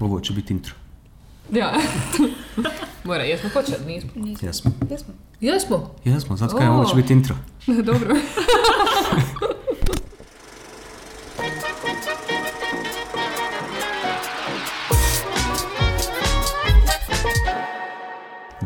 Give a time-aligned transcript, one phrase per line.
[0.00, 0.74] Ovo će biti intro.
[1.52, 1.72] Ja.
[3.04, 3.84] Mora, jesmo počeli?
[3.86, 4.10] Nismo.
[4.42, 4.70] Jesmo.
[4.90, 5.14] Jesmo.
[5.40, 5.90] Jesmo.
[6.04, 7.36] Jesmo, zato kajem, ovo će biti intro.
[7.84, 8.16] Dobro.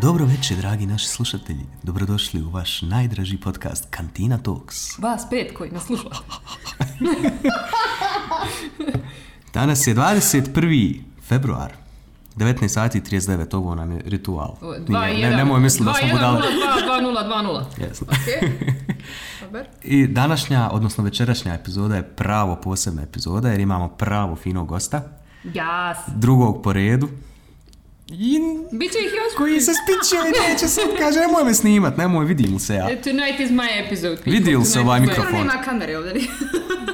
[0.03, 1.67] Dobro večer, dragi naši slušatelji.
[1.83, 4.99] Dobrodošli u vaš najdraži podcast Kantina Talks.
[4.99, 6.09] Vas pet koji nas sluša.
[9.55, 11.11] Danas je 21.
[11.33, 11.73] februar.
[12.37, 14.54] 19 sati i 39, ovo nam je ritual.
[14.61, 15.36] O, Nije, dva, ne, jedan.
[15.39, 16.32] nemoj misliti da Dva, smo budali.
[16.35, 17.67] nula, dva, dva, nula, dva, nula.
[17.79, 18.07] Jesno.
[19.40, 19.67] Dobar.
[19.82, 25.03] I današnja, odnosno večerašnja epizoda je pravo posebna epizoda jer imamo pravo finog gosta.
[25.45, 25.99] Jas.
[26.07, 27.09] Drugog po redu.
[28.09, 28.39] I
[28.73, 29.37] Biće ih još.
[29.37, 32.87] koji se spičio i neće sad kaže nemoj me snimat, nemoj, vidim se ja.
[32.87, 34.19] Tonight is my episode.
[34.27, 35.33] Vidi li se ovaj mikrofon?
[35.33, 36.12] Nema kamere ovdje.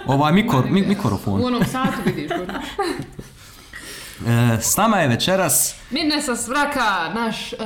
[0.07, 1.45] Ovaj mikro, mi, U mikrofon.
[1.45, 2.30] onom satu vidiš.
[4.27, 7.59] E, s nama je večeras Mirne sa svraka, naš uh,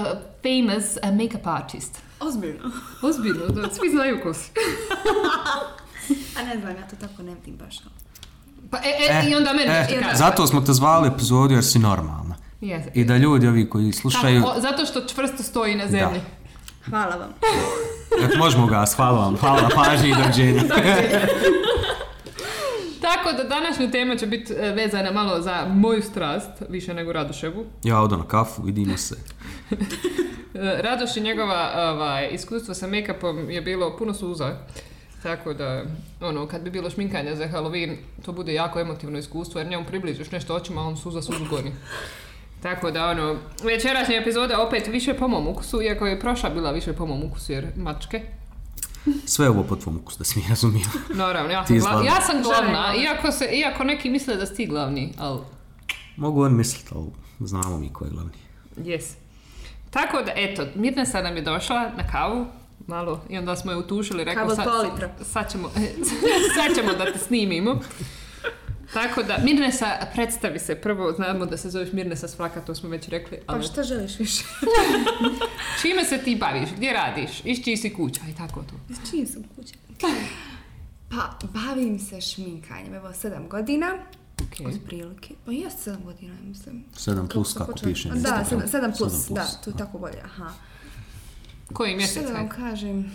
[0.42, 1.98] famous uh, make-up artist.
[2.20, 2.70] Ozbiljno.
[3.02, 4.50] Ozbiljno, da, svi znaju ko si.
[6.38, 7.78] A ne znam, ja to tako ne vidim baš.
[8.70, 10.16] Pa, e, e, i onda meni e, kaže.
[10.16, 12.36] zato smo te zvali epizodu jer si normalna.
[12.60, 12.82] Yes.
[12.94, 16.20] I da ljudi ovi koji slušaju, Tako, o, zato što čvrsto stoji na zemlji.
[16.90, 17.30] Hvala vam.
[18.24, 20.62] Eto, možemo ga, hvala vam, hvala na pažnji i dođenja.
[23.02, 27.64] Tako da današnja tema će biti e, vezana malo za moju strast, više nego Radoševu.
[27.84, 29.16] Ja odo na kafu, vidimo se.
[30.54, 34.56] E, Radoš i njegova ovaj, iskustvo sa make-upom je bilo puno suza.
[35.22, 35.84] Tako da,
[36.20, 40.30] ono, kad bi bilo šminkanje za Halloween, to bude jako emotivno iskustvo, jer njemu približiš
[40.30, 41.72] nešto očima, a on suza suzu goni.
[42.62, 46.92] Tako da, ono, večerašnja epizoda opet više po mom ukusu, iako je prošla bila više
[46.92, 48.20] po mom ukusu, jer mačke.
[49.26, 50.84] Sve ovo po tvom ukus, da si mi razumio.
[51.14, 52.04] Naravno, ja sam, gla- glavna.
[52.06, 55.40] ja sam glavna, iako, se, iako neki misle da si ti glavni, ali
[56.16, 57.06] Mogu on misliti, ali
[57.40, 58.32] znamo mi ko je glavni.
[58.76, 59.04] Yes.
[59.90, 62.46] Tako da, eto, Mirnesa nam je došla na kavu,
[62.86, 64.66] malo, i onda smo je utušili, rekao, sad,
[65.22, 65.70] sad, ćemo,
[66.56, 67.80] sad ćemo da te snimimo.
[68.92, 73.08] Tako da, Mirnesa, predstavi se prvo, znamo da se zoveš Mirnesa Svaka, to smo već
[73.08, 74.44] rekli, Pa ali šta želiš više?
[75.82, 78.94] čime se ti baviš, gdje radiš, iz čiji si kuća i tako to.
[78.94, 79.74] S čim sam kuće?
[81.10, 83.92] Pa, bavim se šminkanjem, evo sedam godina.
[84.36, 84.76] Okay.
[84.76, 85.34] Otprilike.
[85.44, 86.84] Pa jest sedam godina, ja mislim.
[86.96, 87.92] 7 plus kako počela?
[87.92, 88.08] piše.
[88.08, 90.52] Da, sedam, sedam plus, Sedam da, plus, to je tako bolje, aha.
[91.72, 92.26] Koji Šta mjesec?
[92.26, 93.12] da vam kažem?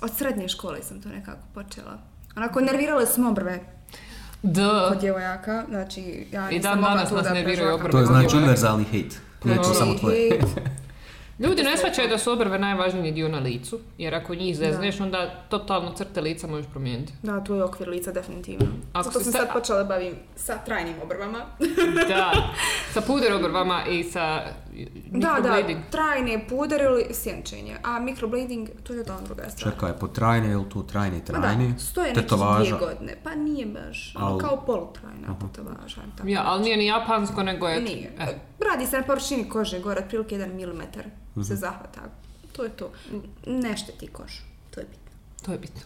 [0.00, 1.98] Od srednje škole sam to nekako počela.
[2.36, 3.75] Onako, nervirale su me obrve
[4.42, 4.86] Da.
[4.88, 6.00] kod djevojaka, znači
[6.32, 7.74] ja I nisam dan mogla danas nas da nerviraju prežvakam.
[7.76, 7.90] obrve.
[7.92, 8.84] To je znači univerzalni.
[8.92, 9.08] Nije
[9.56, 10.40] to Znači, samo tvoje.
[11.38, 15.30] Ljudi ne shvaćaju da su obrve najvažniji dio na licu, jer ako njih zezneš, onda
[15.48, 17.12] totalno crte lica možeš promijeniti.
[17.22, 18.66] Da, tu je okvir lica definitivno.
[18.92, 21.38] Ako Zato sam sa- sad počela bavim sa trajnim obrvama.
[22.08, 22.32] Da,
[22.94, 24.42] sa puder obrvama i sa
[25.06, 25.56] da, da,
[25.90, 27.76] trajne puder ili sjenčenje.
[27.82, 29.72] A microblading, to je totalno druga stvar.
[29.72, 31.68] Čekaj, po trajne, je li to trajne, Ma trajne?
[31.68, 32.58] da, stoje Tetovaža.
[32.60, 33.16] dvije godine.
[33.24, 36.00] Pa nije baš, ono, Al- kao polutrajna tetovaža.
[36.16, 37.80] tako Ja, ali nije ni japansko, nego je...
[37.80, 38.12] Nije.
[38.18, 38.26] E,
[38.62, 40.82] Radi se na površini kože, gore otprilike 1 mm
[41.32, 41.42] Mhm.
[41.42, 42.00] se zahvata.
[42.52, 42.90] To je to.
[43.46, 44.42] Ne šteti kožu.
[44.70, 45.10] To je bitno.
[45.42, 45.80] to je bitno.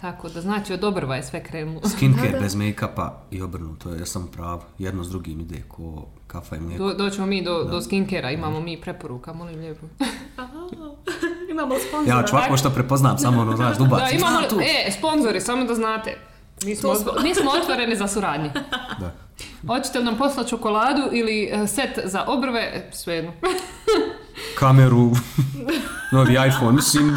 [0.00, 1.88] Tako da znači od obrva je sve krenulo.
[1.96, 2.40] Skincare Da, da.
[2.42, 4.64] bez make-upa i obrnuto, ja sam pravo.
[4.78, 6.84] Jedno s drugim ide ko kafa i mlijeko.
[6.84, 9.86] Do, doćemo mi do, do skinkera, imamo mi preporuka, molim lijepo.
[11.50, 12.16] Imamo sponzora.
[12.16, 14.60] Ja ću ovako što prepoznam, samo ono, znaš, da Da, imamo, tu.
[14.60, 16.16] e, sponzori, samo da znate.
[16.64, 18.50] Mi smo, mi smo otvoreni za suradnju.
[19.00, 19.14] Da.
[19.66, 23.32] Hoćete li nam poslati čokoladu ili e, set za obrve, svejedno.
[24.58, 25.10] Kameru,
[26.12, 27.16] novi iPhone, mislim,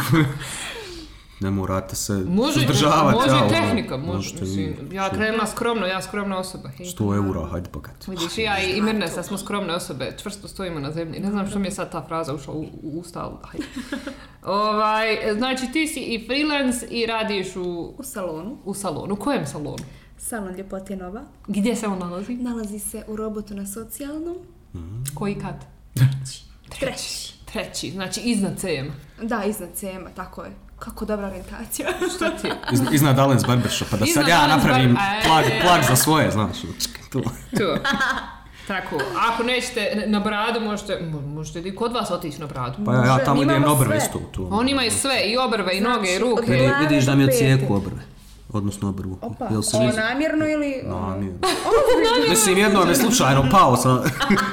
[1.39, 3.15] ne morate se Može, suzdržavati.
[3.17, 4.35] može ja, i ono, tehnika, može.
[4.41, 6.69] Mislim, ja krenula skromno, ja skromna osoba.
[6.69, 6.85] hej.
[6.87, 8.07] 100 eura, hajde bogat.
[8.07, 11.19] Vidiš, i ja i Mirnesa smo skromne osobe, čvrsto stojimo na zemlji.
[11.19, 13.65] Ne znam što mi je sad ta fraza ušla u, u usta, ali hajde.
[14.43, 18.57] Ovaj, znači ti si i freelance i radiš u, U salonu.
[18.65, 19.13] u salonu.
[19.13, 19.83] U kojem salonu?
[20.17, 21.21] Salon Ljepote Nova.
[21.47, 22.33] Gdje se on nalazi?
[22.35, 24.37] Nalazi se u robotu na socijalnom.
[25.15, 25.65] Koji kat?
[26.69, 27.33] Treći.
[27.45, 28.87] Treći, znači iznad CM.
[29.27, 30.51] Da, iznad CM, tako je.
[30.79, 31.87] Kako dobra orijentacija.
[32.15, 32.47] Šta ti?
[32.73, 35.61] Iz, iznad Allen's Barbershopa, da sad Iznad ja Allen's napravim Bar- plag, E.
[35.61, 37.21] plag za svoje, znaš, čekaj, tu.
[37.57, 37.77] To.
[38.67, 38.97] Tako,
[39.29, 42.85] ako nećete na bradu, možete, mo- možete i kod vas otići na bradu.
[42.85, 44.19] Pa ja, ja tamo idem na obrve isto.
[44.31, 44.47] Tu.
[44.51, 46.41] On ima i sve, i obrve, i noge, i Znači, ruke.
[46.43, 48.01] Vidi- vidiš da mi ocijeku obrve.
[48.49, 49.17] Odnosno obrvu.
[49.21, 49.97] Opa, Jel se vidi?
[49.99, 50.81] namjerno ili...
[50.85, 51.39] ono, Namjerno.
[52.29, 54.03] Mislim, jednom je slučajno pao sa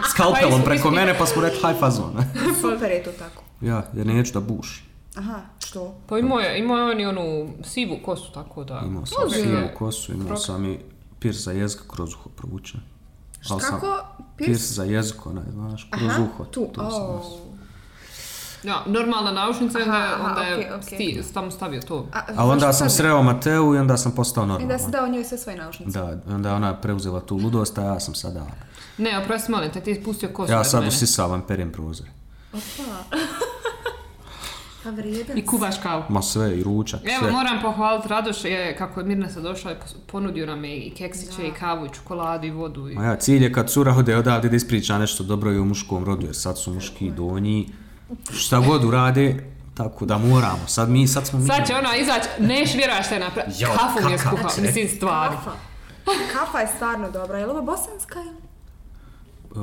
[0.07, 2.25] skalpelom Pa preko is- mene, pa smo rekli haj fazon.
[2.61, 3.43] Super je to tako.
[3.61, 4.85] Ja, jer neću da buši.
[5.15, 5.95] Aha, što?
[6.07, 7.23] Pa imao je, imao je on i onu
[7.65, 8.83] sivu kosu, tako da...
[8.87, 9.75] Imao sam Ozbiljno sivu je.
[9.75, 10.79] kosu, imao sam i
[11.19, 12.81] pir za jezik kroz uho provučen.
[13.43, 14.05] Sam- Kako?
[14.37, 16.45] Pierce za jezik, onaj, znaš, kroz Aha, uho.
[16.45, 16.67] tu.
[16.67, 17.13] to sam o.
[17.13, 17.45] nosio.
[18.63, 20.99] Ja, normalna naušnica, onda, je- Aha, onda je okej, okej.
[21.23, 22.07] sti- tamo stavio to.
[22.13, 24.79] A, Ali onda sam sreo Mateu i onda sam postao I da normalan.
[24.79, 25.91] si dao njoj sve svoje naušnice.
[25.93, 28.47] Da, onda je ona preuzela tu ludost, a ja sam sada...
[28.99, 32.07] Ne, oprosti molim te, ti si pustio kosu Ja sad usisavam, perjem prozor.
[32.53, 33.17] Opa.
[34.85, 36.03] Pa vrijedan I kuvaš kavu.
[36.09, 37.31] Ma sve, i ručak, Evo, sve.
[37.31, 40.91] moram pohvaliti Radoš je, kako je Mirna sad došla i pos- ponudio nam je i
[40.91, 42.89] keksiće, i kavu, i čokoladu, i vodu.
[42.89, 42.95] I...
[42.95, 46.05] Ma ja, cilj je kad cura ode odavde da ispriča nešto dobro i o muškom
[46.05, 47.69] rodu, jer sad su muški donji,
[48.33, 49.45] šta god urade,
[49.75, 50.67] tako da moramo.
[50.67, 51.47] Sad mi, sad smo mi...
[51.47, 53.77] Sad će ona izaći, neš vjeruješ šta je napravila.
[53.77, 54.19] Kafu mi je
[54.55, 54.61] će?
[54.63, 55.37] mislim stvarno.
[55.37, 55.51] Kafa.
[56.33, 57.39] Kafa je stvarno dobra.
[57.39, 58.45] Je li ovo bosanska ili?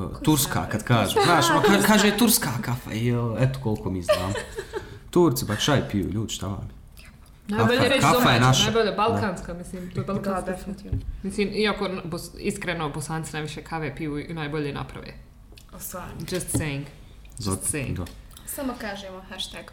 [0.04, 1.20] Uh, turska, kad kažu.
[1.26, 4.34] Znaš, ma ka- kaže turska kafa, jo, eto koliko mi znamo.
[5.12, 6.82] Turci pa čaj piju, ljudi, šta vam je?
[7.48, 8.64] Najbolje Kafa- reći kafa je domaća, naša.
[8.64, 10.52] najbolje balkanska, mislim, to je Da, balkanska.
[10.52, 10.98] definitivno.
[11.24, 15.14] Mislim, iako bos, iskreno bosanci najviše kave piju i najbolje naprave.
[15.74, 16.14] O, stvarno.
[16.32, 16.84] Just saying.
[17.38, 17.94] Zato, Just saying.
[17.94, 18.06] da.
[18.46, 19.66] Samo kažemo hashtag.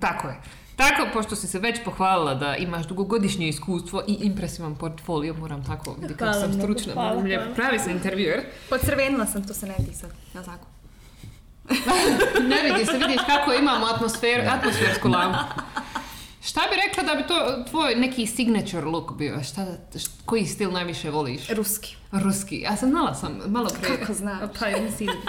[0.00, 0.34] Tako je.
[0.76, 5.92] Tako, pošto si se već pohvalila da imaš dugogodišnje iskustvo i impresivan portfolio, moram tako
[5.92, 7.54] vidjeti kako sam stručna, hvala, moram hvala.
[7.54, 8.40] pravi sam intervjuer.
[8.70, 10.10] Podcrvenila sam, to se ne vidi sad.
[10.34, 10.66] Jel tako?
[12.48, 15.38] Ne vidi se, vidiš kako imamo atmosferu, atmosfersku lampu.
[16.42, 17.34] Šta bi rekla da bi to
[17.64, 19.42] tvoj neki signature look bio?
[19.42, 19.62] Šta,
[19.94, 21.48] št- koji stil najviše voliš?
[21.48, 21.96] Ruski.
[22.12, 22.58] Ruski.
[22.58, 23.98] Ja sam znala sam malo prije.
[23.98, 24.40] Kako znaš?
[24.60, 25.08] Pa mislim,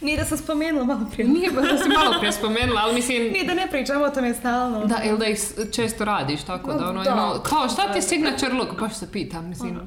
[0.00, 1.28] Nije da sam spomenula malo prije.
[1.28, 4.34] nije baš da si malo prije spomenula, ali mislim, Nije da ne pričam o tome
[4.34, 4.86] stalno.
[4.86, 5.38] da, ili da ih
[5.72, 7.12] često radiš, tako da ono, Da.
[7.14, 9.80] ono, kao šta ti je signature look, baš se pitam, mislim.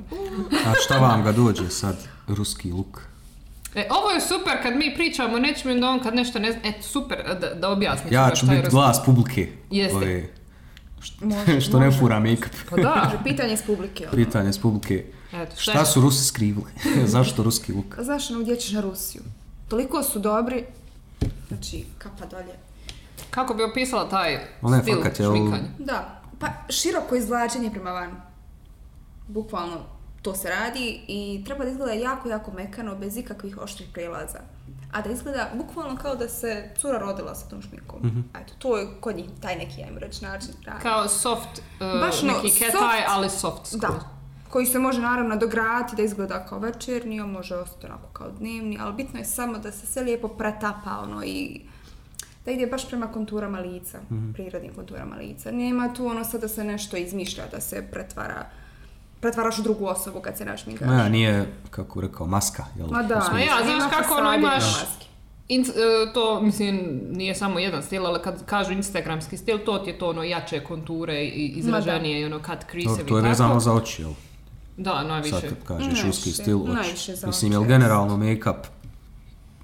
[0.65, 1.95] A šta vam ga dođe sad,
[2.27, 3.01] ruski luk?
[3.75, 6.62] E, ovo je super kad mi pričamo o nečemu onda on kad nešto ne zna,
[6.63, 8.12] eto super, da, da objasniš.
[8.12, 9.48] Ja ću biti glas publike.
[9.72, 9.95] Jeste.
[9.98, 10.30] Ove,
[11.01, 12.56] što, Može, što ne fura make-up.
[12.69, 14.04] Pa da, pitanje iz publike.
[14.04, 14.16] ono.
[14.16, 15.06] Pitanje s publike.
[15.33, 16.72] eto, šta, Šta su Rusi skrivili?
[17.06, 17.95] Zašto ruski luk?
[18.00, 19.24] Znaš, ono, gdje ćeš na Rusiju?
[19.68, 20.66] Toliko su dobri.
[21.48, 22.56] Znači, kapa dolje.
[23.30, 25.68] Kako bi opisala taj Ona je stil fakat, jel- šminkanja?
[25.80, 28.12] Da, pa široko izvlačenje prema van.
[29.28, 29.94] Bukvalno
[30.25, 34.39] to se radi i treba da izgleda jako, jako mekano, bez ikakvih oštrih prelaza.
[34.92, 38.00] A da izgleda bukvalno kao da se cura rodila sa tom šminkom.
[38.01, 38.19] Mhm.
[38.36, 40.80] Eto, to je kod njih taj neki, ajmo reći, način rada.
[40.80, 42.83] Kao soft, uh, Baš ono, neki cat soft.
[42.86, 43.81] eye, ali soft skroz.
[43.81, 44.00] Da,
[44.50, 48.94] koji se može naravno dograditi da izgleda kao večernji, može ostati onako kao dnevni, ali
[48.94, 51.62] bitno je samo da se sve lijepo pretapa ono i
[52.45, 54.31] da ide baš prema konturama lica, Mhm.
[54.31, 55.51] prirodnim konturama lica.
[55.51, 58.45] Nema tu ono sad da se nešto izmišlja, da se pretvara,
[59.25, 60.88] pretvaraš u drugu osobu kad se našminkaš.
[60.88, 62.66] Ma ja, nije, kako rekao, maska.
[62.77, 62.88] Jel?
[62.88, 65.06] Ma da, Ma ja, znaš kako ono imaš-.
[65.48, 69.89] In, e, to, mislim, nije samo jedan stil, ali kad kažu instagramski stil, to ti
[69.89, 73.60] je to ono jače konture i izraženije i ono cut Dobro, creasevi to je vezano
[73.60, 74.12] za oči, jel?
[74.77, 75.39] Da, najviše.
[75.39, 76.74] Sad kad kažeš ruski stil, oči.
[76.74, 78.57] najviše za Mislim, jel generalno make-up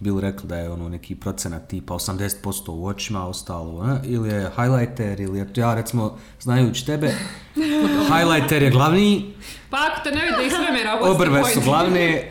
[0.02, 4.00] bili rekli da je ono neki procenat tipa 80% u očima, ostalo, ne?
[4.04, 7.14] ili je highlighter, ili je, ja recimo, znajući tebe,
[8.16, 9.34] highlighter je glavni,
[9.70, 12.28] Pa ako te ne vide iz svemira, obrve su glavne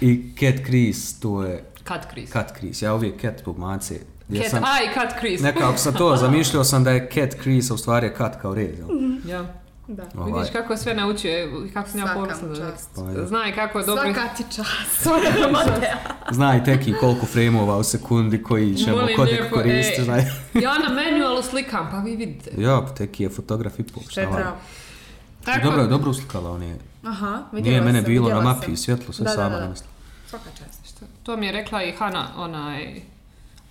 [0.00, 2.32] i cat crease, to je Cut crease.
[2.32, 4.00] cat crease, ja uvijek cat zbog mace.
[4.36, 5.42] Cat sam, eye, cut crease.
[5.44, 8.54] nekako sam to zamišljao sam da je cat crease, a u stvari je cat kao
[8.54, 8.88] rez, jel?
[9.28, 9.54] Ja.
[9.96, 10.02] Da.
[10.16, 10.32] Ovaj.
[10.32, 12.72] Vidiš kako je sve naučio i kako sam ja ponosna da.
[12.94, 13.26] Pa.
[13.26, 14.04] Zna i kako je dobro.
[14.04, 15.08] Svaka ti čast.
[15.52, 15.96] Matea.
[16.30, 20.20] Zna i teki koliko frame-ova u sekundi koji ćemo lijepo, koristiti, znaj.
[20.64, 22.50] Ja na manualu slikam, pa vi vidite.
[22.58, 24.02] Ja, teki je fotograf i pol.
[24.14, 24.56] Bravo.
[25.44, 26.78] Tako, Dobro je, dobro uslikala, on je.
[27.04, 29.68] Aha, Nije mene sam, bilo na mapi, svjetlo, sve Da, da, sama da.
[29.68, 29.86] namysla.
[30.26, 31.02] Svaka čast.
[31.22, 33.00] To mi je rekla i Hana, onaj,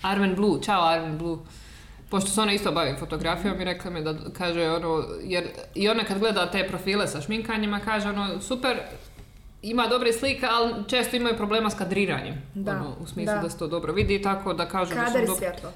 [0.02, 1.38] Arven Blue, čao Arven Blue.
[2.10, 6.04] Pošto se ona isto bavi fotografijom i rekla mi da kaže ono, jer i ona
[6.04, 8.78] kad gleda te profile sa šminkanjima kaže ono, super,
[9.62, 12.42] ima dobre slike, ali često imaju problema s kadriranjem.
[12.54, 13.42] Da, Ono, u smislu da.
[13.42, 13.50] da.
[13.50, 15.36] se to dobro vidi, tako da kažu da Kadar su i dobro.
[15.38, 15.72] svjetlo.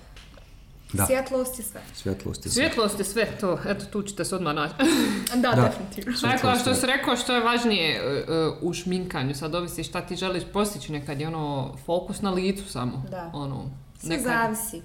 [0.94, 1.06] Da.
[1.06, 1.82] Svjetlost i sve.
[1.94, 2.63] Svjetlost je sve.
[2.63, 4.74] Svjetlost je sve to, eto tu ćete se odmah naći.
[5.36, 5.62] Da, Da.
[5.62, 6.20] definitivno.
[6.22, 8.24] Tako, a što si rekao, što je važnije e, e,
[8.62, 13.04] u šminkanju, sad ovisi šta ti želiš postići, nekad je ono fokus na licu samo.
[13.12, 13.32] Da.
[13.34, 13.66] Ono,
[13.98, 14.82] Sve zavisi.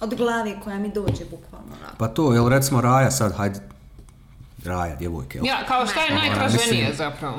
[0.00, 1.76] Od glave koja mi dođe bukvalno.
[1.98, 3.60] Pa to, jel recimo Raja sad, hajde,
[4.64, 5.46] Raja, djevojke, jel?
[5.46, 7.36] Ja, kao šta je najtraženije zapravo?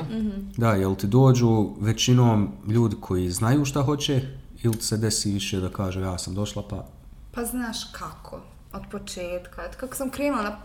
[0.56, 4.22] Da, jel ti dođu većinom ljudi koji znaju šta hoće
[4.62, 6.84] ili se desi više da kaže ja sam došla pa
[7.34, 8.40] Pa znaš kako,
[8.72, 10.56] od početka, od kako sam krenula na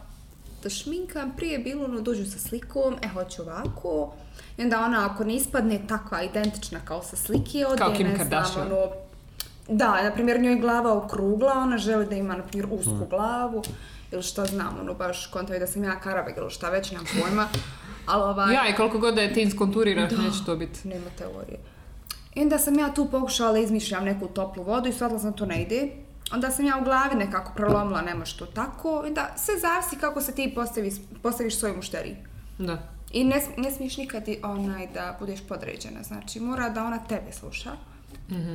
[0.64, 4.14] da šminkam, prije je bilo ono dođu sa slikom, e hoću ovako,
[4.58, 7.66] i onda ona ako ne ispadne takva identična kao sa slike,
[7.98, 8.68] Kim ne znam, Kardashian.
[8.68, 8.88] ono,
[9.68, 13.64] da, na primjer njoj glava okrugla, ona želi da ima, na primjer, usku glavu,
[14.12, 17.48] ili šta znam, ono, baš kontavi da sam ja karabeg ili šta već, nemam pojma.
[18.06, 18.54] Ali ovaj...
[18.54, 20.88] Ja i koliko god da je ti iskonturiraš, neće to biti.
[20.88, 21.60] Nema teorije.
[22.36, 25.46] I onda sam ja tu pokušala da izmišljam neku toplu vodu i shvatila sam to
[25.46, 25.90] ne ide.
[26.34, 29.06] Onda sam ja u glavi nekako prolomila, nema što tako.
[29.08, 30.94] I da sve zavisi kako se ti postaviš,
[31.24, 32.16] postaviš svoj mušteriji.
[32.58, 32.78] Da.
[33.12, 37.32] I ne, ne smiješ nikad i, onaj, da budeš podređena, znači mora da ona tebe
[37.32, 37.72] sluša.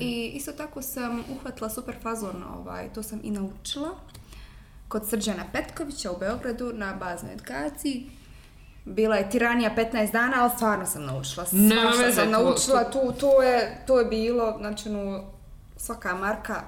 [0.01, 3.91] I isto tako sam uhvatila super fazon, ovaj, to sam i naučila
[4.89, 8.11] kod Srđana Petkovića u Beogradu na baznoj edukaciji.
[8.85, 11.47] Bila je tiranija 15 dana, ali stvarno sam naučila.
[11.47, 15.25] Svašta veze, sam naučila, tu, to, je, to je bilo, znači, ono,
[15.77, 16.63] svaka marka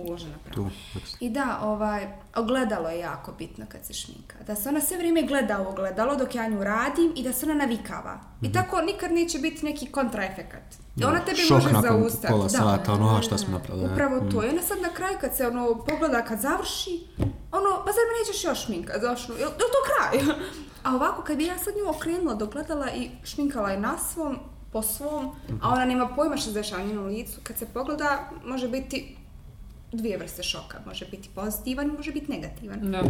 [0.00, 0.68] uložena pravo.
[0.68, 1.00] Tu.
[1.20, 4.36] I da, ovaj, ogledalo je jako bitno kad se šminka.
[4.46, 7.46] Da se ona sve vrijeme gleda u ogledalo dok ja nju radim i da se
[7.46, 8.20] ona navikava.
[8.42, 10.62] I tako nikad neće biti neki kontraefekat.
[10.96, 12.28] I ona tebi Šok može nakon zaustaviti.
[12.28, 12.48] pola Da.
[12.48, 13.86] sata, ono, a šta smo napravili.
[13.86, 13.92] ne?
[13.92, 14.44] Upravo to.
[14.44, 17.06] I onda sad na kraju kad se ono pogleda, kad završi,
[17.52, 19.00] ono, pa zar me nećeš još šminkat?
[19.00, 19.32] Zašto?
[19.32, 20.34] Jel, jel to kraj?
[20.84, 24.38] A ovako kad bi ja sad nju okrenula dok gledala i šminkala je na svom,
[24.72, 28.68] po svom, a ona nema pojma što se dešava njenom licu, kad se pogleda, može
[28.68, 29.16] biti
[29.92, 30.78] dvije vrste šoka.
[30.86, 32.90] Može biti pozitivan i može biti negativan.
[32.90, 33.02] Da.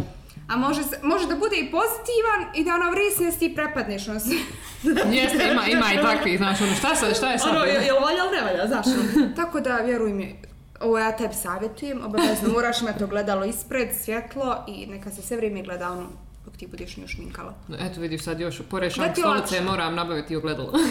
[0.49, 4.29] A može, može da bude i pozitivan i da ono vrisne ti prepadneš ono se.
[5.21, 7.55] Jeste, ima, ima i takvih, znaš, ono, šta, sad, šta je sad?
[7.55, 8.85] Ono, jel, jel valja ili ne valja, znaš?
[9.39, 10.35] Tako da, vjeruj mi,
[10.79, 15.63] ovo ja tebi savjetujem, obavezno moraš imati ogledalo ispred, svjetlo i neka se sve vrijeme
[15.63, 16.09] gleda ono
[16.45, 17.53] dok ti budeš nju šminkala.
[17.79, 20.71] Eto vidiš sad još, ti stolice moram nabaviti ogledalo.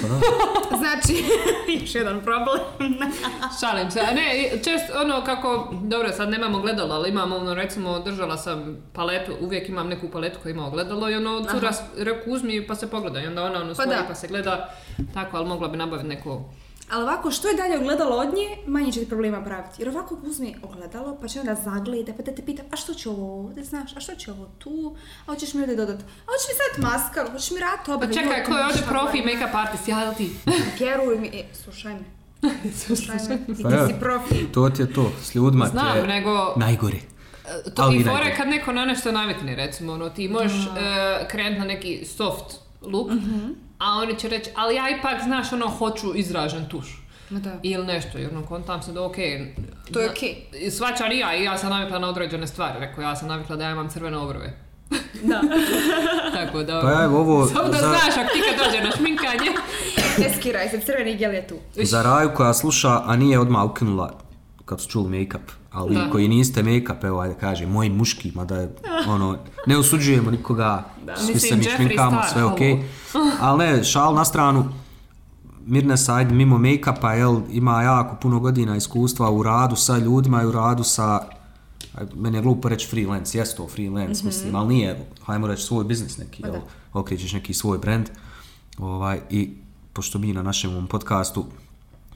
[0.78, 1.24] Znači,
[1.80, 2.60] još jedan problem.
[3.60, 7.98] Šalim se, a ne, čest, ono kako, dobro sad nemamo ogledalo, ali imamo ono recimo
[7.98, 12.66] držala sam paletu, uvijek imam neku paletu koja ima ogledalo i ono cura reku uzmi
[12.66, 14.04] pa se pogledaj, i onda ona ono Pa stoji da.
[14.08, 14.74] pa se gleda,
[15.14, 16.50] tako, ali mogla bi nabaviti neko,
[16.90, 19.82] Ali ovako, što je dalje ogledalo od nje, manje će ti problema praviti.
[19.82, 23.08] Jer ovako uzmi ogledalo, pa će onda zagleda, pa da te pita, a što će
[23.08, 26.48] ovo ovdje, znaš, a što će ovo tu, a hoćeš mi ovdje dodati, a hoćeš
[26.48, 28.12] mi staviti maskaru, hoćeš mi raditi pa obrve.
[28.14, 29.26] čekaj, ko je ovdje profi god.
[29.26, 30.30] make-up artist, ja ti?
[30.78, 32.04] Vjeruj mi, e, slušaj me.
[32.86, 34.52] Slušaj me, ti, Pa ti si profi.
[34.52, 37.00] To ti je to, s ljudima ti Znam, je nego najgori.
[37.74, 41.28] To Ali i i je kad neko na nešto navikne, recimo, ono, ti možeš e,
[41.28, 43.10] krenut na neki soft look,
[43.80, 47.02] a oni će reći, ali ja ipak, znaš, ono, hoću izražen tuš.
[47.30, 47.58] Ma da.
[47.62, 49.54] Ili nešto, i ono, kontam se da okej.
[49.92, 51.16] To je zna- okej.
[51.16, 52.80] i ja, i ja sam navikla na određene stvari.
[52.80, 54.52] Rekao, ja sam navikla da ja imam crvene obrve.
[55.22, 55.40] Da.
[56.38, 56.80] Tako da...
[56.80, 59.50] Pa evo ovo, Samo da za, znaš, ako ti kad dođe na šminkanje.
[60.18, 61.54] Ne skiraj se, crveni gel je tu.
[61.74, 64.18] za Raju koja sluša, a nije odmah ukinula
[64.64, 65.59] kad su čuli make-up.
[65.72, 66.10] Ali Da.
[66.10, 68.68] koji niste make-up, evo ajde kaže, moji muški, mada
[69.14, 70.84] ono, ne osuđujemo nikoga,
[71.16, 72.82] svi Mislim, se mi šminkamo, Star, sve okej.
[73.40, 74.68] Ali ne, šal na stranu,
[75.66, 80.46] Mirnes, ajde, mimo make-upa, jel, ima jako puno godina iskustva u radu sa ljudima i
[80.46, 81.20] u radu sa,
[82.14, 86.18] meni je glupo reći freelance, jest to freelance, mislim, ali nije, hajmo reći svoj biznis
[86.18, 86.60] neki, jel, da.
[86.92, 88.10] okrećeš neki svoj brand,
[88.78, 89.50] ovaj, i
[89.92, 91.44] pošto mi na našem podcastu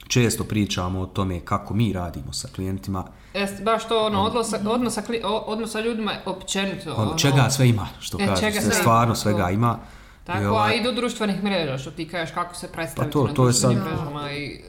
[0.07, 5.03] često pričamo o tome kako mi radimo sa klijentima, Jest, baš to, ono, odnosa, odnosa,
[5.03, 6.93] kli- o- odnosa ljudima općenito.
[6.93, 9.79] ono, ono, čega sve ima, što E, kažeš, sve stvarno ima, svega ima.
[10.23, 13.13] I Tako, ovaj, a i do društvenih mreža, što ti kažeš kako se predstaviti Pa
[13.13, 14.61] to- na to je društvenim sad- mrežama i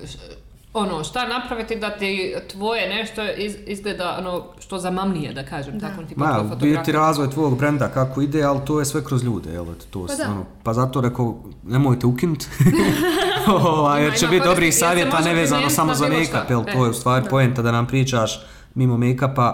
[0.77, 6.03] ono, šta napraviti da ti tvoje nešto iz, izgleda ono što zamamnije, da kažem, tako
[6.03, 6.96] ti Ma, tvoja u biti fotografija.
[7.00, 10.24] razvoj tvog brenda kako ide, ali to je sve kroz ljude, jel, to Pa pa,
[10.24, 10.32] da.
[10.32, 12.46] ono, pa zato rekao, nemojte ukinut,
[13.48, 16.89] Ovaj, jer će biti dobrih se savjeta može nevezano samo za make-up, jel, to je
[16.89, 19.53] u stvari poenta da nam pričaš mimo make-upa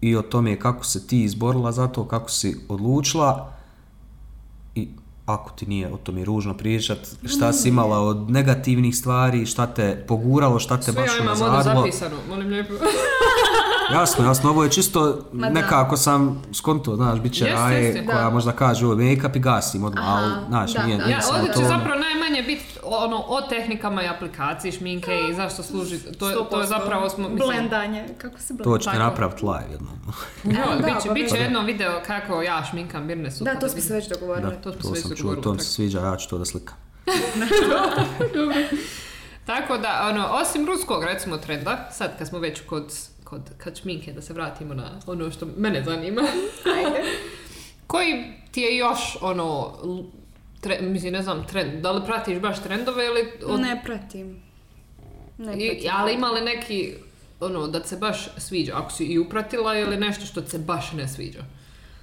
[0.00, 3.52] i o tome kako se ti izborila za to, kako si odlučila
[4.74, 4.88] i
[5.30, 10.04] ako ti nije o tome ružno pričat, šta si imala od negativnih stvari, šta te
[10.08, 11.74] poguralo, šta te Sve baš ja imam unazadilo.
[11.76, 12.74] zapisano, molim lijepo.
[13.92, 15.00] Jasno, jasno, ovo je čisto
[15.32, 15.52] Ma da.
[15.52, 18.30] nekako sam skonto, znaš, bit će raje koja Da.
[18.30, 21.04] možda kaže ovo make-up i gasim odmah, ali, znaš, da, nije, da.
[21.04, 21.52] nije Ja, ovdje to.
[21.54, 21.68] će ono.
[21.70, 26.60] zapravo najmanje biti ono, o tehnikama i aplikaciji, šminke i zašto služi, to, je- to
[26.60, 26.68] je 100%.
[26.68, 28.64] zapravo smo, mislim, Blendanje, kako se blenda?
[28.64, 29.98] To ćete napraviti live jednom.
[30.44, 33.52] Ja, Evo, da, bit će, bit će jedno video kako ja šminkam Mirne Supa.
[33.54, 34.54] Da, to smo se već dogovorili.
[34.62, 35.64] to smo to se već sam čuo, to mi tako.
[35.64, 36.76] se sviđa, ja ću to da slikam.
[39.46, 42.92] Tako da, ono, osim ruskog, recimo, trenda, sad kad smo već kod,
[43.24, 46.22] kod kad šminke, da se vratimo na ono što mene zanima,
[46.76, 47.02] Ajde.
[47.86, 48.14] koji
[48.50, 49.72] ti je još, ono,
[50.60, 53.32] tre, mislim, ne znam, trend, da li pratiš baš trendove ili...
[53.44, 54.42] od- Ne pratim.
[55.38, 55.90] Ne i, pratim.
[55.92, 56.94] ali ima li neki,
[57.40, 61.08] ono, da se baš sviđa, ako si i upratila ili nešto što se baš ne
[61.08, 61.40] sviđa?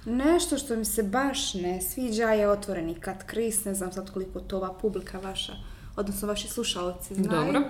[0.04, 4.40] Nešto što mi se baš ne sviđa je otvoreni kat kris, ne znam sad koliko
[4.40, 5.52] to ova publika vaša,
[5.96, 7.44] odnosno vaši slušalci znaju.
[7.44, 7.62] Dobro.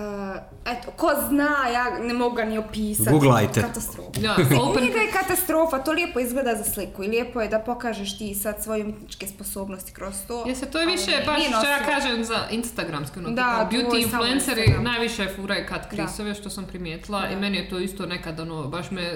[0.00, 3.10] Uh, eto, ko zna, ja ne mogu ga ni opisati.
[3.10, 3.60] Googlajte.
[3.60, 4.20] Katastrofa.
[4.20, 8.34] Ja, open, je katastrofa, to lijepo izgleda za sliku i lijepo je da pokažeš ti
[8.34, 10.44] sad svoje umjetničke sposobnosti kroz to.
[10.46, 14.02] Jeste, to je ali više baš nije što ja kažem za Instagramski, ono, Da, beauty
[14.02, 17.40] influenceri najviše furaju cut creaseove što sam primijetila i Da.
[17.40, 19.12] meni je to isto nekad ono, baš me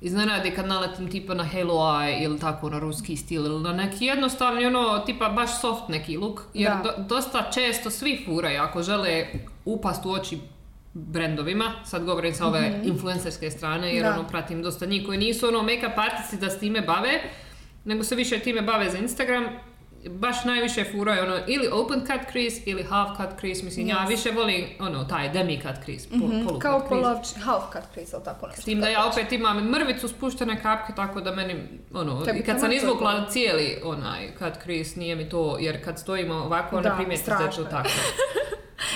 [0.00, 4.04] iznenadi kad naletim tipa na Hello Eye ili tako na ruski stil ili na neki
[4.04, 6.82] jednostavni ono tipa baš soft neki look jer Da.
[6.82, 9.26] do- dosta često svi furaju ako žele
[9.64, 10.38] upast u oči
[10.94, 14.02] brendovima, sad govorim sa ove influencerske strane jer.
[14.02, 14.10] Da.
[14.10, 17.20] ono pratim dosta njih koji nisu ono make-up artisti da s time bave
[17.84, 19.44] nego se više time bave za Instagram
[20.06, 24.08] baš najviše furaju ono ili open cut crease ili half cut crease mislim ja Yes.
[24.08, 28.16] više volim ono taj demi cut crease po, Mhm, polu Kao polovč, half cut crease,
[28.16, 28.62] ili tako nešto.
[28.62, 31.56] S tim da ja opet imam mrvicu spuštene kapke, tako da meni,
[31.94, 35.98] ono, Tebi kad sam izvukla je cijeli onaj cut crease, nije mi to, jer kad
[35.98, 37.70] stojimo ovako, Da, ne primijeti da je to je.
[37.70, 37.88] tako.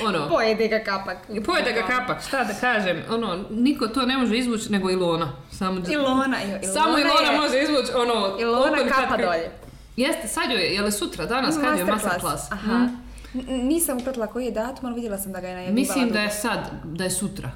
[0.04, 1.18] Ono, Pojedi ga kapak.
[1.46, 5.32] pojede ga kapak, šta da kažem, ono, niko to ne može izvući nego Ilona.
[5.50, 9.50] Samo, Ilona, Ilona samo Ilona je- može izvući, ono, Ilona kapa dolje.
[9.96, 12.52] Jeste, sad joj je, je li sutra, danas, kad je masterclass?
[12.52, 12.88] Aha.
[13.34, 13.44] Mhm.
[13.58, 15.80] Nisam upratila koji je datum, ali vidjela sam da ga je najavljivala.
[15.94, 17.50] Mislim da je sad, da je sutra.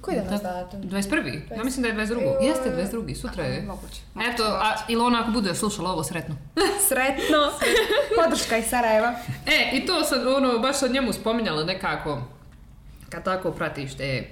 [0.00, 0.80] Koji je danas Da- datum?
[0.82, 1.40] 21.
[1.56, 2.20] Ja mislim da je 22.
[2.22, 2.46] Joj.
[2.48, 3.14] Jeste 22.
[3.14, 3.62] Sutra je.
[3.62, 4.00] Moguće.
[4.32, 6.34] Eto, a Ilona ako bude slušala ovo sretno.
[6.88, 7.50] Sretno.
[8.24, 9.14] Podrška iz Sarajeva.
[9.46, 12.22] E, i to sam, ono, baš sam njemu spominjala nekako,
[13.08, 14.24] kad tako pratiš te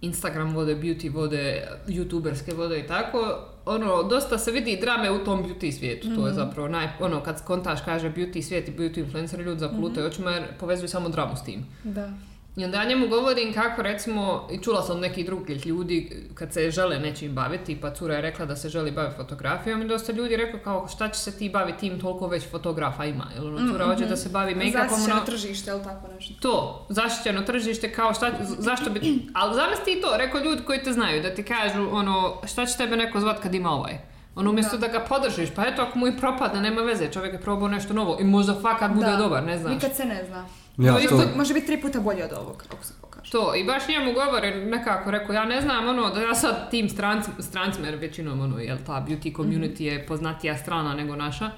[0.00, 5.44] Instagram vode, beauty vode, youtuberske vode i tako, ono, dosta se vidi drame u tom
[5.44, 6.34] beauty svijetu, to je Mhm.
[6.36, 10.44] zapravo naj, ono, kad skontaš kaže beauty svijet i beauty influencer, ljudi zapulutaju očima jer
[10.60, 11.66] povezuju samo dramu s tim.
[11.84, 12.10] Da.
[12.56, 16.52] I onda ja njemu govorim kako recimo, i čula sam od nekih drugih ljudi kad
[16.52, 20.12] se žele nečim baviti, pa cura je rekla da se želi baviti fotografijom i dosta
[20.12, 23.26] ljudi rekao kao šta će se ti baviti tim, toliko već fotografa ima.
[23.34, 26.34] Jer ono, cura hoće da se bavi make-upom, Zasićeno ono, tržište, ili tako nešto.
[26.40, 29.00] to, zaštićeno tržište, kao šta, zašto bi,
[29.34, 32.76] ali zamisli i to, rekao ljudi koji te znaju, da ti kažu, ono, šta će
[32.76, 33.98] tebe neko zvat kad ima ovaj?
[34.34, 34.88] Ono, umjesto da.
[34.88, 38.16] ga podržiš, pa eto, ako mu i propadne, nema veze, čovjek je probao nešto novo
[38.20, 39.16] i možda fakat bude Da.
[39.16, 39.74] dobar, ne znaš.
[39.74, 40.46] Nikad se ne zna.
[40.78, 43.30] Ja, To to, isto- Može biti tri puta bolji od ovog, kako se pokaže.
[43.30, 46.88] To, i baš njemu govore nekako, rekao, ja ne znam, ono, da ja sad tim
[46.88, 51.50] stranc, strancima, jer većinom, ono, jel, ta beauty community je poznatija strana nego naša,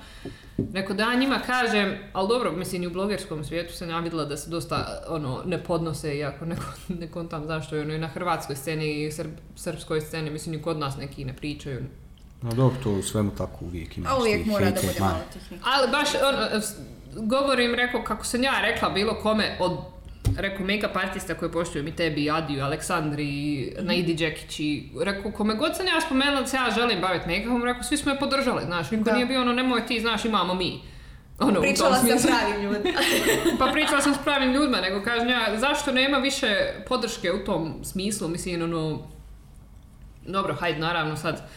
[0.73, 4.25] rekao da ja njima kažem, ali dobro, mislim, i u blogerskom svijetu sam ja vidjela
[4.25, 4.77] da se dosta,
[5.09, 6.57] ono, ne podnose, iako ne,
[6.91, 10.63] ne kontam zašto je, ono, i na hrvatskoj sceni i srb- srpskoj sceni, mislim, i
[10.63, 11.81] kod nas neki ne pričaju,
[12.47, 14.11] no dobro, to u svemu tako uvijek ima.
[14.11, 15.67] A uvijek mora da bude malo tih nekih.
[15.67, 16.75] Ali baš, ono, s-
[17.13, 19.79] govorim, rekao, kako sam ja rekla bilo kome od
[20.37, 23.27] rekao make-up artista koje poštujem i tebi, i Adiju, Aleksandri,
[23.81, 24.69] Naidi Đekić i
[25.01, 28.13] rekao, kome god sam ja spomenula da se ja želim baviti make-upom, rekao, svi smo
[28.13, 29.13] je podržali, znaš, niko Da.
[29.13, 30.81] nije bio ono, nemoj ti, znaš, imamo mi.
[31.39, 32.31] Ono, Pričala sam smislu.
[32.31, 32.99] pravim ljudima.
[33.59, 36.57] Pa pričala sam s pravim ljudima, nego kažem ja, zašto nema više
[36.89, 38.99] podrške u tom smislu, mislim, ono,
[40.23, 41.49] dobro, hajde, naravno sad,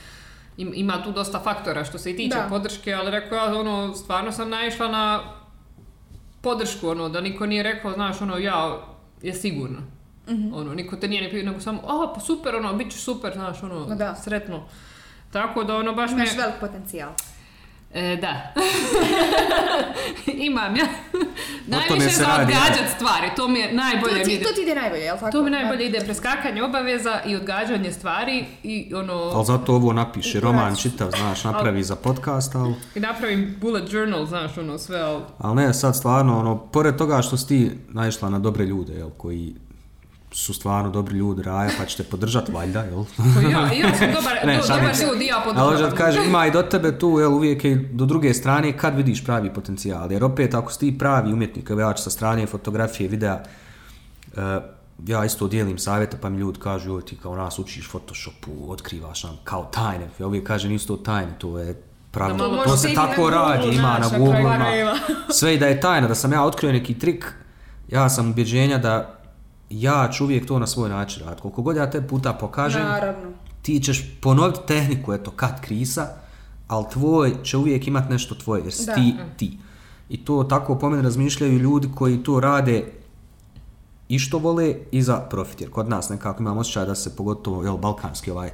[0.59, 2.47] ima tu dosta faktora što se i tiče Da.
[2.49, 5.19] podrške, ali rekao ja, ono, stvarno sam naišla na
[6.41, 8.77] podršku, ono, da niko nije rekao, znaš, ono, ja,
[9.21, 9.77] je sigurno.
[10.53, 13.33] Ono, niko te nije ni pitao, nego samo, a, pa super, ono, bit će super,
[13.33, 14.15] znaš, ono, da.
[14.15, 14.63] sretno.
[15.31, 16.17] Tako da, ono, baš me...
[16.17, 17.09] Imaš velik potencijal.
[17.93, 18.53] E, da.
[20.47, 20.85] Imam ja.
[21.67, 24.43] Najviše za odgađat stvari, to mi je najbolje To mi ti, ide.
[24.43, 25.31] to ti ide najbolje, jel tako?
[25.31, 29.13] To mi najbolje ide preskakanje obaveza i odgađanje stvari i ono...
[29.13, 34.25] Ali zato ovo napiše roman čitav, znaš, napravi za podcast, ali, I napravim bullet journal,
[34.25, 35.21] znaš, ono sve, ali...
[35.37, 39.09] ali ne, sad stvarno, ono, pored toga što si ti naišla na dobre ljude, jel,
[39.09, 39.55] koji
[40.31, 43.03] su stvarno dobri ljudi, raja, pa ćete podržati valjda, jel?
[43.17, 45.71] Pa ja, ja sam dobar, Ne, do, dobar ljudi, ja Ali podržavam.
[45.71, 48.77] hoću da kažem, ima i do tebe tu, jel, uvijek je i do druge strane
[48.77, 50.11] kad vidiš pravi potencijal.
[50.11, 53.43] Jer opet, ako si ti pravi umjetnik, evo ja ću sa strane fotografije, videa,
[54.37, 54.59] eh,
[55.07, 59.23] ja isto dijelim savjeta, pa mi ljudi kažu, joj ti kao nas učiš Photoshopu, otkrivaš
[59.23, 60.07] nam kao tajne.
[60.19, 62.63] Ja uvijek kažem, nisu to tajne, to je pravilo.
[62.63, 64.95] To se tako radi, Google, ima na Google, ima
[65.29, 67.33] sve i da je tajna, da sam ja otkrio neki trik,
[67.89, 69.18] ja sam ubjeđenja da
[69.69, 71.41] ja ću uvijek to na svoj način raditi.
[71.41, 73.29] Koliko god ja te puta pokažem, Naravno.
[73.61, 76.07] ti ćeš ponoviti tehniku, eto, kat krisa,
[76.67, 78.93] ali tvoj će uvijek imat nešto tvoje, jer si Da.
[78.95, 79.57] ti ti.
[80.09, 82.83] I to tako po meni razmišljaju ljudi koji to rade
[84.09, 87.63] i što vole i za profit, jer kod nas nekako imam osjećaj da se pogotovo,
[87.63, 88.49] jel, balkanski ovaj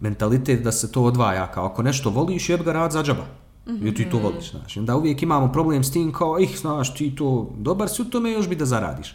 [0.00, 3.24] mentalitet da se to odvaja, kao ako nešto voliš, jeb ga rad za džaba.
[3.66, 4.76] Jer ti to voliš, znaš.
[4.76, 8.04] I onda uvijek imamo problem s tim kao, ih, znaš, ti to, dobar si u
[8.04, 9.14] tome, još bi da zaradiš.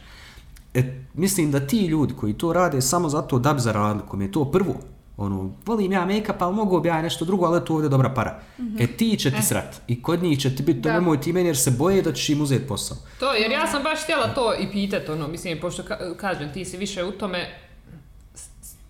[0.74, 0.84] E,
[1.14, 4.46] mislim da ti ljudi koji to rade samo zato da bi zaradili, kom je to
[4.52, 4.76] prvo,
[5.18, 8.40] ono, volim ja make-up, ali mogu bi ja nešto drugo, ali tu ovdje dobra para.
[8.80, 9.82] E ti će ti srat.
[9.88, 12.30] I kod njih će ti biti, to nemoj ti meni jer se boje da ćeš
[12.30, 12.98] im uzeti posao.
[13.20, 16.66] To, jer ja sam baš htjela to i pitat, ono, mislim, pošto ka- kažem, ti
[16.66, 17.50] si više u tome,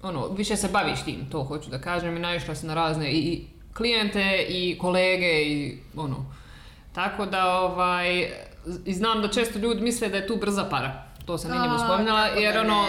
[0.01, 3.17] ono, više se baviš tim, to hoću da kažem, i naišla si na razne i,
[3.17, 3.43] i
[3.73, 6.25] klijente i kolege i ono.
[6.93, 8.27] Tako da, ovaj,
[8.85, 11.03] i znam da često ljudi misle da je tu brza para.
[11.25, 12.85] To sam i njemu A, spominjala, jer ono,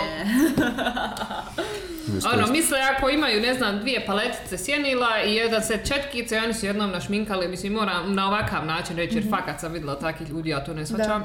[2.33, 6.55] ono, misle ako imaju, ne znam, dvije paletice sjenila i jedan set četkice i oni
[6.55, 10.51] su jednom našminkali, mislim, moram na ovakav način reći, jer fakat sam vidjela takvih ljudi,
[10.51, 11.25] ja to ne shvaćam.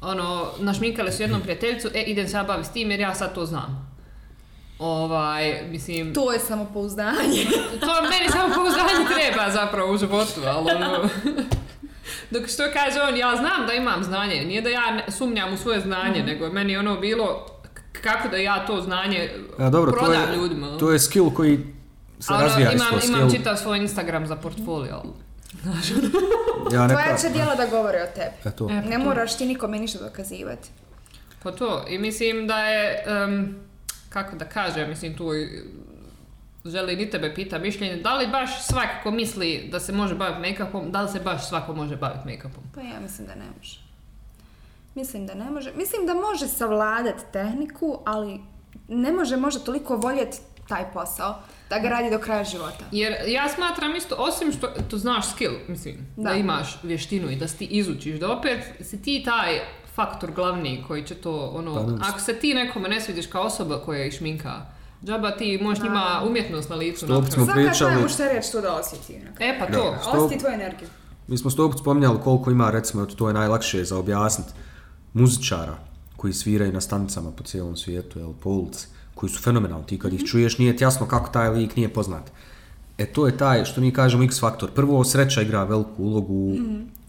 [0.00, 3.34] Ono, našminkali su jednom prijateljicu, e, idem se ja baviti s tim jer ja sad
[3.34, 3.92] to znam.
[4.78, 7.44] Ovaj, mislim, To je samopouzdanje.
[7.80, 11.08] to meni samo pouzdanje treba zapravo u životu, ali ono...
[12.32, 15.80] Dok što kaže on, ja znam da imam znanje, nije da ja sumnjam u svoje
[15.80, 17.46] znanje, nego je meni ono bilo
[18.02, 20.68] kako da ja to znanje A, dobro, to prodam je, ljudima.
[20.68, 20.78] ono.
[20.78, 21.58] to je skill koji
[22.20, 24.94] se ono, razvija imam, isto imam čitav svoj Instagram za portfolio.
[25.66, 28.36] ali- Ja ne Tvoja će djela da govore o tebi.
[28.44, 28.68] E to.
[28.70, 30.68] E, Ne moraš ti nikome ništa dokazivati.
[31.42, 33.56] Pa to, i mislim da je, em,
[34.08, 35.28] kako da kažem, mislim tu
[36.64, 40.40] i- želim i tebe pita mišljenje, da li baš svako misli da se može baviti
[40.42, 42.62] make-upom, da li se baš svako može baviti make-upom?
[42.74, 43.78] Pa ja mislim da ne može.
[44.94, 45.72] Mislim da ne može.
[45.72, 48.40] Mislim da može savladati tehniku, ali
[48.88, 51.38] ne može možda toliko voljeti taj posao
[51.70, 52.84] da ga radi do kraja života.
[52.92, 56.34] Jer ja smatram isto, osim što to znaš skill, mislim, da, Da.
[56.34, 61.04] imaš vještinu i da si ti izučiš, da opet si ti taj faktor glavni koji
[61.04, 64.52] će to, ono, Pa ako se ti nekome ne svidiš kao osoba koja ih šminka,
[65.04, 67.68] džaba ti možeš njima umjetnost na licu Što opet smo napraviti.
[67.68, 69.14] Svaka pričali- tvoja mušterija će to da osjeti.
[69.40, 69.94] E pa to.
[70.02, 70.88] Što- Osjeti tvoju energiju.
[71.28, 74.50] Mi smo sto put spominjali koliko ima, recimo, to je najlakše za objasniti,
[75.14, 75.74] muzičara
[76.16, 79.86] koji sviraju na stanicama po cijelom svijetu, jel, po ulici, koji su fenomenalni.
[79.86, 82.30] Ti kad ih čuješ nije ti jasno kako taj lik nije poznat.
[82.98, 84.70] E to je taj, što mi kažemo, X faktor.
[84.70, 86.56] Prvo, sreća igra veliku ulogu u,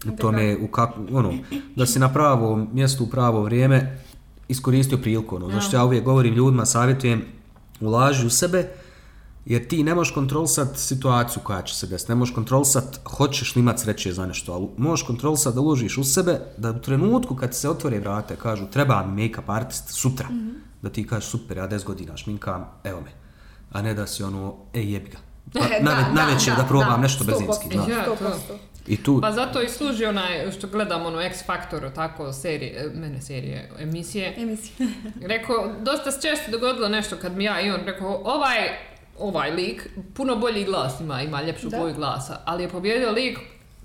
[0.06, 1.32] u tome, u kak, ono,
[1.76, 3.98] da si na pravo mjestu u pravo vrijeme
[4.48, 5.36] iskoristio priliku.
[5.36, 5.50] Ono.
[5.50, 7.24] Zašto ja uvijek govorim ljudima, savjetujem,
[7.80, 8.68] ulaži u sebe,
[9.46, 13.60] jer ti ne možeš kontrolisati situaciju koja će se desiti, ne možeš kontrolisati hoćeš li
[13.60, 17.54] imati sreće za nešto, ali možeš kontrolisati da uložiš u sebe, da u trenutku kad
[17.54, 20.28] se otvore vrate, kažu treba mi make-up artist sutra,
[20.82, 23.10] da ti kažeš super, ja 10 godina šminkam, evo me,
[23.72, 25.18] a ne da si ono, ej jebi ga,
[25.52, 27.68] pa, na, da, na večer da, probam da, nešto 100%, benzinski.
[27.76, 27.94] Da.
[27.94, 28.16] Ja, to.
[28.24, 28.73] 100%.
[28.86, 33.22] I tu, Pa zato i služi onaj, što gledam ono X Factor, tako serije, mene
[33.22, 34.34] serije, emisije.
[34.36, 34.88] Emisija.
[35.34, 38.68] Rekao, dosta se često dogodilo nešto kad mi ja i on rekao, ovaj,
[39.18, 41.78] ovaj lik, puno bolji glas ima, ima ljepšu Da.
[41.78, 43.38] boju glasa, ali je pobjedio lik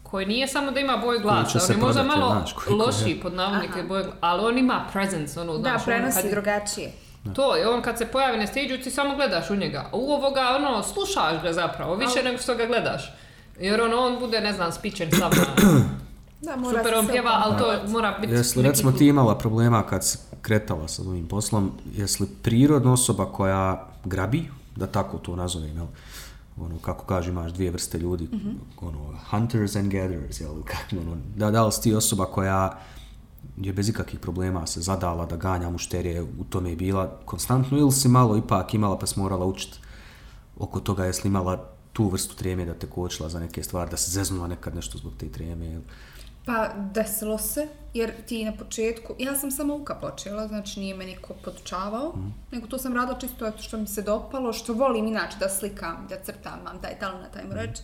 [0.03, 3.15] koji nije samo da ima boju će glasa, on je možda prodati, malo znaš, lošiji
[3.15, 6.91] pod navodnike boje, ali on ima presence, ono, Da, znaš, ono, prenosi kad- drugačije.
[7.35, 9.85] To je, on kad se pojavi na stage ti samo gledaš u njega.
[9.91, 13.13] A u ovoga, ono, slušaš ga zapravo, više nego što ga gledaš.
[13.59, 15.45] Jer ono, on bude, ne znam, spičen sam na...
[16.41, 19.83] Da, mora Super, on pjeva, ali to mora biti Jesli neki recimo ti imala problema
[19.83, 25.75] kad si kretala sa ovim poslom, jesli prirodna osoba koja grabi, da tako to nazovem,
[25.75, 25.85] jel?
[26.57, 28.29] Ono, kako kaže, imaš dvije vrste ljudi,
[28.81, 30.63] ono, hunters and gatherers, jel?
[30.65, 32.79] Kako, ono, da, da li si ti osoba koja
[33.57, 37.91] je bez ikakvih problema se zadala da ganja mušterije, u tome je bila konstantno, ili
[37.91, 39.79] si malo ipak imala pa si morala učiti
[40.59, 44.11] oko toga, jesli imala tu vrstu treme da te kočila za neke stvari, da se
[44.11, 45.81] zeznula nekad nešto zbog te treme?
[46.45, 51.05] Pa desilo se, jer ti na početku, ja sam samo uka počela, znači nije me
[51.05, 52.13] niko podučavao,
[52.51, 56.07] nego to sam radila čisto eto što mi se dopalo, što volim inače da slikam,
[56.09, 57.81] da crtam, mam taj talent, ajmo reći.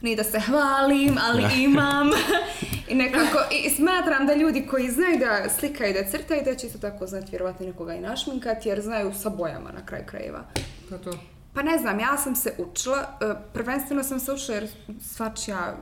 [0.00, 2.10] Ni da se hvalim, ali imam.
[2.90, 6.66] I nekako, i smatram da ljudi koji znaju da slikaju i da crtaju, da će
[6.66, 10.44] isto tako znati vjerovatno nekoga i našminkati, jer znaju sa bojama na kraju krajeva.
[10.88, 11.12] To, to.
[11.54, 14.68] Pa ne znam, ja sam se učila, e, prvenstveno sam se učila jer
[15.00, 15.76] svačija,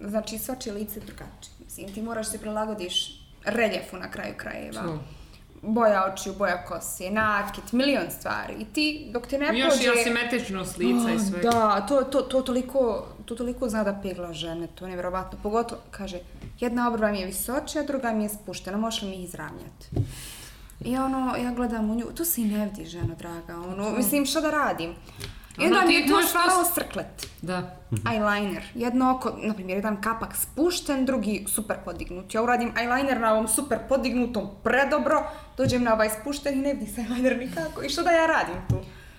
[0.00, 1.52] znači svačije lice je drugačije.
[1.64, 4.98] Mislim, ti moraš se prilagodiš reljefu na kraju krajeva.
[5.62, 8.54] Boja očiju, boja kose, nakit, milion stvari.
[8.58, 9.84] I ti, dok ti ne Još pođe...
[9.84, 11.40] i asimetričnost lica i Oh, sve.
[11.40, 15.38] Da, to, to, to, toliko, to toliko zna da pegla žene, to je nevjerovatno.
[15.42, 16.18] Pogotovo, kaže,
[16.60, 19.88] jedna obrva mi je visočija, druga mi je spuštena, možeš li mi ih izravnjati?
[20.84, 24.26] I ono, ja gledam u nju, to se i ne vidi, ženo draga, ono, mislim,
[24.26, 24.90] šta da radim?
[24.90, 24.94] I
[25.58, 27.26] Ono, onda mi je stvaralo to srklet.
[27.42, 27.76] Da.
[27.90, 32.34] Eyeliner, jedno oko, na primjer, jedan kapak spušten, drugi super podignut.
[32.34, 35.22] Ja uradim eyeliner na ovom super podignutom predobro,
[35.56, 37.82] dođem na ovaj spušten i ne vidi se eyeliner nikako.
[37.82, 38.74] I što da ja radim tu?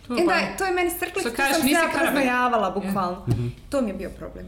[0.08, 2.06] To I onda pa- to je meni što kažeš, sam se ja karabe.
[2.06, 3.26] raznojavala bukvalno.
[3.70, 4.46] To mi je bio problem.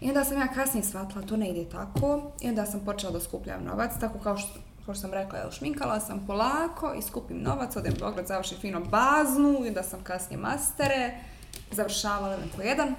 [0.00, 2.30] I onda sam ja kasnije shvatila, to ne ide tako.
[2.40, 6.00] I onda sam počela da skupljam novac, tako kao što pošto sam rekla, evo, šminkala
[6.00, 10.40] sam polako i skupim novac, odem u Beograd, završim fino baznu i da sam kasnije
[10.40, 11.14] mastere,
[11.70, 12.94] završavala po jedan.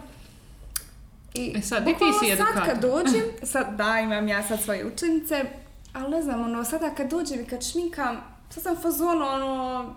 [1.34, 3.24] I E sad, i ti si sad kad dođem,
[3.54, 5.46] sad da, imam ja sad svoje učenice,
[5.94, 8.18] ali ne znam, ono, sada kad dođem i kad šminkam,
[8.50, 9.96] sad sam u fazonu, ono,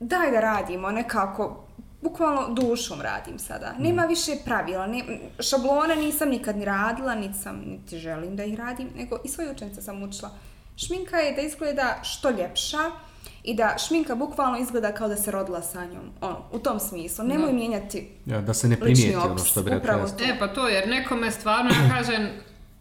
[0.00, 1.64] daj da radimo nekako,
[2.00, 3.74] bukvalno dušom radim sada.
[3.78, 5.02] Nema više pravila, ne,
[5.40, 9.50] šablone nisam nikad ni radila, niti sam, niti želim da ih radim, nego i svoje
[9.50, 10.30] učenice sam učila.
[10.76, 12.90] Šminka je da izgleda što ljepša
[13.44, 16.10] i da šminka bukvalno izgleda kao da se rodila sa njom.
[16.20, 17.24] Ono, u tom smislu.
[17.24, 20.06] Nemoj mijenjati Ja, da se ne primijeti ono što bi rekla.
[20.28, 22.28] E pa to, jer nekome stvarno, ja kažem,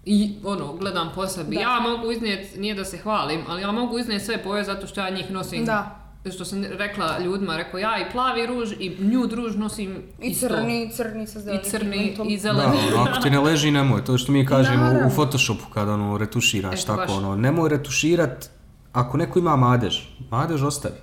[0.05, 1.55] i ono, gledam po sebi.
[1.55, 1.61] Da.
[1.61, 5.01] Ja mogu iznijeti, nije da se hvalim, ali ja mogu iznijeti sve boje zato što
[5.01, 5.65] ja njih nosim.
[5.65, 6.04] Da.
[6.25, 10.47] Što sam rekla ljudima, rekao ja i plavi ruž i nju ruž nosim I isto.
[10.47, 12.29] crni, i crni sa I zelenim crni, pigmentom.
[12.29, 12.77] i Da, zeleni.
[12.93, 14.05] ono, ako ti ne leži, nemoj.
[14.05, 15.09] To je što mi kažemo u.
[15.11, 17.11] Photoshopu kada ono retuširaš Eto, tako, baš.
[17.11, 18.49] ono, nemoj retuširat
[18.93, 19.95] ako neko ima madež,
[20.29, 20.95] madež ostavi.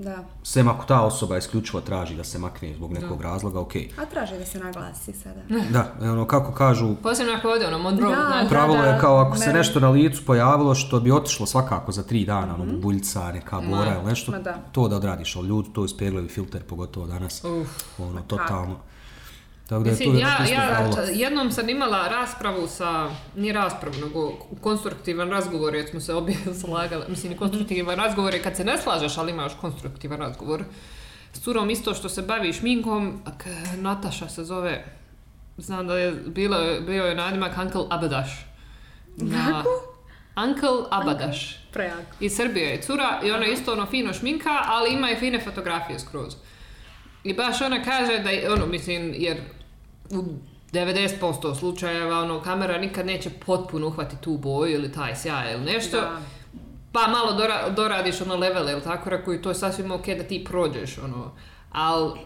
[0.00, 0.24] Da.
[0.42, 3.72] Sem ako ta osoba isključivo traži da se makne zbog nekog razloga, ok.
[3.76, 5.40] A traži da se naglasi sada.
[5.70, 9.36] Da, ono, kako kažu, Posebno ako ode ono Monroe, Da, pravilo je da, kao ako
[9.36, 13.60] se nešto na licu pojavilo što bi otišlo svakako za tri dana, ono, buljca, neka
[13.60, 14.54] bora ili nešto, Ma da.
[14.72, 17.68] to da odradiš, ali ljudi to ispeglaju filter, pogotovo danas, Uf.
[17.98, 18.76] ono, totalno.
[19.70, 24.30] Tako da je Mislim, tu ja, ja jednom sam imala raspravu sa, nije raspravu, nego
[24.60, 29.18] konstruktivan razgovor, jer smo se obje slagali, mislim, konstruktivan razgovor je kad se ne slažeš,
[29.18, 30.64] ali imaš konstruktivan razgovor.
[31.32, 34.84] S curom isto što se bavi šminkom, a k- Nataša se zove,
[35.56, 38.46] znam da je bilo, bio je nadimak Uncle Abadaš.
[39.16, 39.64] Na,
[40.44, 41.58] Uncle Abadaš.
[41.72, 42.02] Prejako.
[42.20, 45.98] Iz Srbije je cura i ona isto ono fino šminka, ali ima i fine fotografije
[45.98, 46.34] skroz.
[47.24, 49.36] I baš ona kaže da je, ono, mislim, jer
[50.10, 50.24] u
[50.72, 56.00] 90% slučajeva, ono, kamera nikad neće potpuno uhvatiti tu boju ili taj sjaj ili nešto.
[56.00, 56.20] Da.
[56.92, 60.22] Pa malo dora, doradiš ono levele ili tako, rekao i to je sasvim ok da
[60.22, 61.32] ti prođeš, ono.
[61.72, 62.16] Al,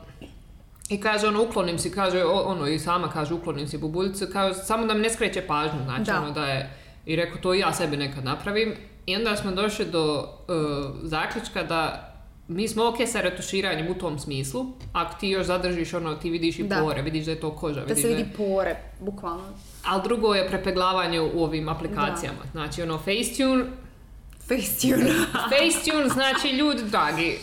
[0.89, 4.87] i kaže ono, uklonim si, kaže, ono, i sama kaže, uklonim si bubuljicu, kaže, samo
[4.87, 6.21] da mi ne skreće pažnju, znači, Da.
[6.21, 6.71] ono, da je,
[7.07, 8.75] i rekao, to i ja sebi nekad napravim.
[9.07, 12.14] I onda smo došli do uh, zaključka da
[12.49, 16.59] mi smo ok sa retuširanjem u tom smislu, ako ti još zadržiš ono, ti vidiš
[16.59, 16.77] i Da.
[16.81, 19.45] pore, vidiš da je to koža, Da vidiš se da vidi pore, bukvalno.
[19.85, 22.39] Ali drugo je prepeglavanje u ovim aplikacijama.
[22.53, 23.65] Znači ono Facetune,
[24.49, 25.11] Facetune.
[25.53, 27.39] Facetune znači ljudi dragi.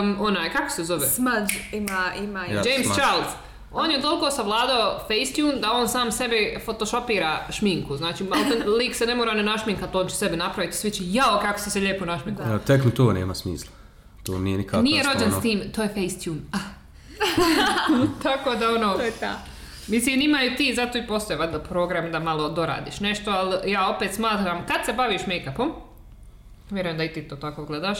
[0.00, 1.06] Um, onaj, kako se zove?
[1.06, 2.44] Smudge ima, ima.
[2.46, 2.54] Ja.
[2.54, 3.00] James Smudge.
[3.00, 3.26] Charles.
[3.74, 7.96] On je toliko savladao Facetune da on sam sebi photoshopira šminku.
[7.96, 8.24] Znači,
[8.78, 11.70] lik se ne mora ne našminkat, on će sebe napraviti, svi će, jao, kako si
[11.70, 12.46] se lijepo našminkao.
[12.46, 13.81] Evo, Tek li to nema smisla.
[14.22, 14.82] To nije nikako.
[14.82, 16.40] Nije rođen s tim, to je Facetune.
[16.52, 16.58] Ah.
[18.22, 19.38] Tako da ono, To je ta.
[19.88, 24.14] Mislim, imaju ti, zato i postoje valjda program da malo doradiš nešto, ali ja opet
[24.14, 25.70] smatram, kad se baviš make-upom,
[26.70, 27.98] vjerujem da i ti to tako gledaš,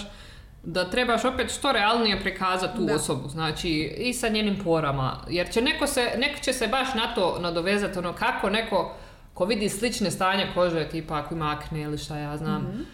[0.64, 2.94] da trebaš opet što realnije prikazati tu Da.
[2.94, 7.14] osobu, znači i sa njenim porama, jer će neko se, neko će se baš na
[7.14, 8.94] to nadovezati, ono kako neko
[9.34, 12.86] ko vidi slične stanje kože, tipa ako ima akne ili šta ja znam,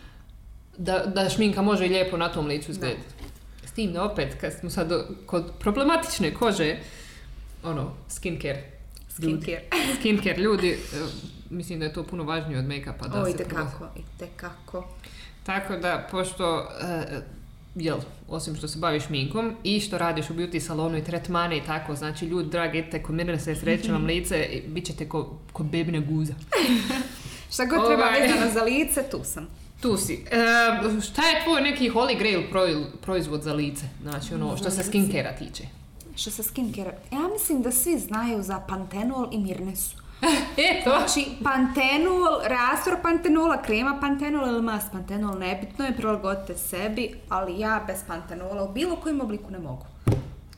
[0.78, 3.17] da, da šminka može i lijepo na tom licu izgledati.
[3.78, 6.76] Tim da opet, kad smo sad do- kod problematične kože,
[7.64, 8.62] ono, skincare.
[9.08, 9.62] Skincare.
[9.98, 10.76] Skincare ljudi, e,
[11.50, 13.08] mislim da je to puno važnije od make-upa.
[13.08, 14.84] Da O, se i proba- tekako, i tekako.
[15.42, 17.20] Tako da, pošto, e,
[17.76, 21.62] jel, osim što se baviš šminkom i što radiš u beauty salonu i tretmane i
[21.62, 25.38] tako, znači ljudi, dragi, idite kod mene se sreće vam lice i bit ćete ko,
[25.52, 26.34] ko bebine guza.
[27.52, 28.20] Šta god treba Ovaj.
[28.20, 29.46] vezano za lice, tu sam.
[29.80, 30.24] Tu si.
[30.30, 33.84] E, šta je tvoj neki holy grail proi- proizvod za lice?
[34.02, 35.64] Znači, ono, što se skincare tiče.
[36.16, 39.96] Što se skincare, ja mislim da svi znaju za pantenol i mirnesu.
[40.56, 40.90] E, to.
[40.90, 47.84] Znači, pantenol, rastor pantenola, krema pantenol ili mas pantenol, nebitno je, prilagodite sebi, ali ja
[47.86, 49.86] bez pantenola u bilo kojem obliku ne mogu.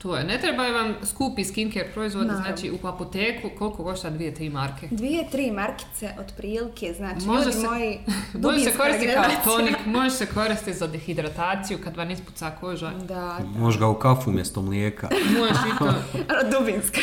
[0.01, 0.25] To je.
[0.25, 2.47] Ne trebaju vam skupi skincare proizvodi, Naravno.
[2.47, 4.89] znači u apoteku koliko košta dvije, tri marke.
[4.91, 7.99] Dvije, tri markice otprilike, znači, Može ljudi se- moji,
[8.43, 12.91] Može se koristiti kao tonik, može se koristiti za dehidrataciju kad vam ispuca koža.
[12.99, 15.09] Da, Možeš ga u kafu umjesto mlijeka.
[15.39, 15.85] Možeš i to.
[15.85, 16.59] da.
[16.59, 17.01] dubinska.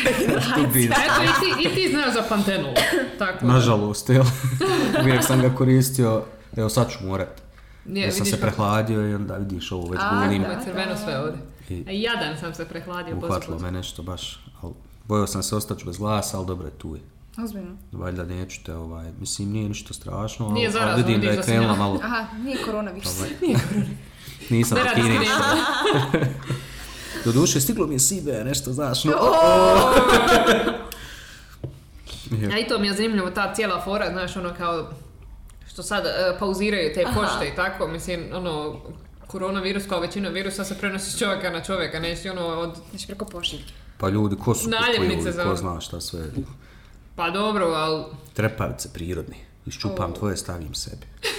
[0.58, 1.02] Dubinska.
[1.04, 1.28] Eto, i
[1.64, 2.74] ti, i ti znaš za pantenol.
[3.20, 3.54] Tako da.
[3.54, 4.24] Nažalost, jel?
[5.02, 6.24] Uvijek sam ga koristio,
[6.58, 7.42] evo sad ću morat.
[7.86, 10.42] Jer sam se prehladio i onda vidiš ovo već A, gulim.
[10.42, 10.62] da.
[10.64, 11.42] Crveno sve ovdje.
[11.69, 13.15] I- A Jadan sam se prehladio.
[13.15, 14.73] Uhvatilo me nešto baš, ali
[15.06, 17.01] bojao sam se ostati bez glasa, ali dobro je tu je.
[17.38, 17.77] Ozbiljno.
[17.91, 21.36] Valjda neću te, ovaj, mislim nije ništa strašno, ali, Nije ali zarazno, vidim da je
[21.36, 21.77] da krenula ja.
[21.77, 23.17] malo, Aha, nije koronavirus.
[23.17, 23.30] Ovaj.
[24.49, 25.25] nisam Ne radi pakirao.
[25.25, 26.25] skriveno.
[27.25, 29.12] Do duše, stiglo mi je sibe, nešto znaš, no,
[32.53, 34.89] A i to mi je zanimljivo, ta cijela fora, znaš, ono kao
[35.67, 38.75] što sad e, pauziraju te pošte i tako, mislim, ono,
[39.28, 42.78] koronavirus kao većina virusa se prenosi s čovjeka na čovjeka, neći ono od...
[42.90, 43.74] Znači preko pošiljke.
[43.98, 46.20] Pa ljudi, ko su kupuju, za- ko zna šta sve.
[47.16, 48.04] Pa dobro, ali...
[48.34, 49.36] Trepavice prirodni.
[49.66, 51.06] Iščupam tvoje, stavim sebi.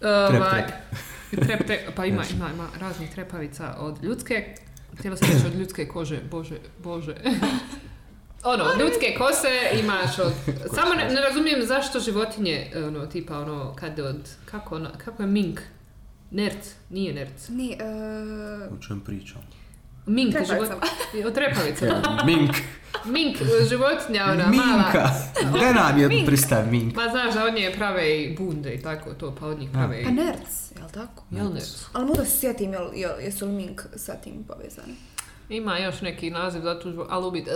[0.00, 0.66] Trep, Ovaj,
[1.30, 1.44] trep.
[1.44, 4.54] trep, trep, pa ima, ima, ima raznih trepavica od ljudske,
[4.98, 7.14] htjela sam reći od ljudske kože, bože, bože.
[8.44, 10.32] Ono, ljudske kose imaš od...
[10.76, 14.28] Samo ne, ne razumijem zašto životinje, ono, tipa ono, kad od...
[14.44, 15.60] Kako, ono, kako je mink?
[16.30, 17.48] Nerc, nije nerc.
[17.48, 17.78] Ni,
[18.68, 19.42] uh, O čem pričam?
[20.06, 20.80] Mink, Trepavicama.
[21.12, 22.22] život, o trepavicama.
[22.26, 22.50] Mink.
[23.04, 23.36] Mink,
[23.68, 24.76] životinja, ona mala.
[24.76, 25.10] Minka.
[25.56, 26.94] Gde nam jednu pristav Minka?
[26.94, 30.00] Pa znaš da od nje prave i bunde i tako to, pa od njih prave
[30.00, 30.04] i...
[30.04, 31.24] pa nerc, jel tako?
[31.30, 31.84] Jel nerc?
[31.92, 34.94] Ali možda se sjetim, jel, jel, jesu li mink sa tim povezani?
[35.48, 37.48] Ima još neki naziv za tu, ali ubit.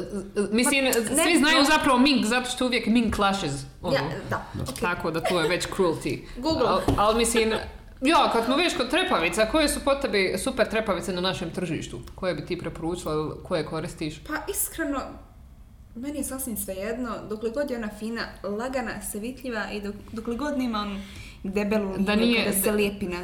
[0.50, 3.52] Mislim, svi znaju zapravo mink, zato što uvijek mink clashes.
[3.83, 3.94] Ono.
[3.96, 4.78] Ja, da, ok.
[4.81, 6.18] Tako da tu je već cruelty.
[6.37, 6.68] Google.
[6.68, 7.52] Al, ali mislim,
[8.00, 12.00] ja, kad smo već kod trepavica, koje su po tebi super trepavice na našem tržištu?
[12.14, 14.18] Koje bi ti preporučila, ili koje koristiš?
[14.18, 15.00] Pa iskreno,
[15.94, 20.59] meni je sasvim svejedno, dokle god je ona fina, lagana, sevitljiva i dok, dokle god
[20.59, 21.02] nema on
[21.44, 23.18] debelu Da nije- kada se lijepi na,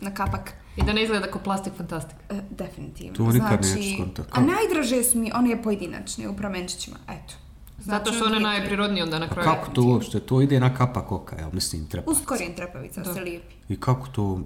[0.00, 0.52] na kapak.
[0.76, 2.16] I da ne izgleda kao plastik fantastik.
[2.30, 3.14] E, definitivno.
[3.14, 4.26] To nikad neću znači, skontat.
[4.32, 7.34] A najdraže su mi one pojedinačne u pramenčićima, eto.
[7.78, 9.44] Zato što ono one najprirodnije onda na kraju.
[9.44, 10.20] Kako to uopšte?
[10.20, 12.10] To ide na kapak oka, jel mislim trepa.
[12.10, 13.54] Uz korijen trepavica se lijepi.
[13.68, 14.40] I kako to,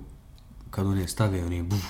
[0.70, 1.84] kad one stave, one buf,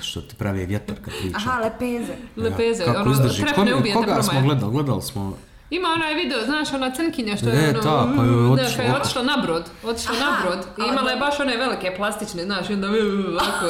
[0.00, 1.36] što ti pravi vjetar kad priča.
[1.36, 2.14] Aha, lepeze.
[2.36, 3.42] Lepeze, Kako ono, izdrži?
[3.42, 4.72] trep Ko- ne ubije te koga smo gledali?
[4.72, 5.36] Gledali smo
[5.70, 8.52] Ima onaj video, znaš, ona crnkinja što je E, ono, ta, pa joj je da,
[8.52, 11.20] otišla kad je otišla na brod, otišla na Aha, brod i imala je da.
[11.20, 13.66] baš one velike plastične, znaš, i onda ovako,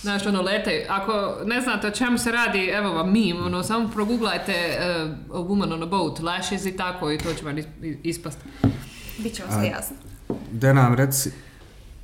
[0.00, 0.86] znaš, ono, lete.
[0.88, 1.12] Ako
[1.44, 4.54] ne znate o čemu se radi, evo vam meme, ono, samo proguglajte
[5.30, 7.66] uh, a woman on a boat, lashes i tako i to će vam is-
[8.02, 8.42] ispasti.
[9.18, 9.96] Biće vam sve jasno.
[10.50, 11.30] Da nam reci,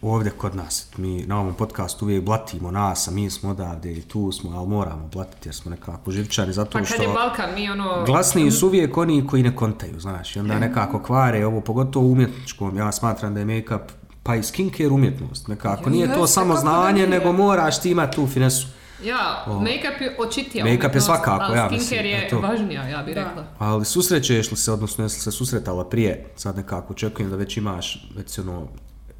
[0.02, 4.02] ovdje kod nas, mi na ovom podcastu uvijek blatimo nas, a mi smo odavde i
[4.02, 7.54] tu smo, ali moramo blatiti jer smo nekako živčani, zato Pa kad što je Balkan,
[7.54, 8.04] mi ono...
[8.06, 12.12] glasniji su uvijek oni koji ne kontaju, znaš, i onda nekako kvare ovo, pogotovo u
[12.12, 13.80] umjetničkom, ja smatram da je make-up
[14.22, 18.66] pa i skincare umjetnost, nekako, nije to samo znanje, nego moraš ti imati tu finesu.
[19.04, 22.40] Ja, make-up je očitija Make-up je umjetnost, svakako, ali ja skincare mislim, je eto.
[22.40, 23.44] važnija, ja bih rekla.
[23.58, 27.56] Ali susrećeš li se, odnosno jesi li se susretala prije, sad nekako očekujem da već
[27.56, 28.68] imaš, već ono,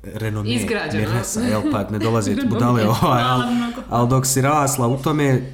[0.02, 1.08] renomije, Izgrađeno.
[1.50, 3.44] jel, pa ne dolaze ti budale, ovaj, ali,
[3.88, 5.52] ali dok si rasla u tome,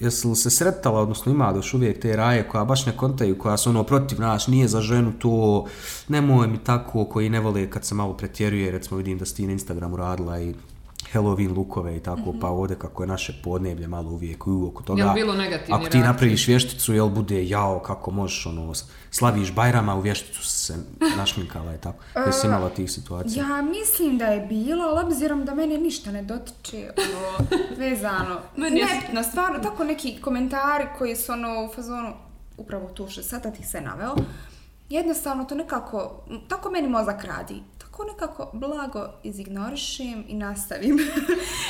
[0.00, 3.56] jesi li se sretala, odnosno ima još uvijek te raje koja baš ne kontaju, koja
[3.56, 5.66] su ono protiv naš, nije za ženu to,
[6.08, 9.46] nemoj mi tako, koji ne vole kad se malo pretjeruje, recimo vidim da si ti
[9.46, 10.54] na Instagramu radila i
[11.12, 15.02] Halloween lukove i tako, pa ovdje kako je naše podneblje malo uvijek u oko toga.
[15.02, 18.72] Jel bilo negativnih Ako ti napraviš vješticu, jel bude jao, kako možeš, ono,
[19.10, 20.76] slaviš Bajrama, u vješticu si se
[21.16, 22.04] našminkala i tako.
[22.26, 23.46] Jesi imala tih situacija?
[23.48, 27.48] Ja mislim da je bilo, ali obzirom da mene ništa ne dotiče, ono,
[27.84, 28.40] vezano.
[28.56, 32.12] Nebitno, stvarno, tako neki komentari koji su ono u fazonu,
[32.56, 34.14] upravo tu što sada ti se naveo,
[34.88, 37.62] jednostavno to nekako, tako meni mozak radi.
[37.98, 40.98] Tako nekako blago izignorišem i nastavim.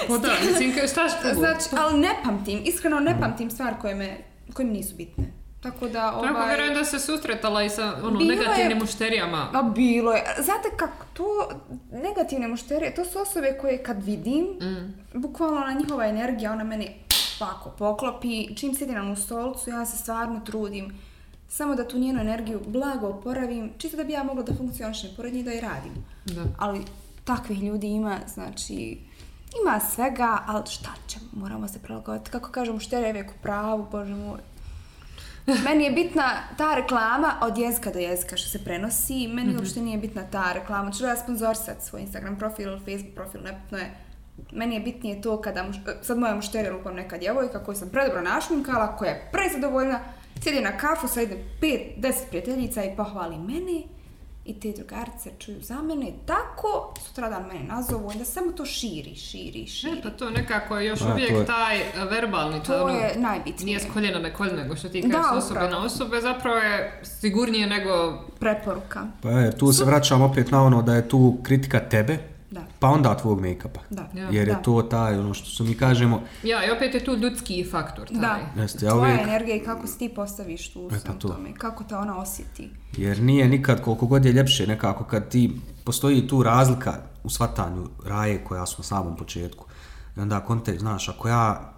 [0.09, 1.35] Pa da, mislim, šta što?
[1.35, 4.17] znači, ali ne pamtim, iskreno ne pamtim stvari koje, me,
[4.55, 5.25] koje mi nisu bitne.
[5.63, 6.29] Tako da, ovaj...
[6.29, 9.51] Tako vjerujem da se susretala i sa ono, Bilo je- negativnim mušterijama.
[9.55, 10.25] A bilo je.
[10.39, 11.49] Znate kako, to
[11.93, 14.47] negativne mušterije, to su osobe koje kad vidim,
[15.15, 16.95] bukvalno na njihova energija, ona mene
[17.41, 20.99] ovako poklopi, čim sjedim na stolcu, ja se stvarno trudim
[21.49, 25.35] samo da tu njenu energiju blago oporavim, čisto da bi ja mogla da funkcionišem pored
[25.35, 25.93] nje da i radim.
[26.25, 26.45] Da.
[26.59, 26.85] Ali
[27.25, 28.99] takvih ljudi ima, znači,
[29.63, 32.31] ima svega, ali šta ćemo, moramo se prilagoditi.
[32.31, 34.41] Kako kažem, mušterija je uvijek u pravu, bože moj.
[35.65, 39.29] Meni je bitna ta reklama od jezika do jezika što se prenosi.
[39.29, 40.91] Meni uopšte nije bitna ta reklama.
[40.93, 43.95] Ću da ja sponzorisati svoj Instagram profil, Facebook profil, nebitno je.
[44.53, 47.89] Meni je bitnije to kada, muš- e, sad moja mušterija lupam neka djevojka koju sam
[47.89, 50.01] predobro našminkala, koja je prezadovoljna,
[50.43, 53.83] sjedi na kafu sa jedne pet, deset prijateljica i pohvali mene
[54.45, 56.69] i te drugarice čuju za mene tako,
[57.01, 59.93] sutradan mene nazovu, onda samo to širi, širi, širi.
[59.93, 63.65] E, pa to nekako je još A, uvijek je- taj e, verbalni, To je najbitnije.
[63.67, 65.71] Nije s koljena na koljena, nego što ti kažeš osobe upravo.
[65.71, 68.19] na osobe, zapravo je sigurnije nego...
[68.41, 69.07] Preporuka.
[69.23, 72.19] Pa je, tu se vraćam opet na ono da je tu kritika tebe,
[72.51, 72.61] Da.
[72.79, 73.81] pa onda tvog make-upa.
[73.91, 74.09] Da.
[74.15, 74.29] Ja.
[74.29, 74.63] Jer je Da.
[74.63, 78.09] to taj, ono što su mi kažemo, Ja, i opet je tu ljudski faktor.
[78.09, 78.19] Taj.
[78.55, 78.63] Da.
[78.63, 81.29] Jeste, ja Tvoja uvijek- energija i kako se ti postaviš tu u E, pa to.
[81.29, 81.55] tome.
[81.55, 82.71] Kako te ona osjeti.
[82.93, 85.53] jer nije nikad koliko god je ljepše nekako kad ti
[85.85, 86.95] postoji tu razlika
[87.25, 89.65] u shvatanju raje koja su na samom početku.
[90.17, 91.73] I onda kontekst, znaš, ako ja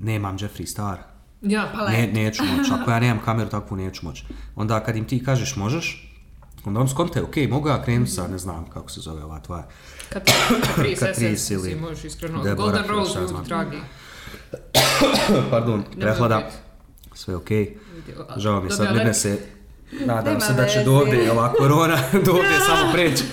[0.00, 0.98] nemam Jeffree Star,
[1.42, 1.70] Ja.
[1.74, 1.92] Palet.
[1.92, 2.70] Ne, neću moći.
[2.72, 4.24] Ako ja nemam kameru takvu, neću moći.
[4.56, 6.14] Onda kad im ti kažeš možeš,
[6.64, 9.66] onda on skonte, ok, mogu ja krenuti sa, ne znam kako se zove ova tvoja.
[10.12, 12.42] Catrice Catrice SS, ili si možeš iskreno.
[12.42, 12.56] Deborah
[12.86, 13.76] Golden Rose, dragi.
[15.50, 16.50] Pardon, prehlada.
[17.14, 17.50] Sve ok.
[17.50, 17.74] Vidi,
[18.28, 19.38] a- Žao mi je sad, lep- se,
[20.06, 23.24] nadam Nema se da će do ovdje ova korona, do ovdje samo preći.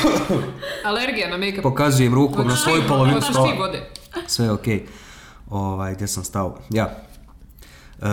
[0.84, 1.62] Alergija na make-up.
[1.62, 3.72] Pokazujem rukom na svoju polovinu stola.
[4.26, 4.86] Sve je okej.
[5.50, 6.58] Ovaj, gdje sam stao?
[6.70, 6.96] Ja.
[8.02, 8.06] E,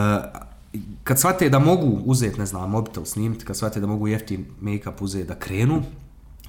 [1.04, 5.02] kad shvate da mogu uzeti, ne znam, mobitel snimiti, kad shvate da mogu jeftin make-up
[5.02, 5.84] uzeti da krenu,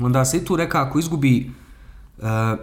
[0.00, 1.50] onda se i tu nekako izgubi
[2.18, 2.56] e,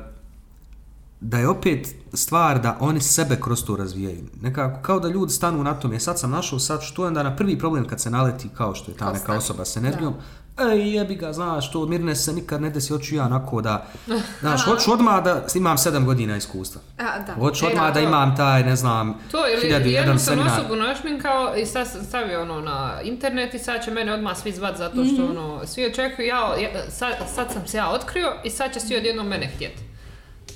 [1.21, 4.23] da je opet stvar da oni sebe kroz to razvijaju.
[4.41, 7.35] Nekako, kao da ljudi stanu na tome, sad sam našao, sad što je onda na
[7.35, 10.13] prvi problem kad se naleti kao što je ta neka osoba s energijom,
[10.61, 13.85] ej jebi ga, znaš, to mirne se nikad ne desi, hoću ja onako da,
[14.41, 16.81] znaš, hoću odmah da imam sedam godina iskustva.
[16.97, 17.33] A, da.
[17.33, 21.65] Hoću E, odmah da, imam taj, ne znam, To ili jednu sam osobu našminkao i
[21.65, 25.23] sad sam stavio ono na internet i sad će mene odmah svi zvat zato što
[25.23, 25.31] Mhm.
[25.31, 26.55] ono, svi očekuju, ja,
[26.89, 29.83] sad, sad sam se ja otkrio i sad će svi odjednom mene htjeti.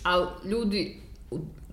[0.03, 1.01] Ali ljudi,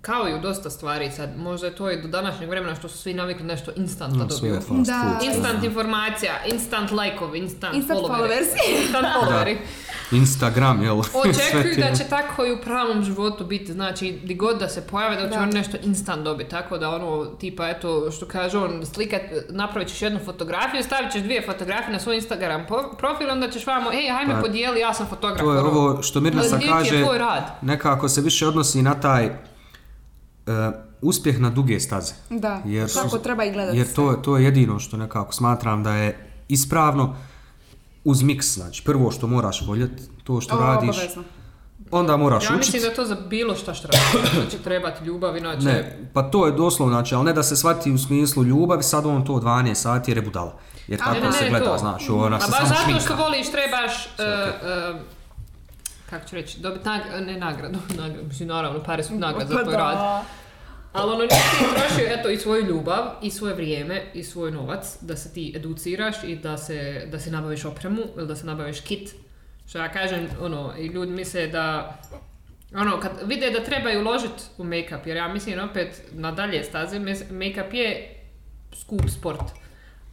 [0.07, 2.99] kao i u dosta stvari sad, možda je to i do današnjeg vremena što su
[2.99, 4.61] svi navikli nešto instant da No, dobiju.
[4.69, 5.19] Da.
[5.23, 8.49] Instant informacija, instant lajkovi, instant, Instant followers.
[8.81, 9.57] Instant followeri.
[10.13, 10.99] Instagram, jel?
[11.25, 15.17] Očekuju da će tako i u pravom životu biti, znači di god da se pojave
[15.17, 15.43] da će Da.
[15.43, 20.03] on nešto instant dobiti, tako da ono tipa eto što kaže on slikat, napravit ćeš
[20.03, 22.67] jednu fotografiju, stavit ćeš dvije fotografije na svoj Instagram
[22.99, 25.41] profil, onda ćeš vamo, ej hajme Pa, podijeli, ja sam fotograf.
[25.41, 25.69] To je ono.
[25.71, 27.05] ovo što Mirna kaže,
[27.63, 29.54] nekako se više odnosi na taj
[31.03, 32.12] uspjeh na duge staze.
[32.30, 35.82] Da, Jer su- tako treba i gledati Jer to, to je jedino što nekako smatram
[35.82, 36.16] da je
[36.49, 37.16] ispravno
[38.05, 41.22] uz miks, znači prvo što moraš voljeti, to što O, radiš, obavezno.
[41.90, 42.59] onda moraš Ja učiti.
[42.59, 45.59] mislim da to za bilo šta što radiš, će trebati ljubav, inače...
[45.61, 49.07] Ne, pa to je doslovno, znači, ali ne da se shvati u smislu ljubavi, sad
[49.07, 50.57] on to 12 sati jer je budala.
[50.88, 51.78] Jer A, tako ne, ne, se gleda, to.
[51.78, 53.01] znaš, ona A se baš samo zato šminka.
[53.01, 54.95] što voliš, trebaš, e, e,
[56.15, 59.62] kako ću reći, dobiti nag, ne nagradu, nagradu, mislim naravno, pare su nagrada za Pa
[59.62, 60.25] tvoj rad.
[60.93, 64.97] Ali ono nisi ti trošio eto i svoju ljubav i svoje vrijeme i svoj novac
[65.01, 68.81] da se ti educiraš i da se, da se nabaviš opremu ili da se nabaviš
[68.81, 69.15] kit.
[69.69, 71.97] Što ja kažem, ono, i ljudi misle da
[72.75, 76.99] ono, kad vide da trebaju uložiti u make-up, jer ja mislim opet na dalje staze,
[77.31, 78.21] make-up je
[78.81, 79.64] skup sport.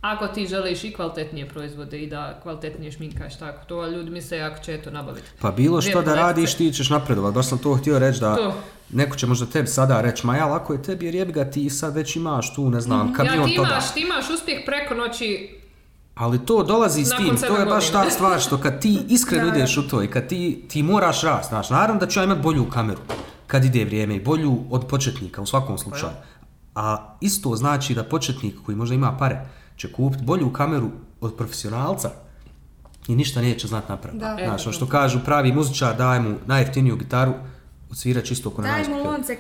[0.02, 4.64] Ako ti želiš i kvalitetnije proizvode i da kvalitetnije šminkaš tako to, ljudi misle ako
[4.64, 5.28] će to nabaviti.
[5.40, 7.34] Pa bilo što da radiš, ti ćeš napredovat.
[7.34, 8.54] Baš sam to htio reći da To.
[8.90, 11.70] neko će možda tebi sada reći, ma ja lako je tebi jer jebi ga ti
[11.70, 13.70] sad već imaš tu, ne znam, Ja, kamion ti toga.
[13.70, 15.58] imaš, ti imaš uspjeh preko noći,
[16.16, 19.50] Ali to dolazi s Nakon tim, to je baš ta stvar što kad ti iskreno
[19.50, 22.24] Da, ideš u to i kad ti, ti moraš rast, znaš, naravno da ću ja
[22.24, 23.00] imati bolju kameru
[23.48, 26.12] kad ide vrijeme i bolju od početnika u svakom slučaju.
[26.76, 29.40] A isto znači da početnik koji možda ima pare
[29.82, 30.90] će kupiti bolju kameru
[31.22, 32.12] od profesionalca
[33.08, 34.26] i ništa neće znat napraviti.
[34.46, 37.34] Znaš, ono što kažu pravi muzičar, daj mu najjeftiniju gitaru,
[37.92, 39.38] odsvirat čisto ko na Daj mu lonce,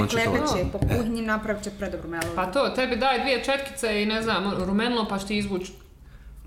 [0.00, 0.30] on će to.
[0.30, 2.32] klepeće, po kuhinji napravit će predobru melodiju.
[2.36, 5.72] pa to, tebi daj dvije četkice i ne znam, rumenilo pa što ti izvući.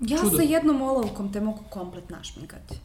[0.00, 0.36] Ja čudo.
[0.36, 2.78] sa jednom olovkom te mogu komplet našminkati.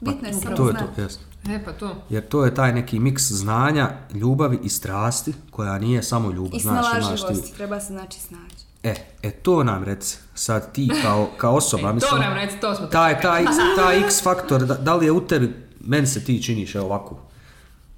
[0.00, 1.20] Bitno je samo Pa To je to, jest.
[1.48, 1.96] E pa to.
[2.10, 6.54] Jer to je taj neki miks znanja, ljubavi i strasti koja nije samo ljubav.
[6.54, 8.53] I znaš, imaš ti- snalažljivosti, treba se znači snaći.
[8.84, 12.60] E, e to nam reci, sad ti kao, kao osoba, E, mislim, to nam reci,
[12.60, 13.44] to smo taj, taj,
[13.76, 17.20] taj x faktor, da, da li je u tebi, meni se ti činiš evo ovako,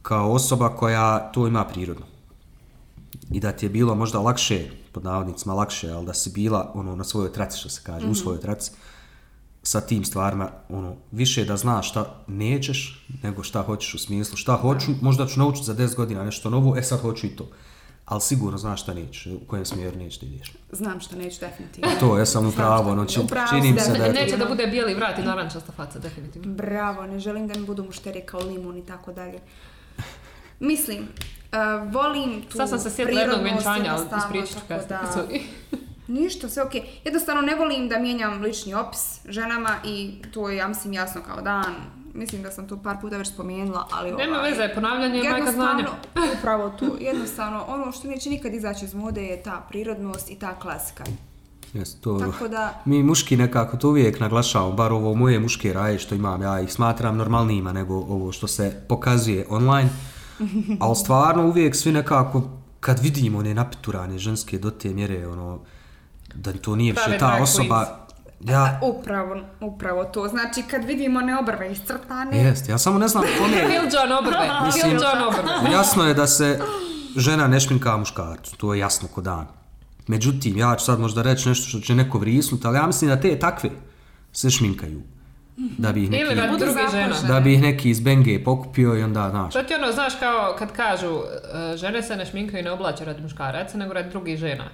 [0.02, 2.06] kao osoba koja to ima prirodno.
[3.30, 6.96] I da ti je bilo možda lakše, pod navodnicima lakše, ali da si bila ono
[6.96, 8.70] na svojoj traci, što se kaže, u svojoj traci,
[9.62, 14.56] sa tim stvarima, ono, više da znaš šta nećeš, nego šta hoćeš u smislu, šta
[14.56, 17.48] hoću, možda ću naučiti za 10 godina nešto novo, e sad hoću i to.
[18.06, 20.52] Ali sigurno znaš šta nećeš, u kojem smjeru nećeš da ideš.
[20.72, 21.90] Znam što neću definitivno.
[22.00, 24.00] To, ja sam u pravu, ono, či, u pravu čini mi si, se da je
[24.00, 24.24] to- definitivno.
[24.24, 26.54] Neće da bude bijeli vrat i narančasta faca, definitivno.
[26.54, 29.38] Bravo, ne želim da mi budu mušterije kao limun i tako dalje.
[30.60, 35.42] Mislim, uh, volim tu Sad sam se sjetila jednog vjenčanja, ali ispričat ću kasnije.
[36.08, 36.82] Ništa, sve okej.
[37.04, 41.40] Jednostavno ne volim da mijenjam lični opis ženama i to je, ja mislim, jasno kao
[41.42, 41.74] dan.
[42.16, 45.52] Mislim da sam to par puta već spomenula, ali Nema ovaj, veze, ponavljanje je majka
[45.52, 45.88] znanja.
[46.38, 46.96] Upravo tu.
[47.00, 51.04] Jednostavno, ono što neće nikad izaći iz mode je ta prirodnost i ta klasika.
[51.72, 55.98] Jes, to, Tako da- Mi muški nekako to uvijek naglašavamo, bar ovo moje muške raje
[55.98, 59.90] što imam, ja ih smatram normalnijima nego ovo što se pokazuje online.
[60.80, 62.42] Ali stvarno uvijek svi nekako,
[62.80, 65.58] kad vidimo one napiturane ženske do te mjere, ono,
[66.34, 68.05] da to nije više ta osoba...
[68.40, 70.28] Ja, Upravo, upravo to.
[70.28, 73.52] Znači, kad vidimo one obrve iscrtane, jest, ja samo ne znam kome...
[73.52, 75.72] Phil John obrve, Phil John obrve.
[75.76, 76.60] Jasno je da se
[77.16, 79.46] žena ne šminka muškarcu, to je jasno ko dan.
[80.06, 83.20] Međutim, ja ću sad možda reći nešto što će neko vrisnut, ali ja mislim da
[83.20, 83.70] te takve
[84.32, 85.02] se šminkaju.
[85.78, 87.14] Da bi ih neki, Ili druge žena.
[87.28, 90.56] da bi ih neki iz Benge pokupio i onda, znaš, To ti ono, znaš, kao
[90.58, 91.20] kad kažu
[91.72, 94.64] e, žene se ne šminkaju i ne oblače radi muškaraca, nego radi drugih žena.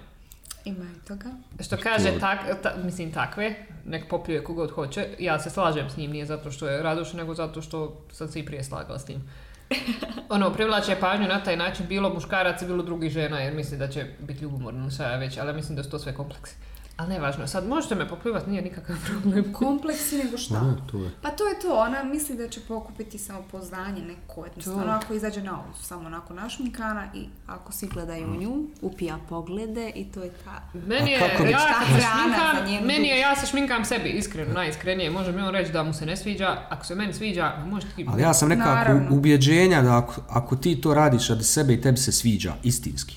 [0.64, 1.30] Ima i toga.
[1.60, 3.54] Što kaže, tak, ta- mislim takve,
[3.84, 7.34] nek popljuje kogod hoće, ja se slažem s njim, nije zato što je Radoš, nego
[7.34, 9.22] zato što sam se i prije slagala s tim.
[10.34, 14.06] Ono, privlače pažnju na taj način, bilo muškaraca, bilo drugih žena, jer mislim da će
[14.20, 16.56] biti ljubomorno ja već, ali mislim da su to sve kompleksi.
[16.97, 19.53] Ali nevažno, sad možete me popljuvati, nije nikakav problem.
[19.62, 20.74] Kompleksi nego šta?
[20.90, 21.11] to je.
[21.22, 24.90] Pa to je to, ona misli da će pokupiti samopouzdanje neko jednostavno, To.
[24.90, 29.93] ako izađe na ulicu, samo onako našminkana i ako svi gledaju u nju, upija poglede
[29.95, 30.62] i to je ta...
[30.86, 35.11] Meni je, kako ja se šminkam, meni je, ja se šminkam sebi, iskreno, najiskrenije.
[35.11, 38.07] Može mi on reći da mu se ne sviđa, ako se meni sviđa, može ti...
[38.09, 39.16] Ali ja sam nekako Naravno.
[39.16, 43.16] ubjeđenja da ako, ako ti to radiš radi sebe i tebi se sviđa istinski,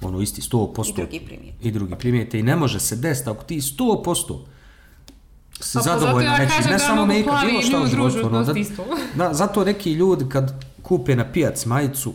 [0.00, 0.88] ono isti 100%.
[0.88, 1.68] I drugi primijete.
[1.68, 4.38] I drugi primijete i ne može se desiti ako ti 100%
[5.60, 8.26] si Pa, zadovoljna nečim, ne samo plavi bilo šta u životu.
[8.26, 8.44] Ono,
[9.14, 12.12] da, zato neki ljudi kad kupe na pijac majicu,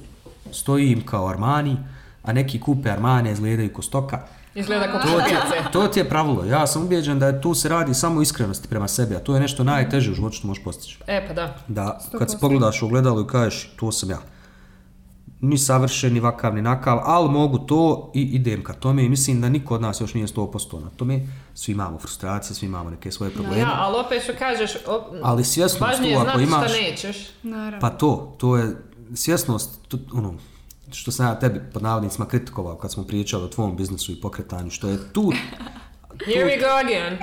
[0.51, 1.77] stoji im kao Armani,
[2.23, 4.27] a neki kupe Armani, izgledaju ko stoka.
[4.55, 5.35] Izgleda kao To ti,
[5.71, 6.45] to ti je pravilo.
[6.45, 9.33] Ja sam ubijeđen da je tu se radi samo o iskrenosti prema sebi, a to
[9.33, 10.97] je nešto najteže u životu što možeš postići.
[11.07, 11.57] E, pa da.
[11.67, 14.19] Da, kad se pogledaš u ogledalo i kažeš, to sam ja.
[15.45, 19.41] Ni savršen, ni vakav, ni nakav, ali mogu to i idem ka tome i mislim
[19.41, 21.27] da niko od nas još nije 100% na tome.
[21.53, 23.61] Svi imamo frustracije, svi imamo neke svoje probleme.
[23.61, 26.71] Ja, ali opet što kažeš, op, Ali svjesnost važnije tu je ako imaš...
[26.71, 27.17] šta nećeš.
[27.43, 27.79] Naravno.
[27.79, 28.75] Pa to, to je
[29.15, 30.33] svjesnost, to, ono,
[30.91, 34.69] što sam ja tebi pod navodnicima kritikovao kad smo pričali o tvom biznisu i pokretanju,
[34.69, 35.31] što je tu,
[36.25, 37.17] Here we go again.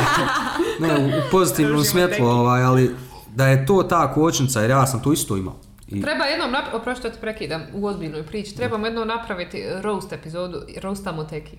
[0.80, 2.96] ne, u, u pozitivnom svjetlu, ovaj, ali
[3.34, 5.56] da je to ta kočnica, jer ja sam to isto imao.
[5.90, 10.12] I, Treba jednom napraviti, oprosti što te prekidam u ozbiljnoj priči, trebamo jednom napraviti roast
[10.12, 11.56] epizodu, roastamo teki.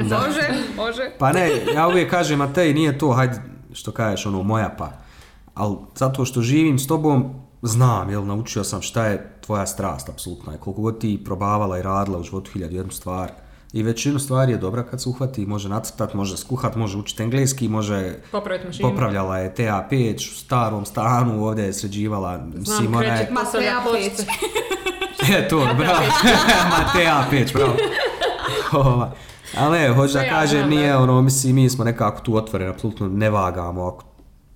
[0.00, 1.10] Može, može.
[1.18, 4.92] Pa ne, ja uvijek kažem, a tej nije to, hajde, što kažeš, ono, moja pa.
[5.54, 10.54] Ali zato što živim s tobom, znam, jel, naučio sam šta je tvoja strast, apsolutno.
[10.54, 13.30] I koliko god ti probavala i radila u životu hiljadu jednu stvar.
[13.72, 17.68] I većinu stvari je dobra kad se uhvati, može nacrtat, može skuhat, može učiti engleski,
[17.68, 18.14] može...
[18.32, 18.90] Popraviti mašinu.
[18.90, 23.16] Popravljala je TA5 u starom stanu, ovdje je sređivala, mislim, ona je...
[23.16, 24.26] kreće Matea pločice.
[25.38, 26.02] E, to, bravo.
[26.70, 27.76] Matea Peć, bravo.
[28.88, 29.12] Ova.
[29.56, 33.08] Ali ne, hoću da kažem, znam, nije ono, mislim, mi smo nekako tu otvoreni, apsolutno
[33.08, 33.86] ne vagamo.
[33.86, 34.04] Ako,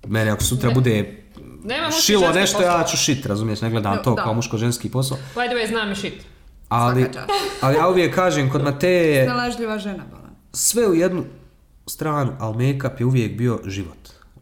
[0.07, 1.23] mene ako sutra bude
[1.63, 2.77] Nema šilo nešto, posao.
[2.77, 4.23] ja ću šit, razumiješ, ne gledam Da, to da.
[4.23, 5.17] kao muško-ženski posao.
[5.35, 6.36] By the way, znam i shit.
[6.69, 7.09] Ali,
[7.61, 10.35] ali ja uvijek kažem, kod Mateje je Snalažljiva žena, Bolan.
[10.53, 11.23] sve u jednu
[11.87, 13.97] stranu, ali make-up je uvijek bio život.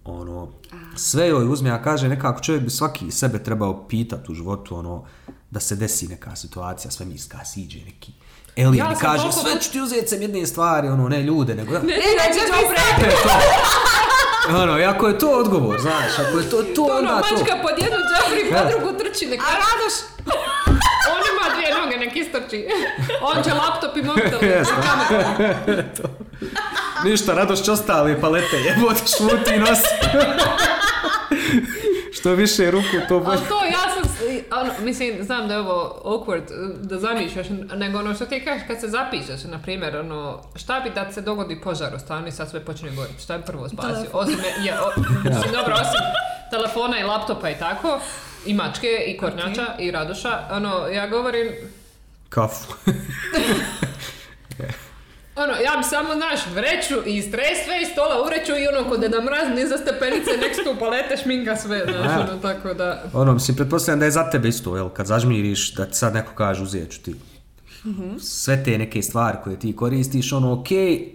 [0.05, 0.51] Ono,
[0.95, 5.05] sve joj uzme, ja kažem, nekako čovjek bi svaki sebe trebao pitati u životu, ono,
[5.51, 8.11] da se desi neka situacija, svemirska, siđe neki
[8.57, 11.55] alien Ja i sam kaže, sve ću ti uzeti sem jedne stvari, ono, ne ljude,
[11.55, 11.76] nego...
[11.76, 13.07] E, neće to pre...
[13.07, 13.30] E, to.
[14.61, 17.36] Ono, i ako je to odgovor, znaš, ako je to to, Ono, onda to.
[17.36, 18.57] mačka pod jednu džabri, Da.
[18.57, 19.39] pod drugu trči, nek...
[19.41, 19.95] A Radoš,
[21.13, 22.67] On ima dvije noge, nek istrči.
[23.35, 24.39] On će laptop i mobitel.
[27.05, 29.89] Ništa, Radoš će ostale palete, jebote, šuti i nosi.
[32.13, 33.37] Što više ruku, to bolje.
[33.37, 34.03] Ali to ja sam,
[34.61, 38.67] ono, mislim, znam da je ovo awkward, uh, da zamišljaš, nego ono što ti kažeš
[38.67, 42.31] kad se zapišeš, na primjer, ono, šta bi da se dogodi požar u stanu i
[42.31, 44.09] sad sve počne goriti, šta bi prvo spasio?
[44.13, 46.01] Osim, je, o, mislim, dobro, osim
[46.49, 47.99] telefona i laptopa i tako,
[48.45, 51.47] i mačke, i kornjača, i radoša, ono, ja govorim,
[52.30, 52.73] Kafu.
[55.43, 58.99] ono, ja bi samo, znaš, vreću i stres sve iz stola ureću i ono, kod
[58.99, 62.28] da mraz niza stepenice, nek tu palete, šminka, sve, znaš, Ja.
[62.30, 63.03] ono, tako da...
[63.13, 66.32] Ono, mislim, pretpostavljam da je za tebe isto, jel, kad zažmiriš, da ti sad neko
[66.36, 67.15] kaže uzet ću ti.
[68.19, 70.67] Sve te neke stvari koje ti koristiš, ono, ok,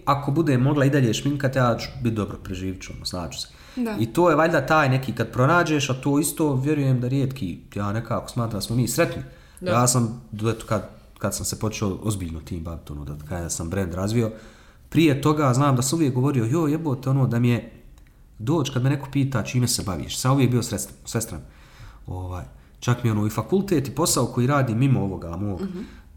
[0.05, 3.49] ako bude mogla i dalje šminkati, ja ću biti dobro, preživit ću, ono, snaću se.
[3.77, 3.97] Da.
[4.01, 7.93] I to je valjda taj neki kad pronađeš, a to isto vjerujem da rijetki, ja
[7.93, 9.23] nekako smatram da smo mi sretni.
[9.61, 9.71] Da.
[9.71, 10.83] Ja sam, eto, kad,
[11.21, 14.33] kad sam se počeo ozbiljno tim baviti, ono, da kada sam brand razvio,
[14.89, 17.73] prije toga znam da sam uvijek govorio, jo jebote, ono, da mi je
[18.39, 20.63] doć kad me neko pita čime se baviš, sam uvijek bio
[21.05, 21.41] svestran.
[22.07, 22.45] Ovaj,
[22.81, 25.61] čak mi ono i fakultet i posao koji radi mimo ovoga mog,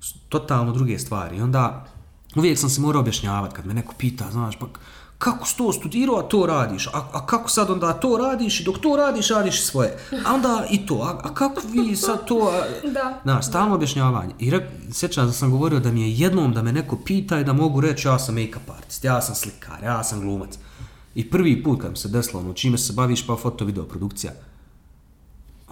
[0.02, 1.38] s- totalno druge stvari.
[1.38, 1.86] I onda
[2.36, 4.66] uvijek sam se morao objašnjavati kad me neko pita, znaš, pa
[5.18, 8.64] kako si to studirao, a to radiš, a, a kako sad onda to radiš i
[8.64, 9.98] dok to radiš, radiš svoje.
[10.26, 12.52] A onda i to, a, a kako vi sad to...
[12.54, 13.20] A, Da.
[13.24, 14.34] Znaš, stalno objašnjavanje.
[14.40, 17.44] I rek, sjećam da sam govorio da mi je jednom da me neko pita i
[17.44, 20.58] da mogu reći ja sam make-up artist, ja sam slikar, ja sam glumac.
[21.16, 24.32] I prvi put kad mi se desilo, ono, čime se baviš, pa foto, video, produkcija.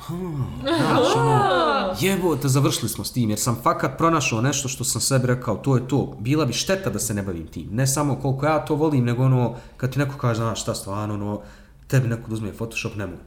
[0.07, 1.43] Znaš, ono,
[1.99, 5.75] Jebote, završili smo s tim, jer sam fakat pronašao nešto što sam sebi rekao, to
[5.75, 6.15] je to.
[6.19, 7.67] Bila bi šteta da se ne bavim tim.
[7.71, 11.13] Ne samo koliko ja to volim, nego ono, kad ti neko kaže, znaš šta stvarno,
[11.13, 11.41] ono,
[11.87, 13.17] tebi neko da uzme Photoshop, nemoj.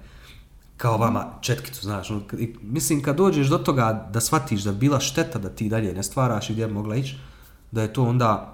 [0.77, 2.11] Kao vama četkicu, znaš.
[2.11, 2.23] Ono,
[2.63, 6.03] mislim, kad dođeš do toga da shvatiš da bi bila šteta da ti dalje ne
[6.03, 7.17] stvaraš i gdje bi mogla ići,
[7.73, 8.54] da je to onda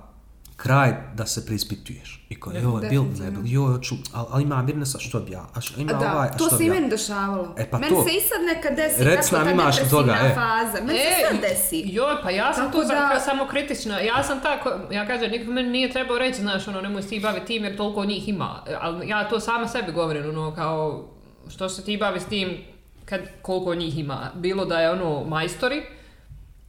[0.63, 2.27] kraj da se preispituješ.
[2.29, 5.47] I kao, joj, bil, ne bil, joj, hoću, ali, ali ima Mirnesa, što bi ja,
[5.55, 7.55] a što, ima A da, ovaj, a to što se bi i meni dešavalo.
[7.59, 8.05] E, pa meni to.
[8.05, 10.35] se i sad nekad desi, Rec tako nam, ta imaš toga, e.
[10.35, 10.85] faza.
[10.87, 11.83] Meni se sad desi.
[11.87, 14.01] Joj, pa ja sam Tako tu da- samo kritična.
[14.01, 17.21] Ja sam tako, ja kažem, niko meni nije trebao reći, znaš, ono, nemoj se ti
[17.21, 18.65] baviti tim jer toliko njih ima.
[18.81, 21.09] Ali ja to sama sebi govorim, ono, kao,
[21.49, 22.59] što se ti bavi s tim
[23.05, 24.31] kad koliko njih ima.
[24.35, 25.83] Bilo da je, ono, majstori,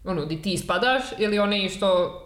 [0.05, 2.20] ono, di ti spadaš, ili oni što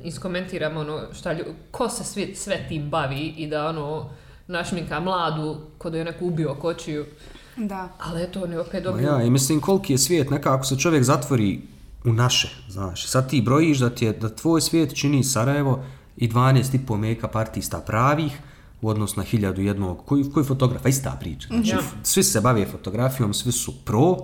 [0.00, 4.10] iskomentiram, ono, šta lju, ko se svi, sve tim bavi i da, ono,
[4.46, 7.06] našminka mladu, ko da je neko ubio kočiju.
[7.58, 7.88] Da.
[8.00, 9.06] Ali eto, oni opet Ma dobiju...
[9.06, 11.60] ja, i mislim koliki je svijet, nekako se čovjek zatvori
[12.04, 13.06] u naše, znaš.
[13.06, 15.84] Sad ti brojiš da, ti je, da tvoj svijet čini Sarajevo
[16.16, 18.32] i 12,5 make-up artista pravih,
[18.82, 21.48] u odnosu na hiljadu jednog, koji, koji fotografa, ista priča.
[21.48, 21.78] Znači, Ja.
[21.78, 24.16] f- svi se bave fotografijom, svi su pro,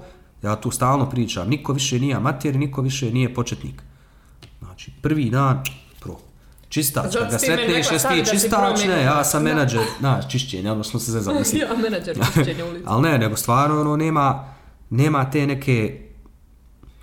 [0.43, 3.83] ja tu stalno pričam, niko više nije amater, niko više nije početnik.
[4.65, 5.63] Znači, prvi dan,
[6.01, 6.17] pro.
[6.69, 10.85] Čistač, kad ga sretneš, sad ti čistač, pro ne, ja sam menadžer, znaš, čišćenja, ono
[10.85, 11.63] smo se zezali, mislim.
[11.63, 12.91] Ja, menadžer čišćenja ulica.
[12.91, 14.55] Ali ne, nego stvarno ono nema,
[14.91, 16.01] nema te neke,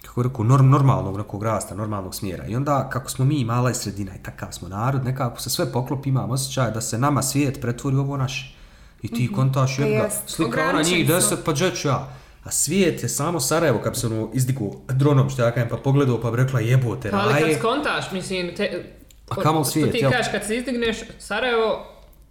[0.05, 2.45] kako rekao, norm, normalnog nekog rasta, normalnog smjera.
[2.47, 5.72] I onda, kako smo mi mala i sredina i takav smo narod, nekako se sve
[5.72, 8.55] poklopi, imam osjećaj da se nama svijet pretvori u ovo naše.
[9.01, 12.07] I ti kontaš, Pa jebga, slika ona njih deset, pa džet ću ja.
[12.49, 15.77] A svijet je samo Sarajevo, kad bi se ono izdigu dronom, što ja kažem, pa
[15.77, 17.57] pogledao, pa bi rekla jebote, Pa Ali kad raje.
[17.57, 18.83] skontaš, mislim, te,
[19.29, 21.85] A kamo što svijet, ti kažeš, kad se izdigneš, Sarajevo,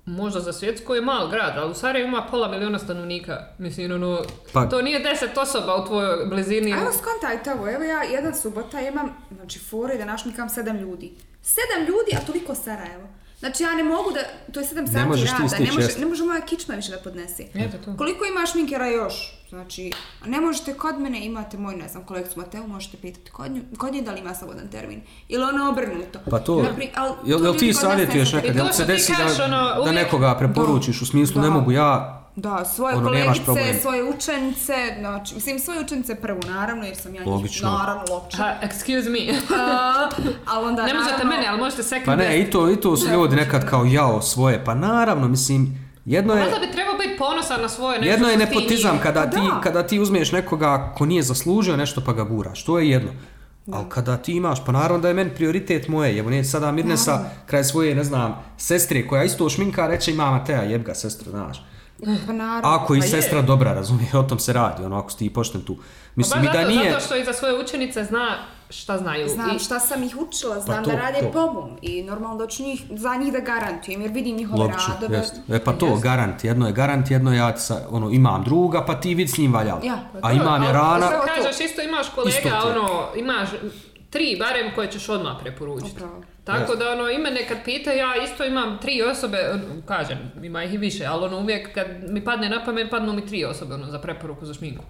[0.07, 3.45] možda za svjetsko je mal grad, ali u Sarajevu ima pola miliona stanovnika.
[3.59, 6.71] Mislim, ono, Pa- to nije deset osoba u tvojoj blizini.
[6.71, 11.13] Evo skontajte ovo, evo ja jedan subota imam, znači fore da našmikam sedam ljudi.
[11.43, 13.09] Sedam ljudi, a toliko Sarajevo.
[13.39, 14.21] Znači ja ne mogu da,
[14.53, 17.45] to je sedam sati možeš rada, ne može, ne može moja kičma više da podnese.
[17.55, 17.97] Eto to.
[17.97, 19.35] Koliko ima šminkera još?
[19.49, 19.93] Znači,
[20.27, 23.93] ne možete kod mene, imate moj, ne znam, kolegicu Mateu, možete pitati kod nje, kod
[23.93, 25.01] nje da li ima slobodan termin.
[25.29, 26.19] Ili ono obrnuto.
[26.31, 29.93] Pa to, Napri- al jel, jel ti savjetuješ nekad, jel se desi da, ono, da
[29.93, 31.49] nekoga preporučiš u smislu Da.
[31.49, 36.85] ne mogu ja, Da, svoje Ono, kolegice, svoje učenice, znači, mislim svoje učenice prvo naravno,
[36.85, 37.71] jer sam ja njih, Logično.
[37.71, 38.45] naravno, logično.
[38.45, 39.39] Ha, excuse me.
[39.63, 40.09] A,
[40.47, 42.97] ali onda ne možete naravno- mene, ali možete second Pa ne, i to, i to
[42.97, 47.19] su ljudi nekad kao jao svoje, pa naravno, mislim, jedno je, Možda bi trebao biti
[47.19, 49.03] ponosan na svoje nešto jedno je nepotizam nije.
[49.03, 49.61] kada ti, da.
[49.61, 53.11] kada ti uzmeš nekoga ko nije zaslužio nešto pa ga guraš, to je jedno.
[53.73, 57.25] Ali kada ti imaš, pa naravno da je meni prioritet moje, evo neće sada Mirnesa
[57.47, 61.63] kraj svoje, ne znam, sestre koja isto šminka reće ima Matea, jeb ga sestru, znaš.
[62.27, 62.69] Pa naravno.
[62.69, 63.11] Ako i Pa je.
[63.11, 65.77] sestra dobra, razumije, o tom se radi, ono, ako si ti pošten tu.
[65.77, 65.83] Pa
[66.15, 66.91] Mislim, baš i da zato, nije...
[66.91, 68.37] zato što i za svoje učenice zna
[68.71, 69.29] šta znaju.
[69.29, 71.31] Znam I- šta sam ih učila, znam to, da rade to.
[71.33, 75.17] pomom i normalno da ću njih, za njih da garantujem jer vidim njihove Logično, radove.
[75.19, 75.35] jest.
[75.49, 79.15] E pa to, garant, jedno je garant, jedno ja sa, ono, imam druga, pa ti
[79.15, 79.81] vid s njim valjao.
[79.85, 81.11] Ja, A imam je rana.
[81.37, 83.49] Kažeš, isto imaš kolega, ono, imaš
[84.11, 85.93] tri barem koje ćeš odmah preporučiti.
[85.97, 86.23] Upravo.
[86.49, 90.65] Tako da, ono, i mene kad pita, ja isto imam tri osobe, ono, kažem, ima
[90.65, 93.75] ih i više, ali ono, uvijek kad mi padne na pamet, padnu mi tri osobe,
[93.75, 94.85] ono, za preporuku za šminku.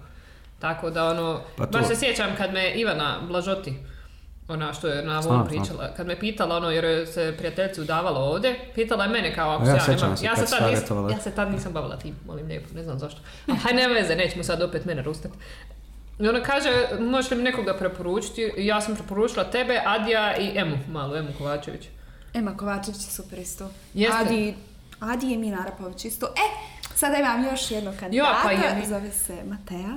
[0.59, 3.73] Tako da, ono, Pa baš se sjećam kad me Ivana Blažoti,
[4.47, 8.59] ona što je na ovom pričala, kad me pitala, ono, jer se prijateljci udavalo ovdje,
[8.75, 11.51] pitala je mene kao ako ja ja, nemam, ja se tad nisam, ja se tad
[11.51, 13.21] nisam bavila tim, molim lijepo, ne znam zašto.
[13.47, 15.31] A haj nema veze, nećemo sad opet mene rustat.
[16.19, 18.51] I ona kaže, možeš li mi nekoga preporučiti?
[18.57, 21.87] Ja sam preporučila tebe, Adija i Emu, malu Emu Kovačević.
[22.33, 23.69] Ema Kovačević je super isto.
[23.93, 24.17] Jeste.
[24.17, 24.55] Adi,
[24.99, 26.25] Adi je Mina Arapović isto.
[26.25, 28.87] E, sada imam još jednog kandidata, Jo, pa je.
[28.87, 29.93] zove se Matea.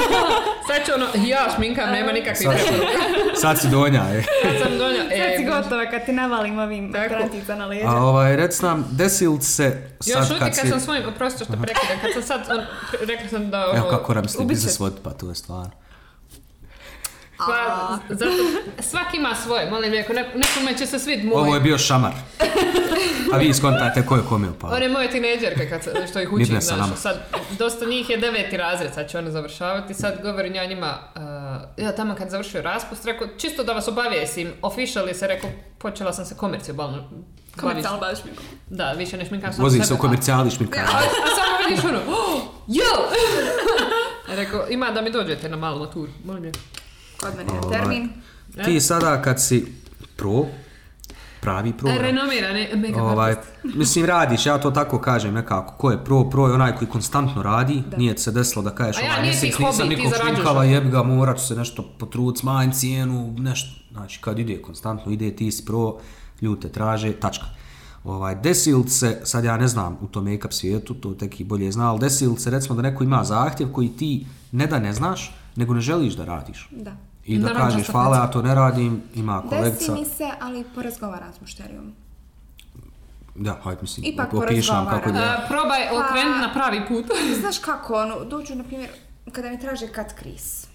[0.68, 2.48] Sad ću ono, ja šminkam, nema nikakvih
[3.36, 4.22] Sad- si donja, e.
[4.42, 7.08] Sad sam donja, Sad si e, gotova kad ti navalim ovim Tako.
[7.08, 7.88] krantica na leđa.
[7.88, 9.64] A ovaj, rec nam, desi li se
[10.06, 10.68] Još sad šuti kad kad si...
[10.68, 12.64] sam svojim, oprosti što prekidam, kad sam sad, on,
[13.00, 13.78] rekla sam da ono...
[13.78, 14.38] Evo kako nam će.
[14.44, 15.81] biznis voditi, pa to je stvarno.
[17.46, 18.32] Pa, zato,
[18.80, 21.34] svaki ima svoje, molim lijepo, ne, nekome će se svid moj.
[21.34, 22.12] Ovo je bio šamar.
[23.32, 24.70] A vi iskontate ko je kome upao.
[24.70, 27.26] One moje tineđerke kad, se- što ih učim, znaš, sad,
[27.58, 30.98] dosta njih je deveti razred, sad će one završavati, sad govorim ja njima,
[31.76, 36.12] uh, ja tamo kad završio raspust, rekao, čisto da vas obavijestim, officially se rekao, počela
[36.12, 37.10] sam se komercijalno.
[37.60, 38.30] Komercijalno baviš mi.
[38.76, 40.80] Da, više ne šminkam sam Vozi sebe, se u komercijali šminka.
[40.80, 41.00] A, a
[41.36, 43.08] samo vidiš ono, oh, jo!
[44.40, 46.58] rekao, ima da mi dođete na malu maturu, molim lijepo.
[47.22, 47.78] Kod mene je Ovaj.
[47.78, 48.08] termin.
[48.64, 49.66] Ti sada kad si
[50.16, 50.44] pro,
[51.40, 51.90] pravi pro.
[52.00, 53.50] Renomirani make-up Ovaj, artist.
[53.74, 57.42] mislim, radiš, ja to tako kažem nekako, ko je pro, pro je onaj koji konstantno
[57.42, 60.64] radi, nije ti se desilo da kažeš ja, ovaj nije mjesec hobi, nisam nikog šminkala,
[60.64, 65.36] jebi ga, morat ću se nešto potrudit, smanjiti cijenu, nešto, znači kad ide konstantno, ide
[65.36, 65.98] ti si pro,
[66.40, 67.46] ljudi te traže, tačka.
[68.04, 71.72] Ovaj, desi li se, sad ja ne znam u tom make-up svijetu, to teki bolje
[71.72, 74.92] zna, ali desi li se recimo da neko ima zahtjev koji ti ne da ne
[74.92, 76.68] znaš, nego ne želiš da radiš.
[76.70, 76.96] Da.
[77.26, 79.92] I da kažeš, hvala, ja to ne radim, ima Desi kolegica.
[79.94, 81.92] mi se, ali porazgovaram s mušterijom.
[83.34, 85.16] Da, hajde mislim, Ipak opišem kako porazgovaram.
[85.16, 85.44] je.
[85.44, 87.04] A, probaj Pa- okrenuti na pravi put.
[87.40, 88.90] Znaš kako, ono, dođu, na primjer,
[89.32, 90.72] kada mi traže cut crease.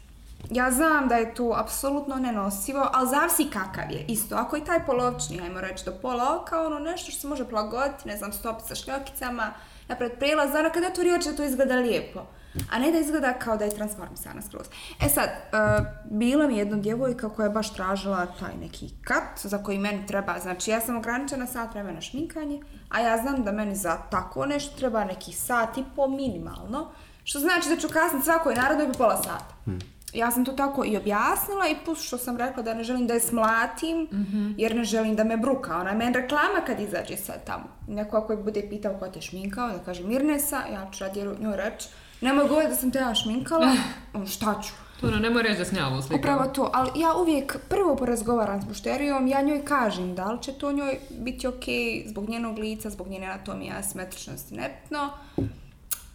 [0.52, 4.06] Ja znam da je to apsolutno nenosivo, ali zavisi kakav je.
[4.08, 7.45] Isto, ako je taj polovični, ajmo reći do pola oka, ono nešto što se može
[7.45, 9.54] prilagoditi, ne znam, stopiti sa šljokicama,
[9.88, 10.88] napred prijelaz, ono kada
[11.18, 12.22] oči da to izgleda lijepo.
[12.72, 14.68] A ne da izgleda kao da je transformisana skroz.
[15.05, 19.64] E sad, uh, bila mi jedna djevojka koja je baš tražila taj neki kat za
[19.64, 23.76] koji meni treba, znači ja sam ograničena sat vremena šminkanje, a ja znam da meni
[23.76, 26.91] za tako nešto treba neki sat i po minimalno,
[27.24, 29.55] što znači da ću kasniti svakoj narodnoj po pola sata.
[30.14, 33.14] Ja sam to tako i objasnila i plus što sam rekla da ne želim da
[33.14, 34.08] je smlatim,
[34.58, 35.78] jer ne želim da me bruka.
[35.78, 37.64] Ona je meni reklama kad izađe sad tamo.
[37.88, 41.58] Neko ako je bude pitao ko te šminkao, da kaže Mirnesa, ja ću radi njoj
[41.58, 41.89] reći,
[42.22, 43.76] nemoj govoriti da sam te ja šminkala,
[44.13, 44.74] ono, šta ću?
[45.01, 46.20] To ono, nemoj reći da snjavu slikam.
[46.20, 50.53] Upravo to, ali ja uvijek prvo porazgovaram s mušterijom, ja njoj kažem da li će
[50.53, 51.63] to njoj biti ok
[52.05, 55.09] zbog njenog lica, zbog njene anatomije, asimetričnosti, nebitno,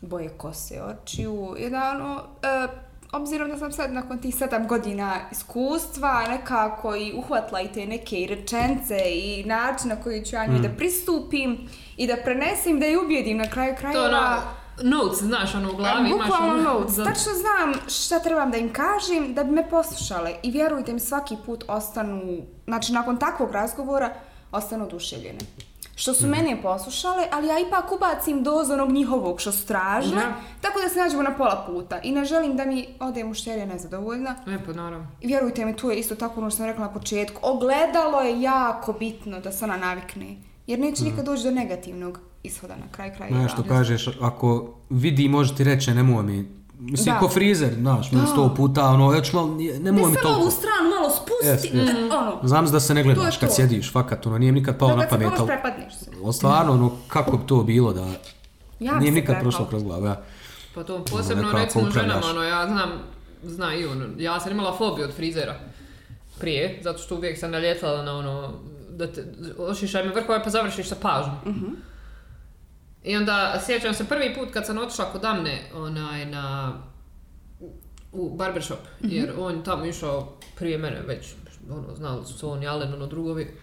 [0.00, 2.68] boje kose, očiju, jedano, e,
[3.12, 8.16] obzirom da sam sad nakon tih sedam godina iskustva nekako i uhvatila i te neke
[8.16, 12.86] i rečence i način na koji ću ja njoj da pristupim i da prenesem, da
[12.86, 14.42] je ubijedim na kraju To krajeva.
[14.78, 16.62] Notes, znaš, ono u glavi imaš Bukvalno ono...
[16.72, 16.94] notes.
[16.94, 20.34] za- Tačno znam šta trebam da im kažem da bi me poslušale.
[20.42, 22.22] I vjerujte mi, svaki put ostanu,
[22.64, 24.14] znači nakon takvog razgovora,
[24.52, 25.38] ostanu oduševljene.
[25.94, 30.32] Što su mene poslušale, ali ja ipak ubacim dozu onog njihovog što su tražile, Da.
[30.60, 31.98] tako da se nađemo na pola puta.
[31.98, 34.34] I ne želim da mi ode mušterija nezadovoljna.
[34.48, 35.06] E, pa naravno.
[35.20, 37.40] Vjerujte mi, tu je isto tako ono što sam rekla na početku.
[37.42, 40.36] Ogledalo je jako bitno da se ona navikne.
[40.66, 43.38] Jer neće nikad doći do negativnog ishoda na kraj krajeva.
[43.38, 46.48] Ne, što kažeš, ako vidi, može ti reći, nemoj mi,
[46.80, 47.18] mislim, Da.
[47.18, 50.14] ko frizer, znaš, mi sto puta, ono, ja ću malo, nemoj Ne mi samo ovu
[50.34, 50.50] toliko.
[50.50, 51.92] stranu malo spusti, Jest, jest.
[51.92, 52.40] e, ono.
[52.42, 53.54] Znam da se ne gledaš kad to.
[53.54, 56.10] sjediš, fakat, ono, nije nikad palo Da na kad se pamet, pomoć ali, prepadneš se.
[56.24, 58.06] ali stvarno, ono, kako bi to bilo da,
[58.80, 60.22] Ja nije se nikad prošlo kroz glavu, ja.
[60.74, 62.14] Pa to posebno nekako recimo upravljaš.
[62.14, 62.90] ženama, ono, ja znam,
[63.44, 65.54] zna i ono, ja sam imala fobiju od frizera
[66.38, 68.52] prije, zato što uvijek sam naljetala na ono,
[68.96, 69.24] da te,
[69.58, 71.36] ošišaj me vrhove pa završiš sa pažnjom.
[73.04, 76.72] I onda sjećam se prvi put kad sam otišla kod Amne, onaj, na,
[78.12, 81.26] u barbershop, jer on tamo išao prije mene već,
[81.70, 83.56] ono, znali su on i Alen, ono, drugovi.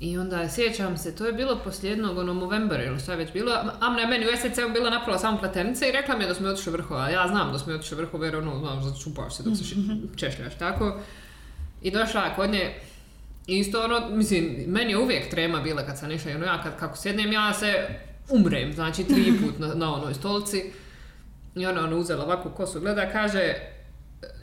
[0.00, 3.32] I onda sjećam se, to je bilo poslije jednog ono Movembera ili šta je već
[3.32, 3.52] bilo.
[3.80, 6.48] Amna je meni u SCC-u bila napravila samo pletenice i rekla mi je da smo
[6.48, 7.08] otišli vrhova.
[7.08, 10.58] Ja znam da smo otišli vrhova jer ono, znam, začupaš se dok se ši- češljaš,
[10.58, 11.00] tako.
[11.82, 12.74] I došla kod nje
[13.46, 16.96] isto ono, mislim, meni je uvijek trema bila kad sam išla, ono ja kad, kako
[16.96, 17.88] sjednem ja se
[18.30, 20.72] umrem, znači tri put na, na onoj stolici.
[21.54, 23.54] I ona ono uzela ovakvu kosu, gleda, kaže,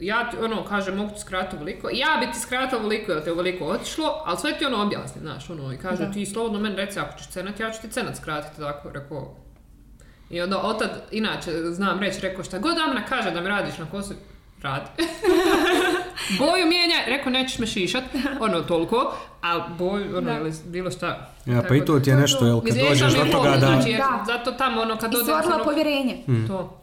[0.00, 1.88] ja ti, ono, kaže, mogu ti skratiti ovoliko.
[1.92, 5.50] Ja bi ti skratila ovoliko, jer te ovoliko otišlo, ali sve ti ono objasni, znaš,
[5.50, 8.60] ono, i kaže, ti slobodno meni reci ako ćeš cenat, ja ću ti cenat skratiti,
[8.60, 9.36] tako, rekao.
[10.30, 13.86] I onda otad, inače, znam reći, rekao, šta god Amna kaže da mi radiš na
[13.90, 14.14] kosu,
[14.62, 14.86] radi.
[16.38, 18.04] boju mijenja, rekao, nećeš me šišat,
[18.40, 20.36] ono, toliko, ali boju, ono, Da.
[20.36, 21.28] ili bilo šta.
[21.46, 23.58] Ja, pa i to ti je to- nešto, jel, kad dođeš do i toga da,
[23.58, 24.24] znači, jer Da.
[24.26, 26.16] zato tamo, ono, kad I odem, stvorila ono, povjerenje.
[26.48, 26.78] to.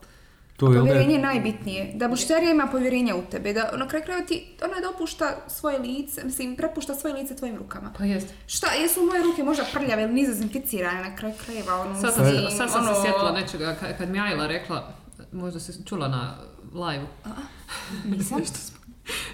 [0.58, 1.92] to je, Povjerenje je najbitnije.
[1.96, 3.54] Da mušterija ima povjerenja u tebe.
[3.54, 7.94] Da na kraju krajeva ti, ona dopušta svoje lice, mislim, prepušta svoje lice tvojim rukama.
[7.98, 8.28] Pa jest.
[8.48, 12.58] Šta, jesu moje ruke možda prljave ili nizozinficirane na kraju krajeva, ono, Sad sam, se-
[12.58, 14.94] sad sam se ono- sjetila nečega, ka- kad mi Ajla rekla,
[15.32, 16.34] možda se čula na
[16.76, 17.06] live
[18.08, 18.42] Nisam.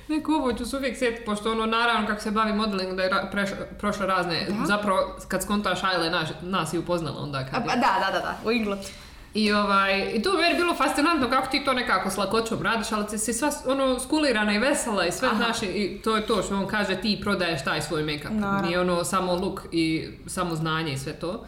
[0.08, 3.10] Neko ovo ću se uvijek sjetiti, pošto ono, naravno kako se bavi modeling, da je
[3.10, 4.66] ra- preš- prošla razne, Da.
[4.66, 7.68] zapravo kad skontaš Ajla je naš, nas i upoznala onda A, kad je.
[7.68, 8.82] da, da, da, da, u England.
[9.34, 12.92] I, ovaj, I to je meni bilo fascinantno kako ti to nekako s lakoćom radiš,
[12.92, 16.42] ali si sva ono, skulirana i vesela i sve znaš i- i to je to
[16.42, 18.30] što on kaže ti prodaješ taj svoj make-up.
[18.32, 18.62] Naravno.
[18.62, 21.46] Nije ono samo look i samo znanje i sve to.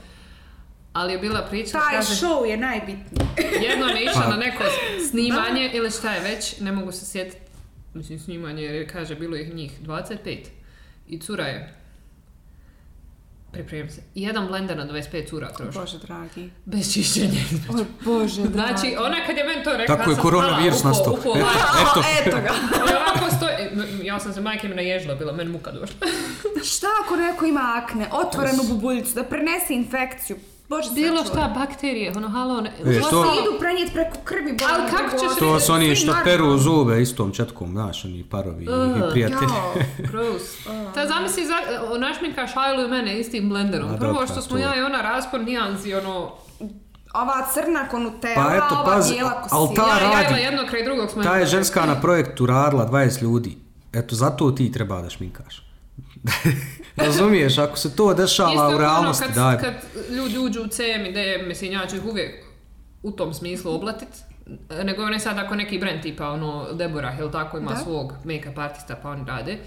[0.98, 3.28] Ali je bila priča, Taj kaže, show je najbitniji.
[3.62, 4.30] jednom je išla Pa.
[4.30, 4.64] na neko
[5.10, 7.42] snimanje ili šta je već, ne mogu se sjetiti,
[7.94, 10.38] mislim snimanje jer je, kaže bilo je njih 25
[11.08, 11.74] i cura je
[13.52, 14.02] pripremim se.
[14.16, 15.80] I jedan blender na 25 cura troši.
[15.80, 16.50] Bože dragi.
[16.66, 17.42] Bez čišćenja.
[17.70, 18.54] O Bože dragi.
[18.54, 21.14] Znači, ona kad je meni to rekla, tako je koronavirus nastao.
[21.16, 22.54] E, ovako, Eto, Eto ga.
[22.82, 23.56] i ovako stoji,
[24.04, 25.98] ja sam se majke mi naježila, bila meni muka došla.
[26.66, 30.38] Šta ako neko ima akne, otvorenu bubuljicu, da prenese infekciju?
[30.70, 34.52] Bože, Bilo šta, bakterije, ono, halo, ne, E, To idu prenijeti preko krvi.
[34.54, 38.64] Bože, Ali kako ćeš- To su oni što peru zube istom četkom, znaš, oni parovi
[38.64, 38.68] i
[39.12, 39.50] prijatelji.
[39.52, 39.74] Jao.
[40.12, 40.44] gross.
[40.96, 41.56] Ta zamisli, za,
[42.00, 43.88] našminka Šajlu i mene istim blenderom.
[43.90, 46.32] Prvo dobro, što smo to- ja i ona raspon nijansi, ono,
[47.14, 49.76] Ova crna ko Nutella, Pa eto, ova pazi, bijela ko al sir.
[49.76, 50.26] ta- ja, ja radi.
[50.28, 51.24] ima jedno kraj drugog smo...
[51.24, 53.58] Ta je ženska na projektu radila 20 ljudi.
[53.94, 55.64] Eto, zato ti treba da šminkaš.
[56.98, 59.58] Razumiješ, ako se to dešava Isto u ono realnosti, kad, daj.
[59.58, 59.74] kad
[60.10, 62.46] ljudi uđu u CM i DM, mislim, ja ću ih uvijek
[63.04, 64.08] u tom smislu oblatit.
[64.84, 67.78] Nego ne sad ako neki brand tipa ono Deborah ili tako ima Da.
[67.78, 69.58] svog make-up artista pa oni rade.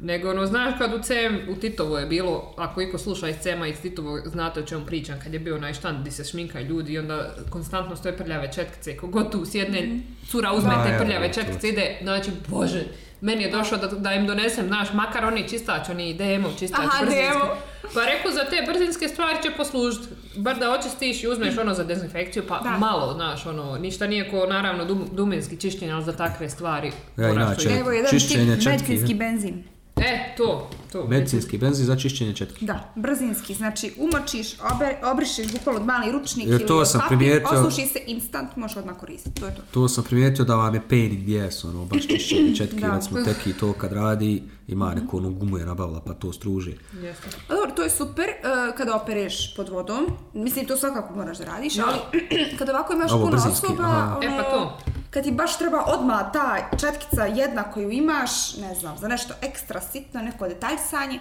[0.00, 3.66] Nego ono, znaš kad u CM, u Titovo je bilo, ako iko sluša iz CM-a
[3.66, 6.92] iz Titovo, znate o čemu pričam, kad je bio onaj štand gdje se šminkaju ljudi
[6.92, 11.68] i onda konstantno stoje prljave četkice, kogod tu sjedne, cura uzme Da, te prljave četkice,
[11.68, 12.84] ide, znači, bože,
[13.20, 17.04] meni je došlo da, da im donesem, znaš, makar oni čistač, oni DM-ov čistač, Aha,
[17.04, 17.24] brzinski.
[17.24, 17.48] DM-ov.
[17.94, 20.06] Pa rekao, za te brzinske stvari će poslužiti.
[20.36, 22.70] Bar da očistiš i uzmeš ono za dezinfekciju, pa Da.
[22.70, 26.92] malo, znaš, ono, ništa nije ko, naravno, dum, duminski čišćenje, ali za takve stvari.
[27.16, 29.64] Ja, inače, Evo jedan Čišćenje tip, četki, medicinski benzin.
[29.96, 31.06] E, to, to.
[31.06, 32.64] Medicinski benzin za čišćenje četki.
[32.64, 37.60] Da, brzinski, znači umočiš, ober, obrišeš bukvalno mali ručnik Jer to ili sam papir, primijetio.
[37.60, 39.62] osuši se instant, možeš odmah koristiti, to je to.
[39.70, 42.94] To sam primijetio da vam je pain in the ass, ono, baš čišćenje četki, Da.
[42.94, 46.72] recimo teki to kad radi, ima neko ono gumu je nabavila pa to struži.
[46.94, 47.28] Jeste.
[47.48, 50.06] Pa dobro, to je super uh, kada opereš pod vodom.
[50.34, 51.98] Mislim, to svakako moraš da radiš, ali
[52.58, 54.16] kada ovako imaš Ovo puno brzinski, osoba, aha.
[54.16, 54.78] ono, E, pa to.
[55.10, 59.80] Kad ti baš treba odmah ta četkica jedna koju imaš, ne znam, za nešto ekstra
[59.80, 61.20] sitno, neko detaljsanje,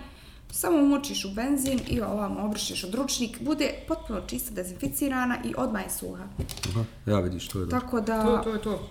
[0.51, 5.83] samo umočiš u benzin i ovamo obrišeš od ručnik, bude potpuno čista, dezinficirana i odmah
[5.83, 6.23] je suha.
[6.69, 7.69] Aha, ja vidiš, to je.
[7.69, 8.23] Tako da...
[8.23, 8.89] To, to je to.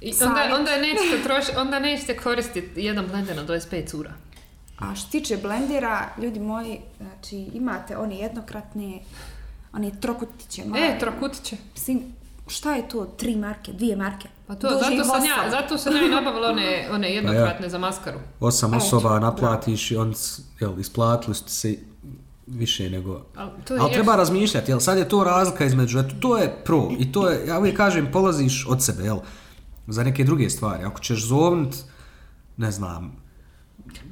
[0.00, 4.12] I onda, onda, nećete troš, onda nećete koristiti jedan blender na 25 cura.
[4.78, 8.98] A što se tiče blendera, ljudi moji, znači imate one jednokratne,
[9.72, 10.86] one trokutiće male.
[10.86, 11.56] E, trokutiće.
[11.74, 12.02] Mislim,
[12.48, 13.04] šta je to?
[13.04, 14.28] Tri marke, dvije marke?
[14.46, 17.78] Pa to, Duži zato sam, ja, zato sam ja i nabavila one, one jednokratne za
[17.78, 18.18] maskaru.
[18.40, 20.14] Osam osoba naplatiš i on,
[20.60, 21.76] jel, isplatili ste se
[22.46, 23.22] više nego...
[23.36, 26.56] Ali to je Ali treba razmišljati, jel, sad je to razlika između, eto, to je
[26.64, 29.18] pro i to je, ja uvijek kažem, polaziš od sebe, jel,
[29.86, 30.84] za neke druge stvari.
[30.84, 31.76] Ako ćeš zovnut,
[32.56, 33.16] ne znam,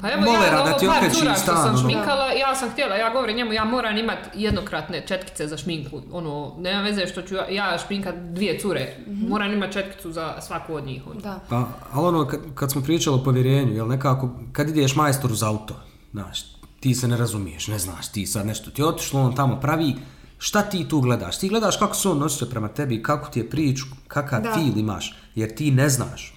[0.00, 1.78] Pa evo Molera ja, da ovo ti par cura što sam ono.
[1.78, 6.02] šminkala, ja sam htjela, ja govorim njemu, ja moram imat jednokratne četkice za šminku.
[6.12, 10.74] Ono, nema veze što ću ja, ja šminkat dvije cure, moram imat četkicu za svaku
[10.74, 11.02] od njih.
[11.06, 11.20] ono.
[11.20, 11.40] Da.
[11.48, 15.48] Pa, ali ono, kad, kad smo pričali o povjerenju, jel nekako, kad ideš majstoru za
[15.48, 15.74] auto,
[16.12, 16.40] znaš,
[16.80, 19.94] ti se ne razumiješ, ne znaš, ti sad nešto ti je otišlo, on tamo pravi,
[20.38, 21.38] šta ti tu gledaš?
[21.38, 24.52] Ti gledaš kako se on nosio prema tebi, kako ti je priču, kakav Da.
[24.52, 26.32] feel imaš, jer ti ne znaš.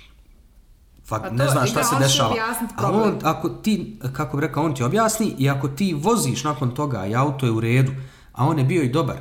[1.10, 2.36] Fakt, Pa to- ne znaš i šta se dešava.
[2.76, 3.02] Ali problem.
[3.04, 7.06] on, ako ti, kako bi rekao, on ti objasni i ako ti voziš nakon toga
[7.06, 7.92] i auto je u redu,
[8.34, 9.18] a on je bio i dobar,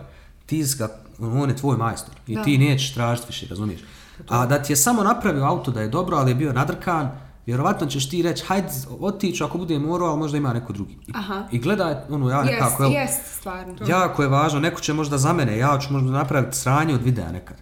[0.47, 0.89] ti ga,
[1.20, 2.43] on je tvoj majstor i Da.
[2.43, 3.80] ti nećeš tražiti više, razumiješ?
[4.28, 7.11] A da ti je samo napravio auto da je dobro, ali je bio nadrkan,
[7.47, 8.68] vjerovatno ćeš ti reći, hajde
[9.01, 10.99] otići ako bude morao, ali možda ima neko drugi.
[11.07, 11.43] I, Aha.
[11.53, 13.74] i gledaj, ono, ja nekako, jel, jest, stvarno.
[13.89, 17.32] jako je važno, neko će možda za mene, ja ću možda napraviti sranje od videa
[17.32, 17.57] nekad.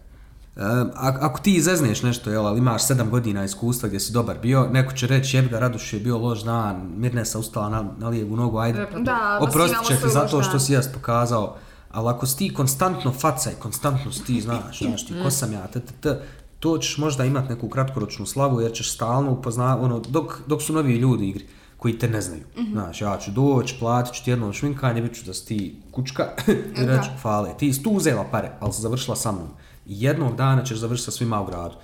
[0.96, 4.92] Ako ti izezneš nešto, jel, ali imaš sedam godina iskustva gdje si dobar bio, neko
[4.92, 8.58] će reći, jebi ga, Raduš je bio loš dan, Mirnesa ustala na, na lijevu nogu,
[8.58, 8.98] ajde, E, pa.
[8.98, 11.56] Da, oprostit imamo će svoj zato što si jest pokazao,
[11.90, 15.66] ali ako si ti konstantno facaj, konstantno si ti znaš, znaš ti ko sam ja,
[15.66, 16.20] t, t, t,
[16.60, 20.72] to ćeš možda imati neku kratkoročnu slavu jer ćeš stalno upoznavati, ono, dok, dok su
[20.72, 21.46] novi ljudi igri
[21.76, 22.42] koji te ne znaju.
[22.72, 26.28] Znaš, ja ću doći, platit ću ti jedno šminkanje, bit ću da si ti kučka
[26.80, 26.96] i Da.
[26.96, 29.48] reću, fale, ti si tu uzela pare, ali si završila sa mnom.
[29.86, 31.74] Jednog dana ćeš završiti sa svima u gradu.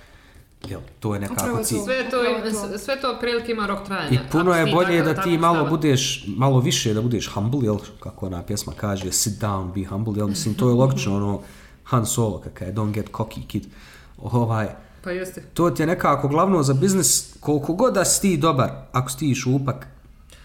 [0.69, 1.77] Jel, to je nekako cilj.
[1.85, 2.17] Sve to,
[2.77, 4.11] sve to otprilike ima rok trajanja.
[4.11, 5.69] I puno je bolje tako- da ti malo stava.
[5.69, 10.13] budeš, malo više da budeš humble, jel, kako ona pjesma kaže, sit down, be humble,
[10.17, 11.41] jel, mislim, to je logično, ono,
[11.83, 13.67] Han Solo, kakav je, don't get cocky, kid,
[14.21, 14.67] ovaj,
[15.03, 15.43] Pa jeste.
[15.53, 19.17] to ti je nekako glavno za biznis, koliko god da si ti dobar, ako si
[19.17, 19.87] ti iš upak,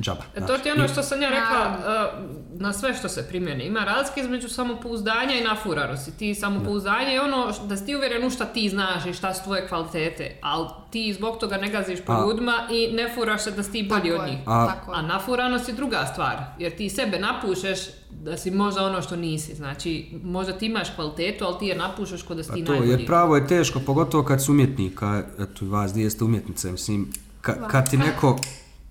[0.01, 0.23] džaba.
[0.37, 2.29] E, to ti je ono što sam ja rekla, uh,
[2.61, 3.65] na sve što se primjeni.
[3.65, 6.11] Ima razlike između samopouzdanja i nafuranosti.
[6.13, 9.45] Ti samopouzdanje je ono da si ti uvjeren u šta ti znaš i šta su
[9.45, 13.51] tvoje kvalitete, ali ti zbog toga ne gaziš po A- ljudima i ne furaš se
[13.51, 14.39] da si ti bolji od njih.
[14.47, 14.93] A- tako.
[14.93, 17.79] A nafuranost je druga stvar, jer ti sebe napušeš
[18.11, 19.55] da si možda ono što nisi.
[19.55, 22.73] Znači, možda ti imaš kvalitetu, ali ti je napušeš kod da si Pa ti to,
[22.73, 22.91] najbolji.
[22.91, 26.73] jer pravo je teško, pogotovo kad si umjetnik, a eto i vas gdje ste umjetnice,
[26.73, 28.39] mislim, ka, kad ti neko,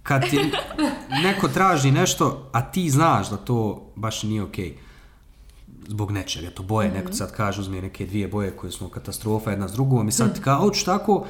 [0.07, 0.51] kad ti
[1.23, 4.77] neko traži nešto, a ti znaš da to baš nije okej.
[5.87, 9.51] Zbog nečega, to boje, neko ti sad kaže uzme neke dvije boje koje su katastrofa
[9.51, 11.25] jedna s drugom i sad ti kao, hoću tako,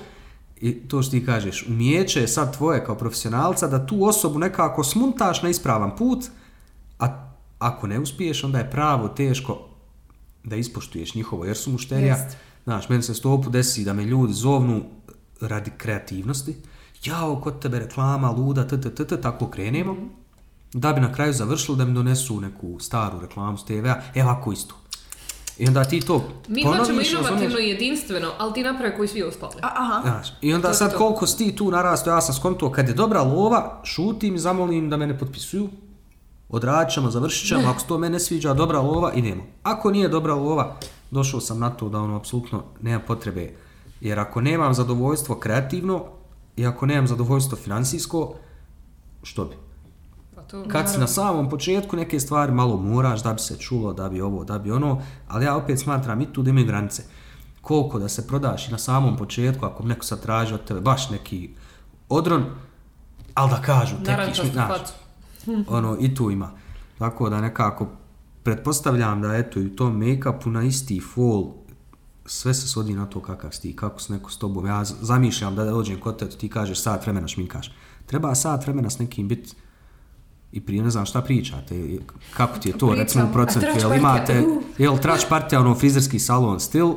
[0.61, 4.83] i to što ti kažeš, umijeće je sad tvoje kao profesionalca da tu osobu nekako
[4.83, 6.25] smuntaš na ispravan put,
[6.99, 9.59] a ako ne uspiješ, onda je pravo teško
[10.43, 12.37] da ispoštuješ njihovo, jer su mušterija, Jest.
[12.63, 14.83] znaš, meni se stopu desi da me ljudi zovnu
[15.41, 16.55] radi kreativnosti,
[17.03, 19.95] jao, kod tebe reklama, luda, t, t, t, t, tako krenemo,
[20.73, 24.51] da bi na kraju završilo da mi donesu neku staru reklamu s TV-a, evo ako
[24.51, 24.75] isto.
[25.57, 29.23] I onda ti to Mi ponoviš, hoćemo inovativno i jedinstveno, ali ti napravi koji svi
[29.23, 29.53] ostali.
[29.61, 30.01] Aha.
[30.01, 30.97] Znaš, I onda To sad to.
[30.97, 34.89] koliko si ti tu narastao, ja sam skonto, kad je dobra lova, šutim i zamolim
[34.89, 35.69] da mene potpisuju,
[36.49, 39.43] odradit ćemo, završit ćemo, ako se to mene sviđa, dobra lova, idemo.
[39.63, 40.75] Ako nije dobra lova,
[41.11, 43.53] došao sam na to da ono, apsolutno nema potrebe,
[44.01, 46.03] jer ako nemam zadovoljstvo kreativno
[46.57, 48.33] i ako nemam zadovoljstvo financijsko,
[49.23, 49.55] što bi?
[50.35, 53.93] Pa to, Kad si na samom početku neke stvari malo moraš da bi se čulo,
[53.93, 57.03] da bi ovo, da bi ono, ali ja opet smatram i tu da imaju granice.
[57.61, 61.09] Koliko da se prodaš i na samom početku, ako neko sad traži od tebe baš
[61.09, 61.49] neki
[62.09, 62.45] odron,
[63.33, 64.79] ali da kažu, tekiš mi, znaš,
[65.77, 66.51] ono, i tu ima.
[66.97, 67.87] Tako da nekako,
[68.43, 71.43] pretpostavljam da eto i u tom make-upu na isti fall,
[72.27, 75.55] sve se svodi na to kakav si ti, kako se neko s tobom, ja zamišljam
[75.55, 77.71] da dođem kod tebe, ti kažeš sat vremena šminkaš.
[78.05, 79.55] Treba sat vremena s nekim bit
[80.51, 81.99] i prije ne znam šta pričate,
[82.33, 84.63] kako ti je to, recimo u procentu, jel imate, uh.
[84.77, 86.87] jel trač partija, ono, frizerski salon stil,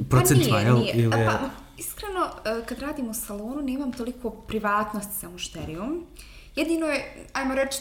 [0.00, 1.38] u procentima, pa nije, jel, ili Pa,
[1.78, 6.06] iskreno, e, kad radim u salonu, nemam toliko privatnosti sa mušterijom.
[6.56, 7.78] Jedino je, ajmo reći,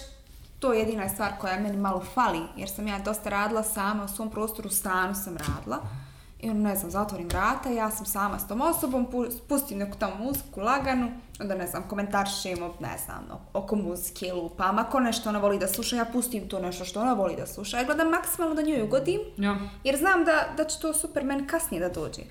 [0.59, 4.07] to je jedina stvar koja meni malo fali, jer sam ja dosta radila sama, u
[4.07, 5.79] svom prostoru u stanu sam radila.
[6.41, 9.97] I ono, ne znam, zatvorim vrata, ja sam sama s tom osobom, pu- pustim neku
[9.97, 13.23] tamo muziku laganu, onda ne znam, komentaršimo, ne znam,
[13.53, 17.13] oko muzike, lupam, ako nešto ona voli da sluša, ja pustim to nešto što ona
[17.13, 19.57] voli da sluša, ja gledam maksimalno da njoj ugodim, Ja.
[19.83, 22.21] jer znam da, da će to super meni kasnije da dođe.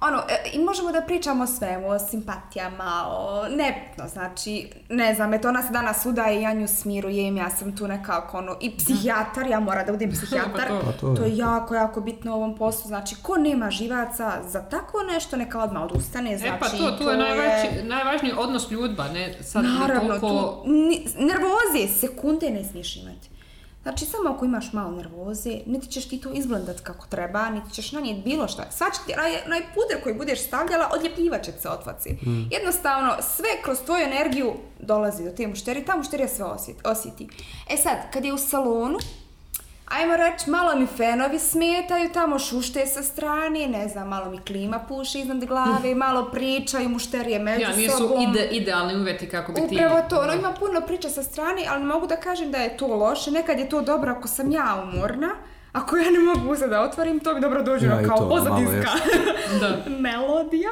[0.00, 5.34] Ono, e, i možemo da pričamo o svemu, o simpatijama, o nebitno, znači, ne znam,
[5.34, 9.46] eto ona se danas udaje, ja nju smirujem, ja sam tu nekako, ono, i psihijatar,
[9.46, 10.80] ja moram da budem psihijatar, Pa to.
[10.86, 11.16] Pa to je.
[11.16, 15.36] to je jako, jako bitno u ovom poslu, znači, ko nema živaca za tako nešto,
[15.36, 19.64] neka odmah odustane, znači, E pa to, tu je najveći, najvažniji odnos ljudba, ne sad
[19.64, 20.28] Naravno, toliko...
[20.28, 20.70] tu,
[21.18, 23.29] nervoze, sekunde ne smiješ imati.
[23.90, 27.92] Znači, samo ako imaš malo nervoze, niti ćeš ti to izblendat kako treba, niti ćeš
[27.92, 28.70] nanijeti bilo šta.
[28.70, 29.14] Sad će ti,
[29.46, 32.16] onaj, puder koji budeš stavljala, odljepljivat će se od faci.
[32.50, 36.80] Jednostavno, sve kroz tvoju energiju dolazi do te mušterije, ta mušterija sve osjeti.
[36.84, 37.28] osjeti.
[37.70, 38.98] E sad, kad je u salonu,
[39.90, 44.78] Ajmo reći, malo mi fenovi smetaju, tamo šušte sa strane, ne znam, malo mi klima
[44.78, 48.22] puši iznad glave, malo pričaju mušterije među Ja, nisu sobom.
[48.22, 49.74] ide, idealni uvjeti kako bi ti...
[49.74, 52.76] Upravo to, ono ima puno priča sa strane, ali ne mogu da kažem da je
[52.76, 55.28] to loše, nekad je to dobro ako sam ja umorna,
[55.72, 58.24] ako ja ne mogu uzeti da otvorim, to mi dobro dođe Ja, ono kao to,
[58.24, 58.90] malo pozadinska
[59.60, 59.76] Da.
[60.00, 60.70] melodija.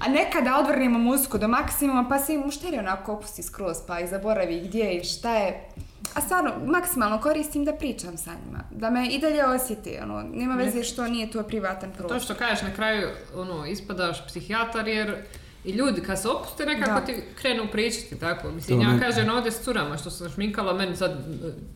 [0.00, 4.06] A nekada odvrnemo muziku do maksimuma, pa se i mušteri onako opusti skroz, pa i
[4.06, 5.68] zaboravi gdje je i šta je.
[6.14, 10.54] A stvarno, maksimalno koristim da pričam sa njima, da me i dalje osjeti, ono, nema
[10.54, 12.18] veze što nije to privatan prostor.
[12.18, 15.16] To što kažeš na kraju, ono, ispadaš psihijatar jer
[15.64, 17.06] i ljudi kad se opuste nekako Da.
[17.06, 18.50] ti krenu pričati, tako.
[18.50, 21.12] Mislim, To ja kažem ovdje s curama što sam šminkala, meni sad,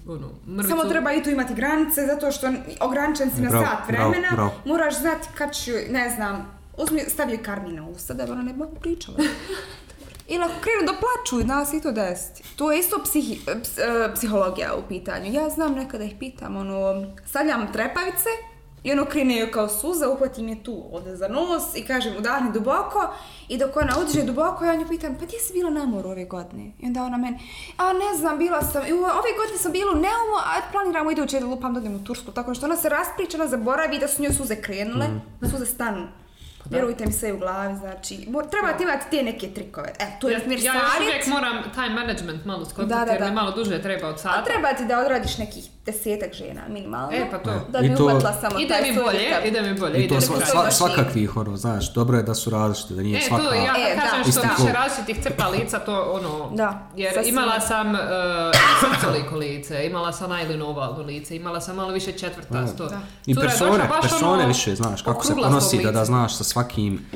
[0.08, 0.68] ono, mrvicu...
[0.68, 4.52] Samo treba i tu imati granice, zato što ograničen si na Bravo, sat vremena, bravo.
[4.64, 8.52] moraš znati kad ću, ne znam, uzmi, stavi joj karmi na usta da ona ne
[8.52, 9.18] mogu pričala.
[10.28, 12.42] Ili ako krenu da plaču, da se i to desiti.
[12.56, 15.32] To je isto psihi, ps- e, psihologija u pitanju.
[15.32, 16.76] Ja znam nekada ih pitam, ono,
[17.26, 18.28] stavljam trepavice
[18.84, 22.52] i ono krene joj kao suza, uhvatim je tu ovdje za nos i kažem udahni
[22.52, 23.14] duboko
[23.48, 26.24] i dok ona uđe duboko ja nju pitam pa gdje si bila na moru ove
[26.24, 26.72] godine?
[26.78, 27.38] I onda ona meni,
[27.76, 31.10] a ne znam, bila sam, i u- ove godine sam bila u Neumu, a planiramo
[31.10, 34.32] iduće lupam da odem u Tursku, tako što ona se raspričala, zaboravi da su njoj
[34.32, 35.06] suze krenule,
[35.40, 36.08] da suze stanu.
[36.66, 38.16] Vjerujte mi sve u glavi, znači,
[38.50, 39.92] trebate imati te neke trikove.
[39.98, 41.02] E, to je Ja, na primjer ja još savjet.
[41.02, 43.32] uvijek moram time management malo skontati Da, da, jer mi da.
[43.32, 44.44] malo duže treba od A sata.
[44.44, 47.12] treba ti da odradiš nekih desetak žena, minimalno.
[47.12, 47.50] E, pa to.
[47.68, 50.04] Da I bi to- uhvatila samo Ide taj mi svoj bolje, ide mi bolje, I
[50.04, 53.22] ide to sva, sva- svakakvih, ono, znaš, dobro je da su različite, da nije E,
[53.22, 53.44] svaka...
[53.44, 54.10] to ja E, kad da.
[54.10, 56.50] kažem što Isto više različitih crta lica, to ono...
[56.54, 57.28] Da, Jer sasvim.
[57.28, 58.00] imala sam uh,
[58.80, 62.86] srcoliko lice, imala sam najlin ovalno lice, imala sam malo više četvrtasto.
[62.86, 63.00] Da.
[63.26, 66.36] I Cura persone, došla baš persone ono više, znaš, kako se ponosi, da, da znaš
[66.36, 67.06] sa svakim,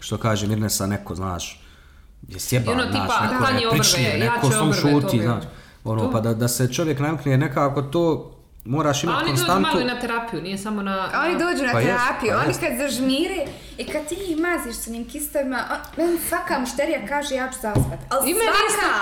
[0.00, 1.62] što kaže Mirnesa, neko, znaš,
[2.28, 5.44] je sjeban, I ono znaš, tipa, neko klanje je jače neko svom to šuti, znaš,
[5.92, 8.32] ono, pa da, da se čovjek namkne, jer nekako to
[8.64, 9.68] moraš imati oni dođu konstantu.
[9.68, 11.08] malo i na terapiju, nije samo na...
[11.24, 12.60] Oni dođu na Pa jest, terapiju, pa oni jest.
[12.60, 13.46] kad zažmire,
[13.78, 15.64] I kad ti ih maziš sa njim kistovima,
[15.96, 17.98] meni svaka mušterija kaže ja ću zaspat.
[18.10, 18.94] Ali I meni svaka!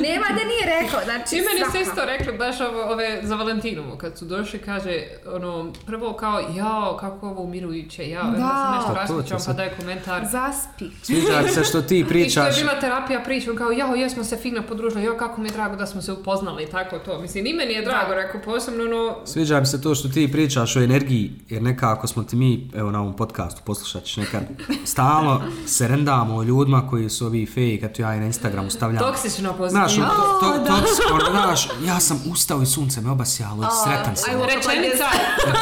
[0.00, 1.78] Nema da nije rekao, znači I meni svaka.
[1.80, 6.96] isto rekli baš ovo, ove za Valentinovu, kad su došli, kaže, ono, prvo kao, jao,
[6.96, 8.36] kako ovo umirujuće, jao, da.
[8.36, 8.46] Da.
[8.66, 10.22] se nešto Pa raspričam, pa sad- daj komentar.
[10.26, 10.84] Zaspi.
[11.02, 12.56] Sviđa se što ti I što je pričaš.
[12.58, 15.86] bila terapija pričom, kao, jao, jesmo se fino podružili, jao, kako mi je drago da
[15.86, 17.20] smo se upoznali i tako to.
[17.20, 20.76] Mislim, i meni je drago, rekao, posebno, ono, Sviđa mi se to što ti pričaš
[20.76, 24.42] o energiji, jer nekako smo ti mi, evo na ovom podcastu, poslušat nekad,
[24.84, 29.02] stalno se rendamo o ljudima koji su ovi fake, kad ja i na Instagramu stavljam.
[29.02, 30.10] toksično Znaš, pozitivno.
[30.10, 30.74] ono, to,
[31.08, 34.30] to, to, znaš, ja sam ustao i sunce me obasjalo i sretan sam.
[34.30, 34.44] ajmo.
[34.46, 35.04] Rečenica,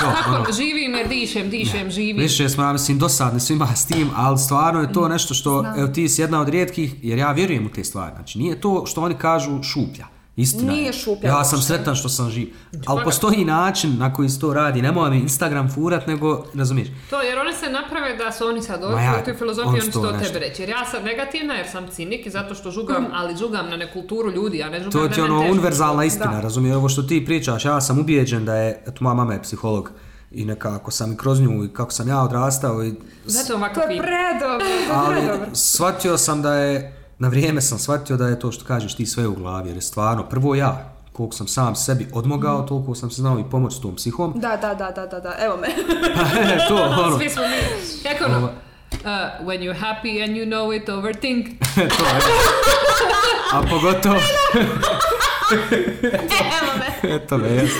[0.00, 0.38] to, ono.
[0.38, 2.16] kako živim, jer dišem, dišem, živim.
[2.22, 5.88] Više smo, ja mislim, dosadni svima s tim, ali stvarno je to nešto što, evo
[5.88, 8.12] ti si jedna od rijetkih, jer ja vjerujem u te stvari.
[8.14, 10.13] Znači, nije to što oni kažu šuplja.
[10.36, 10.92] Istina Nije je.
[10.92, 12.48] šuplja Ja sam sretan što sam živ.
[12.72, 13.04] Ali Fakat.
[13.04, 14.82] postoji način na koji se to radi.
[14.82, 18.84] Nemoj mi Instagram furat, nego, razumiješ, To, jer oni se naprave da su oni sad
[18.84, 20.26] ovdje ja, u toj filozofiji, oni oni to to nešto.
[20.26, 20.62] tebe reći.
[20.62, 24.30] Jer ja sam negativna, jer sam cinik i zato što žugam, ali žugam na nekulturu
[24.30, 26.40] ljudi, a ne žugam to na ti je ono univerzalna istina, Da.
[26.40, 29.90] razumiješ, ovo što ti pričaš, ja sam ubijeđen da je, eto moja mama je psiholog
[30.30, 33.56] i nekako sam i kroz nju i kako sam ja odrastao i Zato je To
[33.56, 33.98] ovako je fin.
[33.98, 35.46] predobro, to je ali predobro.
[35.54, 39.26] shvatio sam da je, na vrijeme sam shvatio da je to što kažeš ti sve
[39.26, 43.22] u glavi, jer je stvarno, prvo ja, koliko sam sam sebi odmogao, toliko sam se
[43.22, 44.32] znao i pomoći s tom psihom.
[44.36, 45.68] Da, da, da, da, da, da, evo me.
[46.68, 48.08] to, ono, Svi smo mi.
[48.10, 48.50] Jako ono, uh,
[49.46, 51.46] when you're happy and you know it, overthink.
[51.74, 52.20] to je.
[53.52, 54.14] A pogotovo,
[56.60, 57.14] evo me.
[57.14, 57.70] eto me, jes.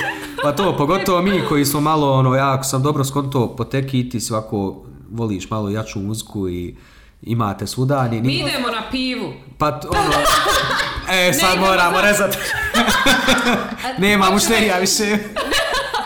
[0.43, 4.11] Pa to, pogotovo mi koji smo malo, ono, ja ako sam dobro skonto poteki i
[4.11, 6.77] ti svako voliš malo jaču muziku i
[7.25, 9.33] imate svuda, ni, Mi idemo na pivu.
[9.59, 10.13] pa ono,
[11.11, 12.39] e, sad moramo za- rezati.
[13.99, 15.05] Nema mušterija više.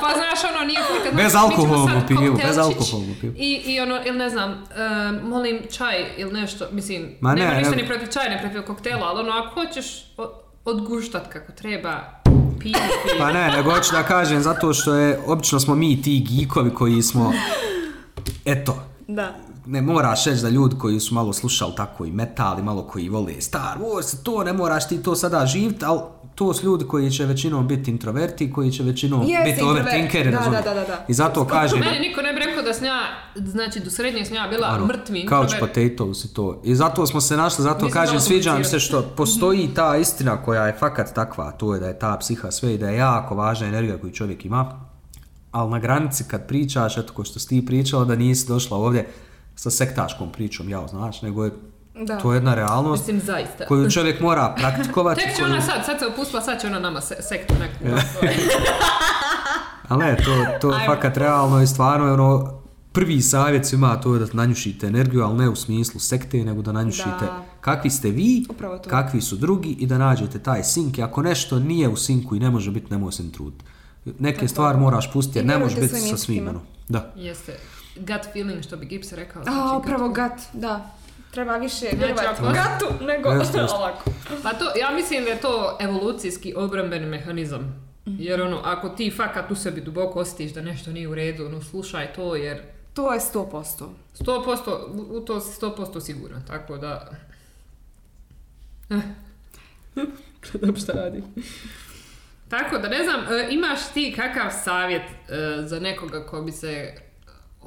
[0.01, 1.17] Pa znaš, ono, nije furka.
[1.17, 3.35] Bez alkoholnu pivu, bez alkoholnu pivu.
[3.37, 4.65] I, I ono, ili ne znam,
[5.23, 7.77] molim čaj ili nešto, mislim, Ma ne, nema ništa ne.
[7.77, 9.87] ni protiv čaja, ni protiv koktela, ali ono, ako hoćeš
[10.65, 12.01] odguštat kako treba.
[13.19, 17.03] Pa ne, nego hoću da kažem zato što je, obično smo mi ti geekovi koji
[17.03, 17.33] smo,
[18.45, 19.35] eto, Da.
[19.69, 23.09] Ne moraš reći da ljudi koji su malo slušali tako i metal i malo koji
[23.09, 26.01] vole Star Wars, to ne moraš ti to sada živjeti, ali
[26.35, 30.39] to su ljudi koji će većinom biti introverti, koji će većinom Jeste biti overthinkeri, da,
[30.39, 31.05] da, da, da.
[31.09, 33.01] I zato kažem, Meni niko ne bi rekao da sam ja,
[33.37, 36.61] znači do srednje sam ja bila ono, mrtvi couch potatoes i to.
[36.65, 40.43] I zato smo se našli, zato Nisam kažem, sviđa mi se što postoji ta istina
[40.43, 43.35] koja je fakat takva, to je da je ta psiha sve i da je jako
[43.35, 44.81] važna energija koju čovjek ima.
[45.51, 49.09] Ali na granici kad pričaš, eto ko što si ti pričala, da nisi došla ovdje
[49.59, 51.51] sa sektaškom pričom, jao, znaš, nego je
[52.01, 52.19] Da.
[52.19, 53.67] to je jedna realnost Mislim, zaista.
[53.67, 55.21] koju čovjek mora praktikovati.
[55.23, 57.97] Tek će koju- ona sad, sad se opustila, sad će ona nama se, sektu neku.
[59.89, 60.31] Ali ne, to,
[60.61, 62.61] to je fakat realno i stvarno je ono,
[62.93, 66.73] prvi savjet svima to je da nanjušite energiju, ali ne u smislu sekte, nego da
[66.73, 67.45] nanjušite Da.
[67.61, 68.47] kakvi ste vi,
[68.89, 70.99] kakvi su drugi i da nađete taj sink.
[70.99, 73.65] I ako nešto nije u sinku i ne može biti, nemoj se truditi.
[74.19, 76.49] Neke stvari moraš pustiti jer ne može biti sa svim.
[76.49, 76.61] Ono.
[76.89, 77.13] Da.
[77.17, 77.59] Jeste.
[77.99, 79.43] Gut feeling, što bi Gibbs rekao.
[79.43, 80.91] A, znači upravo gut gat, da.
[81.31, 83.29] Treba više vjerovati ako- gatu nego
[83.77, 84.11] ovako.
[84.43, 87.89] Pa to, ja mislim da je to evolucijski obrambeni mehanizam.
[88.07, 91.63] Jer ono, ako ti fakat u sebi duboko osjetiš da nešto nije u redu, ono,
[91.63, 92.63] slušaj to jer
[92.99, 93.89] To je 100%.
[94.19, 97.11] 100%, u u to si 100% siguran, tako da...
[98.91, 99.01] Eh.
[100.53, 101.23] Gledam šta radi.
[102.49, 106.95] Tako da, ne znam, e, imaš ti kakav savjet e, za nekoga ko bi se,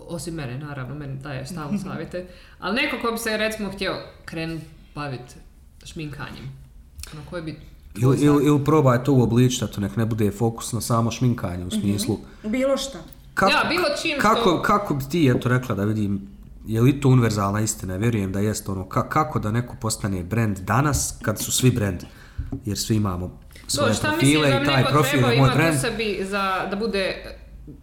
[0.07, 2.25] osim mene, naravno, meni daje stalno savjete,
[2.59, 3.93] ali neko ko bi se, recimo, htio
[4.25, 5.35] krenuti baviti
[5.85, 6.51] šminkanjem.
[7.13, 7.59] Ono, koji bi...
[7.95, 11.71] Ili, ili, ili probaj to uobličiti, to nek ne bude fokus na samo šminkanje u
[11.71, 12.17] smislu.
[12.43, 12.97] Bilo šta.
[13.33, 16.27] Kako, Ja, bilo čim kako, što- kako bi ti eto rekla da vidim,
[16.67, 17.95] je li to univerzalna istina?
[17.95, 22.03] Vjerujem da jest ono, ka- kako da neko postane brand danas kad su svi brand?
[22.65, 25.79] Jer svi imamo svoje To, šta profile i taj profil je moj imati u brand.
[25.79, 27.15] sebi za, da bude,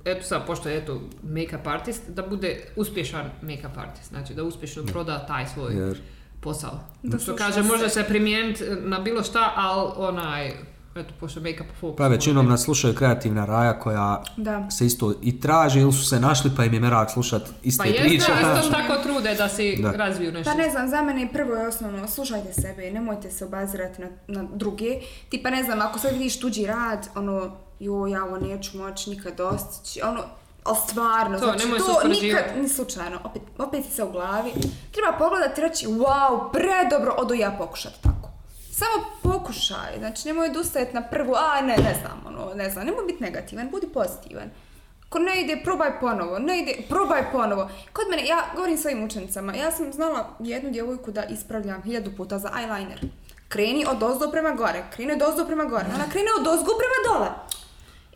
[0.04, 4.82] eto sad, pošto je eto make-up artist, da bude uspješan make-up artist, znači da uspješno
[4.84, 6.00] proda taj svoj Jer
[6.40, 6.80] posao.
[7.02, 7.62] Da što kaže, se.
[7.62, 10.48] može se primijeniti na bilo šta, ali onaj,
[10.94, 11.96] eto, pošto make-up fokus.
[11.96, 14.70] pa većinom nas slušaju kreativna raja koja Da.
[14.70, 17.90] se isto i traže ili su se našli pa im je merak slušat iste Pa
[17.90, 18.14] priče.
[18.14, 18.60] jeste, ali znaš.
[18.60, 19.90] isto tako trude da si Da.
[19.92, 20.50] razviju nešto.
[20.52, 24.48] Pa ne znam, za mene prvo je osnovno, slušajte sebe nemojte se obazirati na, na
[24.54, 25.00] druge.
[25.28, 29.36] Tipa ne znam, ako sad vidiš tuđi rad, ono, jo, ja ovo neću moći nikad
[29.36, 30.24] dostići, ono,
[30.64, 34.52] ali stvarno, To, znači to nikad, ni slučajno, opet, opet se u glavi.
[34.92, 38.28] Treba pogledati i reći, wow, predobro, odu ja pokušati tako.
[38.72, 43.04] Samo pokušaj, znači nemoj odustajati na prvu, a ne, ne znam, ono, ne znam, nemoj
[43.06, 44.50] biti negativan, budi pozitivan.
[45.08, 47.68] Ko ne ide, probaj ponovo, ne ide, probaj ponovo.
[47.92, 52.38] Kod mene, ja govorim svojim učenicama, ja sam znala jednu djevojku da ispravljam hiljadu puta
[52.38, 53.08] za eyeliner.
[53.48, 56.98] Kreni od ozdo prema gore, kreni od ozdo prema gore, ona krene od ozgo prema
[57.08, 57.28] dole.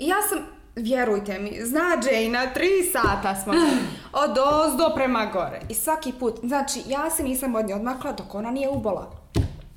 [0.03, 0.39] I ja sam,
[0.77, 3.53] vjerujte mi, zna Jane, tri sata smo
[4.24, 5.61] od ozdo prema gore.
[5.69, 9.11] I svaki put, znači, ja se nisam od nje odmakla dok ona nije ubola.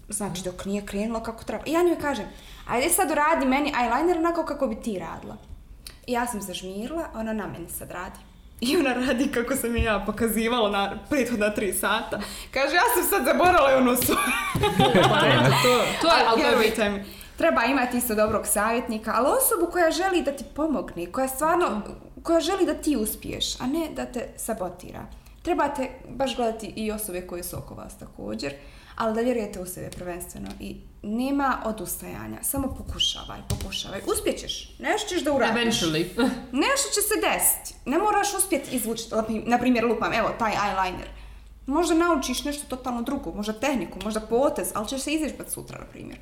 [0.09, 1.63] Znači, dok nije krenula kako treba.
[1.65, 2.25] I ja njoj kažem,
[2.67, 5.37] ajde sad uradi meni eyeliner onako kako bi ti radila.
[6.07, 8.19] I ja sam zažmirila, ona na meni sad radi.
[8.61, 12.19] I ona radi kako sam je ja pokazivala na prethodna tri sata.
[12.51, 14.19] Kaže, ja sam sad zaborala i svoju.
[15.09, 17.05] Pa eto, to, to je, Ali to je vjerujte mi,
[17.37, 21.81] treba imati isto dobrog savjetnika, ali osobu koja želi da ti pomogne, koja stvarno,
[22.23, 25.05] koja želi da ti uspiješ, a ne da te sabotira.
[25.41, 28.53] Trebate baš gledati i osobe koje su oko vas također,
[28.95, 34.01] ali da vjerujete u sebe prvenstveno i nema odustajanja, samo pokušavaj, pokušavaj.
[34.07, 35.81] Uspjećeš, nešto ćeš da uradiš.
[35.81, 36.05] eventually.
[36.65, 37.89] Nešto će se desiti.
[37.89, 39.03] Ne moraš uspjeti izvući,
[39.45, 41.07] na primjer lupam, evo taj eyeliner.
[41.65, 45.85] Možda naučiš nešto totalno drugo, možda tehniku, možda potez, ali ćeš se izvježbati sutra, na
[45.85, 46.17] primjer.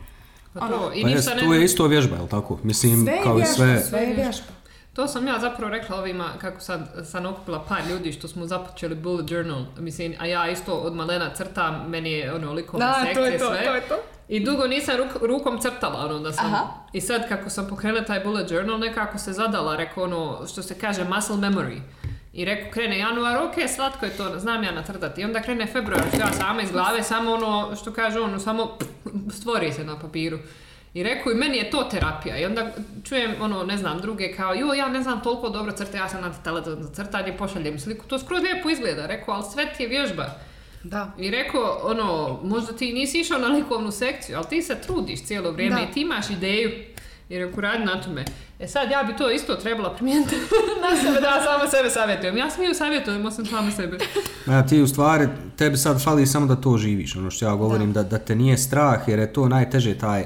[0.53, 2.59] Pa to, i Pa ništa tu je isto vježba, jel tako?
[2.63, 3.79] Mislim, Sve je kao i vježba, sve...
[3.79, 4.47] sve je vježba.
[4.93, 8.95] To sam ja zapravo rekla ovima, kako sad sam okupila par ljudi što smo započeli
[8.95, 13.15] bullet journal, mislim, a ja isto od malena crtam, meni je ono likovne Da, sekcije
[13.15, 13.63] to je to, sve.
[13.65, 13.95] to je to.
[14.27, 16.45] I dugo nisam ruk- rukom crtala, ono da sam...
[16.45, 16.67] Aha.
[16.93, 20.75] I sad kako sam pokrenula taj bullet journal, nekako se zadala, rekao ono, što se
[20.75, 21.79] kaže muscle memory.
[22.33, 25.21] I rekao, krene januar, ok, slatko je to, znam ja natrtati.
[25.21, 28.77] I onda krene februar, što ja sama iz glave, samo ono, što kaže ono, samo
[29.39, 30.39] stvori se na papiru.
[30.93, 32.37] I rekao, i meni je to terapija.
[32.37, 32.71] I onda
[33.03, 36.33] čujem, ono, ne znam, druge kao, jo, ja ne znam toliko dobro crta, ja sam
[36.45, 38.05] za za crtanje, pošaljem sliku.
[38.07, 40.25] To skroz lijepo izgleda, rekao, ali sve ti je vježba.
[40.83, 41.11] Da.
[41.17, 45.51] I rekao, ono, možda ti nisi išao na likovnu sekciju, ali ti se trudiš cijelo
[45.51, 45.81] vrijeme Da.
[45.81, 46.71] i ti imaš ideju.
[47.29, 48.25] I rekao, radi na tome.
[48.59, 50.35] E sad, ja bi to isto trebala primijeniti
[50.83, 52.37] na sebe, da ja sama sebe savjetujem.
[52.37, 53.97] Ja sam ju savjetujem, osim sama sebe.
[54.47, 55.27] Ja, ti u stvari,
[55.57, 58.57] tebi sad fali samo da to živiš, ono što ja govorim, da, da te nije
[58.57, 60.25] strah, jer je to najteže taj,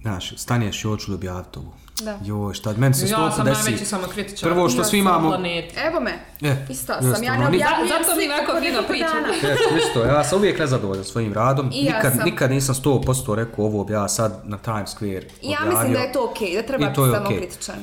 [0.00, 1.79] znaš, staneš i hoću objaviti ovo.
[1.96, 2.18] Da.
[2.24, 3.62] Joj, šta, meni se Ja sam desi.
[3.62, 5.74] najveći samokritičar Prvo što na svi imamo- planeti.
[5.78, 6.10] Evo me,
[6.42, 9.24] E, isto jeste, sam, ja ono, ne objavljujem Zato mi ovako fino pričam.
[9.32, 9.48] Jeste,
[9.78, 12.24] isto, ja sam uvijek nezadovoljan svojim radom, I ja nikad, sam.
[12.24, 13.02] nikad nisam 100%
[13.34, 15.70] rekao ovo bi ja sad na Times Square I ja objavio.
[15.70, 17.38] mislim da je to okej, da treba biti to je samo okej.
[17.38, 17.76] kritičan.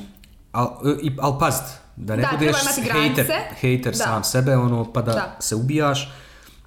[0.51, 0.67] Al,
[1.01, 1.63] i, al pazit,
[1.95, 3.25] da ne Da, budeš granice.
[3.53, 3.97] hejter Da.
[3.97, 5.35] sam sebe, ono, pa da, Da.
[5.39, 6.13] se ubijaš,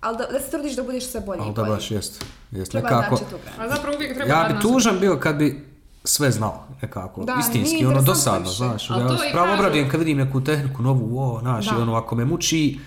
[0.00, 2.88] Ali da, da se trudiš da budeš sve bolji ali da baš jest, jest Treba
[2.90, 3.16] nekako.
[3.16, 3.62] tu granicu.
[3.62, 5.69] A zapravo uvijek treba Ja raditi bi tužan bio kad bi
[6.04, 10.82] sve znao, nekako, Da, istinski, ono dosadno, znaš, ja pravo obradujem kad vidim neku tehniku
[10.82, 11.76] novu, o, znaš, Da.
[11.78, 12.78] i ono, ako me muči,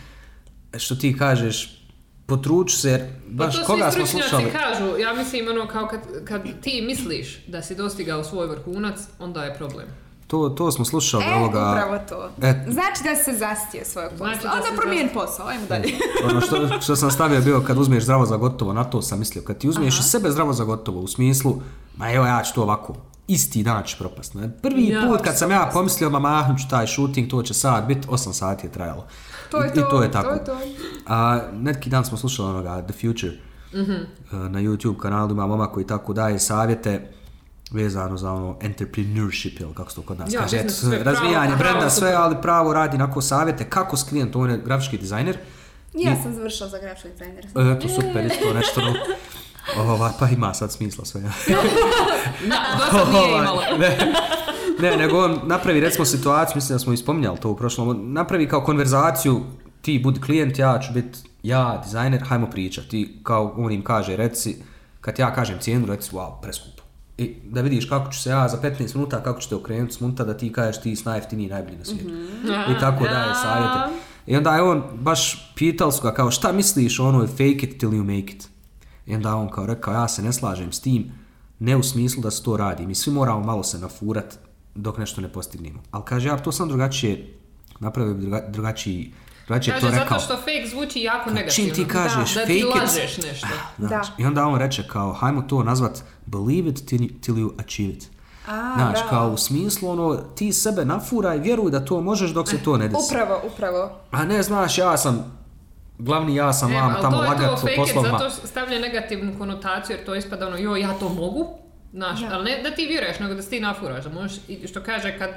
[0.78, 1.84] što ti kažeš,
[2.26, 6.42] potruču se, Pa baš to koga smo slušali, kažu, ja mislim ono kao kad, kad
[6.62, 9.88] ti misliš da si dostigao svoj vrhunac, onda je problem.
[10.28, 12.48] to, to smo slušali E, ovoga, upravo to.
[12.48, 12.66] E.
[12.68, 14.28] Znači da se zastije svojeg posla.
[14.28, 15.94] Znači da Onda se promijeni posao, ajmo dalje.
[16.30, 19.44] ono što, što sam stavio bio kad uzmeš zdravo za gotovo, na to sam mislio,
[19.44, 21.62] kad ti uzmeš i sebe zdravo za gotovo, u smislu,
[21.96, 22.96] ma evo ja ću to ovako,
[23.28, 24.34] isti dan ću propast.
[24.34, 24.50] Ne?
[24.54, 27.86] Prvi Ja, put kad sam ja pomislio, ma mahnut ću taj shooting, to će sad
[27.86, 29.06] biti, 8 sati je trajalo.
[29.50, 30.30] To je I, I to, to je to tako.
[30.30, 30.58] je to.
[31.08, 33.34] A neki dan smo slušali onoga The Future,
[33.74, 33.92] Mhm.
[33.92, 34.00] uh,
[34.42, 37.12] na YouTube kanalu ima momak koji tako daje savjete
[37.72, 41.48] vezano za ono entrepreneurship ili kako se to kod nas Ja, kaže, eto, sve, razvijanje
[41.48, 44.98] pravo, brenda, pravo, sve, ali pravo radi nako savjete kako s klijentom, on je grafički
[44.98, 45.38] dizajner,
[45.94, 47.48] Ja sam završila za grafičkog dizajnera.
[47.72, 48.82] Eto, super, isto nešto.
[49.78, 51.22] Ova, pa ima sad smisla sve.
[52.50, 53.62] Da, do sad nije Ovaj, imalo.
[53.80, 53.98] ne,
[54.80, 58.62] ne, nego on napravi recimo situaciju, mislim da smo ispominjali to u prošlom, napravi kao
[58.62, 59.42] konverzaciju,
[59.82, 62.90] ti budi klijent, ja ću biti ja, dizajner, hajmo pričati.
[62.90, 64.56] Ti kao on im kaže, reci,
[65.02, 66.84] kad ja kažem cijenu, reci, wow, preskupo.
[67.18, 70.00] I da vidiš kako ću se ja za 15 minuta, kako ću te okrenuti s
[70.00, 72.10] munta da ti kažeš ti si najjeftiniji, najbolji na svijetu.
[72.72, 74.00] I tako daje savjete.
[74.28, 77.80] I onda je on baš pitali su ga kao šta misliš o onoj fake it
[77.80, 78.48] till you make it.
[79.06, 81.12] I onda on kao rekao ja se ne slažem s tim,
[81.60, 82.88] ne u smislu da se to radi.
[82.88, 84.40] Mi svi moramo malo se nafurat
[84.76, 85.80] dok nešto ne postignemo.
[85.92, 87.34] Ali kaže ja to sam drugačije
[87.80, 89.14] napravio druga, drugačiji,
[89.48, 90.20] drugačije Kaže, to zato rekao.
[90.20, 91.74] što fake zvuči jako Čim negativno.
[91.74, 93.48] ti kažeš da, da fake ti it, lažeš nešto.
[93.78, 94.02] Znaš, Da.
[94.18, 98.10] I onda on reče kao, hajmo to nazvat believe it till, till you achieve it.
[98.48, 99.10] A, Znaš, bravo.
[99.10, 102.88] kao u smislu ono, ti sebe nafuraj, vjeruj da to možeš dok se to ne
[102.88, 103.02] desi.
[103.08, 103.92] Upravo, upravo.
[104.12, 105.43] A ne, znaš, ja sam,
[106.04, 108.18] glavni ja sam E, vam ali tamo to je to lagat it, poslovima.
[108.20, 111.48] zato stavlja negativnu konotaciju jer to ispada ono, joj, ja to mogu,
[111.94, 112.30] znaš, Da.
[112.32, 115.30] ali ne da ti vjeruješ, nego da se ti nafuraš, da možeš, što kaže, kad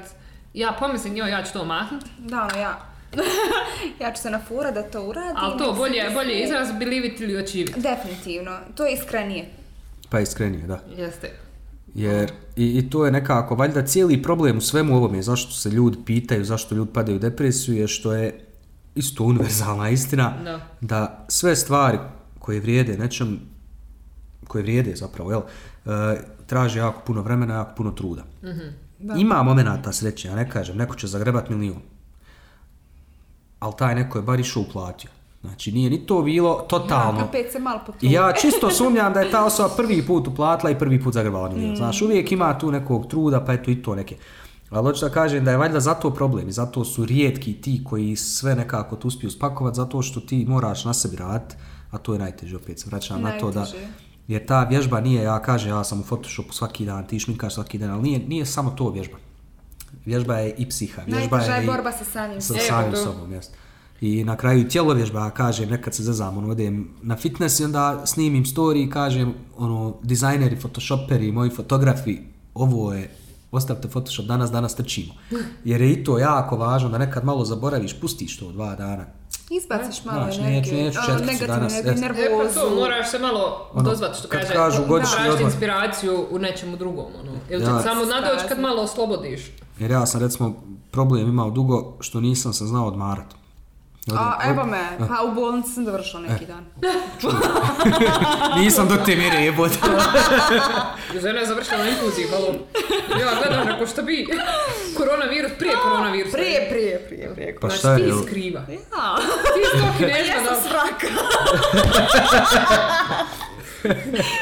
[0.53, 2.79] ja pomislim, joj, ja ću to mahnut, Da, ono ja.
[4.01, 5.33] ja ću se nafura da to uradim.
[5.35, 7.77] ali to bolje, bolje izraz believe it ili achieve it.
[7.77, 9.45] Definitivno, to je iskrenije.
[10.09, 10.79] Pa iskrenije, da.
[10.97, 11.31] Jeste.
[11.95, 15.97] Jer i, i to je nekako, valjda cijeli problem u svemu ovome, zašto se ljudi
[16.05, 18.39] pitaju, zašto ljudi padaju u depresiju, je što je
[18.97, 20.59] isto univerzalna istina, Da.
[20.81, 21.97] da sve stvari
[22.39, 23.39] koje vrijede nečem,
[24.47, 25.41] koje vrijede zapravo, jel,
[25.85, 28.23] e, traže jako puno vremena, jako puno truda.
[29.17, 31.81] Ima momenata sreće, ja ne kažem, neko će zagrebat milijun.
[33.59, 35.09] Ali taj neko je bar išao uplatio.
[35.41, 37.23] Znači, nije ni to bilo totalno.
[37.25, 40.79] Opet se malo I ja čisto sumnjam da je ta osoba prvi put uplatila i
[40.79, 41.75] prvi put zagrebala milion.
[41.75, 44.15] Znaš, uvijek ima tu nekog truda, pa eto i to neke.
[44.69, 48.15] Ali hoću da kažem da je valjda zato problem i zato su rijetki ti koji
[48.15, 51.55] sve nekako tu uspiju spakovati, zato što ti moraš na sebi raditi,
[51.91, 53.59] a to je najteže, opet se vraćam na to da...
[53.59, 53.87] Najteže.
[54.27, 57.77] Jer ta vježba nije, ja kažem, ja sam u Photoshopu svaki dan, ti šminkaš svaki
[57.77, 59.17] dan, ali nije, nije samo to vježba.
[60.05, 63.53] Vježba je i psiha, vježba Najteža je i borba sa samim sa samim sobom, jest.
[64.01, 67.63] I na kraju i tjelovježba, ja kažem, nekad se zezam, ono, odem na fitness i
[67.63, 72.17] onda snimim story i kažem, ono, dizajneri, photoshoperi, moji fotografi,
[72.53, 73.09] ovo je,
[73.51, 75.13] ostavite Photoshop danas, danas trčimo.
[75.63, 79.05] Jer je i to jako važno da nekad malo zaboraviš, pustiš to dva dana.
[79.51, 82.03] Izbaciš malo Znaš, energije, neću- neću danas, energiju, jest.
[82.03, 82.59] E pa nervozu.
[82.59, 85.51] to, moraš se malo Ono, dozvati što kad kaže, kažu godišnji tražiti odmor.
[85.51, 87.31] inspiraciju u nečemu drugom, ono.
[87.49, 87.81] Ili Ja.
[87.81, 89.41] samo nadoći kad malo oslobodiš.
[89.79, 90.53] Jer ja sam, recimo,
[90.91, 93.25] problem imao dugo što nisam se znao odmarat.
[94.15, 96.65] A, evo me, pa u bolnici sam dovršila neki dan.
[98.59, 99.77] Nisam do te mjere jebote.
[101.21, 102.55] Žena je završila na infuziji, halo.
[103.19, 104.27] Ja gledam neko što bi.
[104.97, 106.37] Koronavirus, prije koronavirusa.
[106.37, 107.57] Prije, prije, prije, prije.
[107.61, 108.59] Pa šta je, ti skriva.
[108.59, 109.17] Ja,
[109.53, 110.61] Ti si to ja kinezma sam da...
[110.61, 111.07] svraka.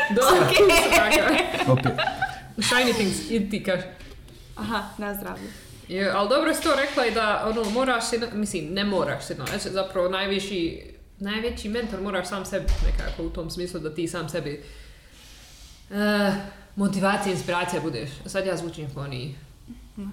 [0.09, 0.47] Dobro,
[0.95, 1.71] svaka.
[1.71, 1.91] Opet.
[2.57, 3.79] Shiny things, i ti kaš.
[4.55, 5.64] Aha, na zdravlje.
[5.87, 9.35] Je, ali dobro si to rekla i da ono, moraš na- mislim, ne moraš si
[9.35, 10.81] naći, zapravo najviši,
[11.19, 14.63] najveći mentor moraš sam sebi nekako u tom smislu da ti sam sebi
[15.89, 15.95] uh,
[16.75, 18.09] motivacija, inspiracija budeš.
[18.25, 19.35] Sad ja zvučim kao oni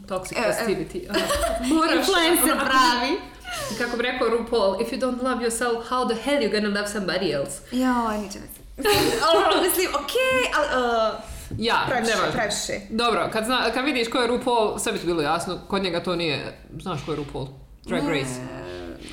[0.09, 0.53] toxic E, e.
[0.53, 1.11] positivity.
[1.11, 1.20] Aha.
[1.65, 3.16] Moraš, Influencer ono, pravi.
[3.78, 6.89] Kako bi rekao RuPaul, if you don't love yourself, how the hell you gonna love
[6.90, 7.61] somebody else?
[7.73, 8.39] Joj, niče
[9.31, 11.12] Ono, mislim, okej, ali...
[11.59, 12.81] Ja, Previše.
[12.91, 16.03] Dobro, kad, zna, kad vidiš ko je RuPaul, sve bi ti bilo jasno, kod njega
[16.03, 17.47] to nije, znaš ko je RuPaul?
[17.85, 18.41] Drag Race.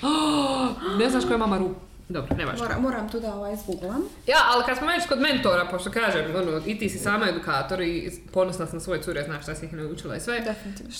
[0.99, 1.76] Ne znaš ko je mama Ru...
[2.10, 2.64] Dobro, ne važno.
[2.66, 4.02] Moram, moram tu da ovaj zgooglam.
[4.28, 7.82] Ja, ali kad smo već kod mentora, pošto kažem, ono, i ti si sama edukator
[7.82, 10.40] i ponosna sam na svoje cure, znaš šta si ih naučila i sve.
[10.40, 10.91] Definitivno.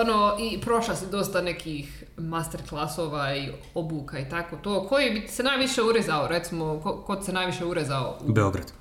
[0.00, 4.86] Ono, i prošla si dosta nekih master klasova i obuka i tako to.
[4.88, 8.18] Koji bi se najviše urezao, recimo, ko, ko se najviše urezao?
[8.20, 8.32] U...
[8.32, 8.72] Beograd.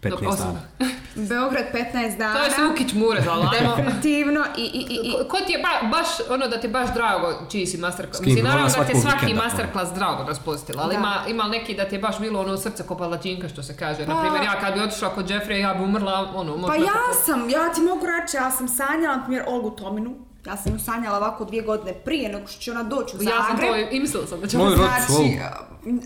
[0.00, 0.60] 15 Dobro, osim- dana.
[1.30, 2.34] Beograd 15 dana.
[2.34, 3.76] To je Sukić mu urezala, ajmo.
[3.76, 6.70] Definitivno i, i, i, i Ko, ko ti je ba, baš, ono da ti je
[6.70, 8.20] baš drago čiji si masterclass?
[8.20, 10.98] Mislim, naravno da ti je svaki vikenda, masterclass drago posjetila, ali Da.
[10.98, 14.06] ima, ima neki da ti je baš bilo ono srce ko palačinka što se kaže.
[14.06, 16.92] Pa- Naprimjer, ja kad bi otišla kod Jeffrey, ja bi umrla, ono, Pa ja
[17.26, 20.25] sam, ja ti mogu reći, ja sam sanjala, na primjer, Olgu Tominu.
[20.46, 23.34] Ja sam ju sanjala ovako dvije godine prije nego što će ona doći u Zagreb.
[23.38, 24.58] Ja sam to i mislila sam da će...
[24.58, 25.38] Moj rod Znači,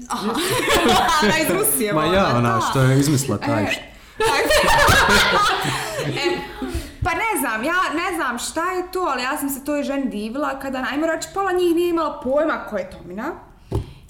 [0.09, 0.33] aha,
[1.23, 1.93] ona iz Rusije.
[1.93, 2.61] Ma ja, ona, ona da.
[2.71, 3.81] što je izmislila taj E, što-
[6.07, 6.39] e,
[7.05, 10.09] pa ne znam, ja ne znam šta je to, ali ja sam se toj ženi
[10.09, 13.33] divila kada, ajmo reći, pola njih nije imala pojma ko je Tomina.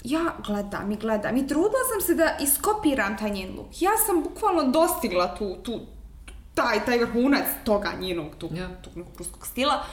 [0.03, 3.81] Ja gledam i gledam i trudila sam se da iskopiram taj njen luk.
[3.81, 5.79] Ja sam bukvalno dostigla tu, tu,
[6.55, 8.67] taj, taj vrhunac toga njenog, tu, Ja.
[8.75, 9.83] tog nekog ruskog stila.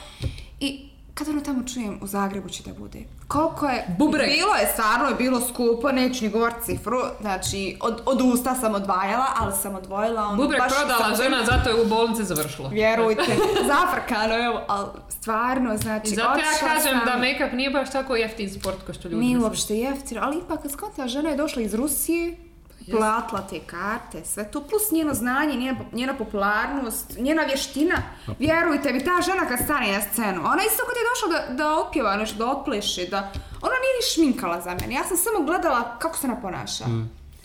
[0.59, 2.99] I kad ono tamo čujem, u Zagrebu će da bude.
[3.27, 3.85] Koliko je...
[3.97, 4.27] Bubreg.
[4.27, 6.97] Bilo je, stvarno je bilo skupo, neću ni govorit cifru.
[7.21, 11.37] Znači, od, od usta sam odvajala, ali sam odvojila ono Bubrek baš prodala sa- žena,
[11.45, 12.69] zato je u bolnici završila.
[12.69, 13.35] Vjerujte,
[13.69, 18.15] zafrkano, evo, ali stvarno, znači, I zato ja kažem sam- da make-up nije baš tako
[18.15, 21.61] jeftin sport kao što ljudi Nije uopšte jeftino, ali ipak kad skontila žena je došla
[21.61, 22.37] iz Rusije,
[22.91, 27.95] platila te karte, sve to, plus njeno znanje, njena, njena popularnost, njena vještina.
[28.39, 31.77] Vjerujte mi, ta žena kad stane na scenu, ona isto kad je došla da, da
[31.79, 33.31] otpjeva nešto, da otpleši, da...
[33.61, 36.85] Ona nije ni šminkala za mene, ja sam samo gledala kako se ona ponaša.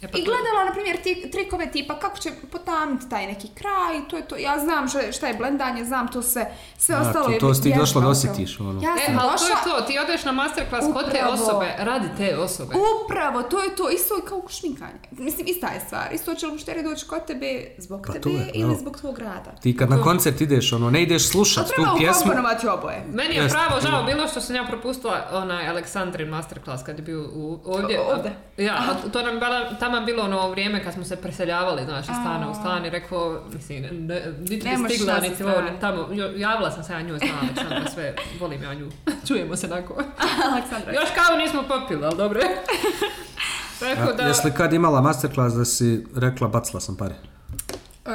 [0.05, 3.49] E pa I to- gledala, na primjer, ti, trikove tipa kako će potamniti taj neki
[3.51, 3.73] kraj,
[4.11, 4.37] to je to.
[4.39, 6.47] Ja znam šta, šta je blendanje, znam to sve,
[6.79, 8.83] sve A, ostalo to- je to si ti došla da osjetiš, ono.
[8.83, 11.75] Ja E, sam ali to došla, je to, ti odeš na masterclass kod te osobe,
[11.79, 12.75] radi te osobe.
[13.05, 14.99] Upravo, to je to, isto je kao šminkanje.
[15.13, 16.13] Mislim, ista je stvar.
[16.13, 17.47] Isto će li mušteri doći kod tebe
[17.79, 18.75] zbog Pa tebe to je, ili evo.
[18.75, 19.51] zbog tvog rada.
[19.53, 23.05] Ti kad na koncert ideš, ono, ne ideš A slušat tu treba pjesmu, ukomponovati oboje.
[23.09, 23.59] Meni je Jeste.
[23.59, 24.95] pravo žao bilo što sam ja propustila
[25.33, 28.01] onaj Aleksandrin masterclass kad je bio u, ovdje.
[28.01, 28.37] O- ovdje?
[28.59, 32.15] Ja, a to nam bila, je bilo ono vrijeme kad smo se preseljavali, znaš, iz
[32.15, 35.43] stana u stan i rekao, mislim, ne, niti Ne bi stigla, niti
[35.81, 38.91] tamo, javila sam se ja njoj, znam Aleksandra, sve, volim ja nju,
[39.27, 39.97] čujemo se nakon.
[40.53, 40.93] Aleksandra.
[40.93, 42.41] Još kao nismo popili, ali dobro.
[43.81, 47.15] Tako da, jesi li kad imala masterclass da si rekla bacila sam pare?
[47.15, 48.11] Uh,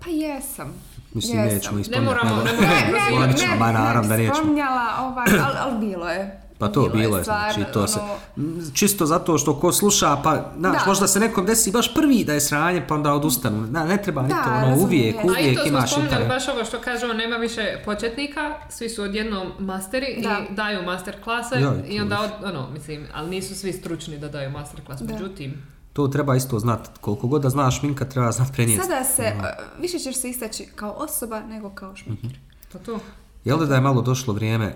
[0.00, 0.72] Pa jesam.
[1.12, 1.54] Mislim, jesam.
[1.54, 2.06] nećemo Ne ispominjati.
[2.06, 2.76] moramo, ne Ne, moramo.
[2.86, 4.34] ne, ne, Zvonit ne, ćemo, bih- ma naravno ne da bih nećemo.
[4.36, 6.40] spominjala, ovaj, ali, ali bilo je.
[6.58, 8.00] Pa to bilo je, znači, to se,
[8.36, 10.84] ono, čisto zato što ko sluša, pa, znaš, Da.
[10.86, 14.22] možda se nekom desi baš prvi da je sranje, pa onda odustanu, na, ne treba
[14.22, 15.16] ni Da, to, ono, uvijek.
[15.16, 16.28] A i uvijek to smo imaš internet.
[16.28, 20.38] baš ovo što kaže on, nema više početnika, svi su odjednom masteri Da.
[20.50, 21.54] i daju master klase
[21.88, 25.12] i onda, od, ono, mislim, ali nisu svi stručni da daju master klas, Da.
[25.14, 25.62] međutim,
[25.92, 28.86] To treba isto znati, koliko god da znaš šminka, treba znati prenijeti.
[28.86, 29.44] Sada se, uh,
[29.80, 32.38] više ćeš se istaći kao osoba nego kao šminker.
[32.72, 32.98] to to.
[33.44, 34.74] Jel da je malo došlo vrijeme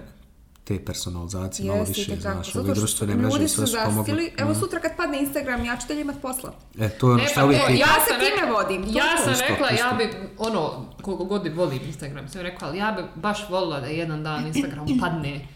[0.69, 3.97] te personalizacije, malo Jeste, više, znaš, ove društvene mreže su sve su pomogle.
[4.05, 4.33] zastili.
[4.39, 6.53] Evo sutra kad padne Instagram, ja ću dalje imat posla.
[6.79, 7.63] E, to je ono E, što pa uvijek...
[7.63, 9.87] to, ja se time vodim, to Ja sam rekla, isto.
[9.87, 10.05] ja bi,
[10.39, 10.63] ono,
[11.03, 14.47] koliko god i volim Instagram, sam rekla, ali ja bi baš volila da jedan dan
[14.47, 15.49] Instagram padne.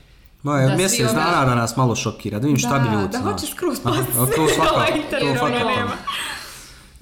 [0.42, 2.94] Ma, je da mjesec ove- dana da nas malo šokira, da vidim šta bi Da,
[2.94, 3.32] ljudi, da znaš.
[3.32, 5.90] hoće skroz Aha, pasti a to svakako, Ovaj internet, ono nema.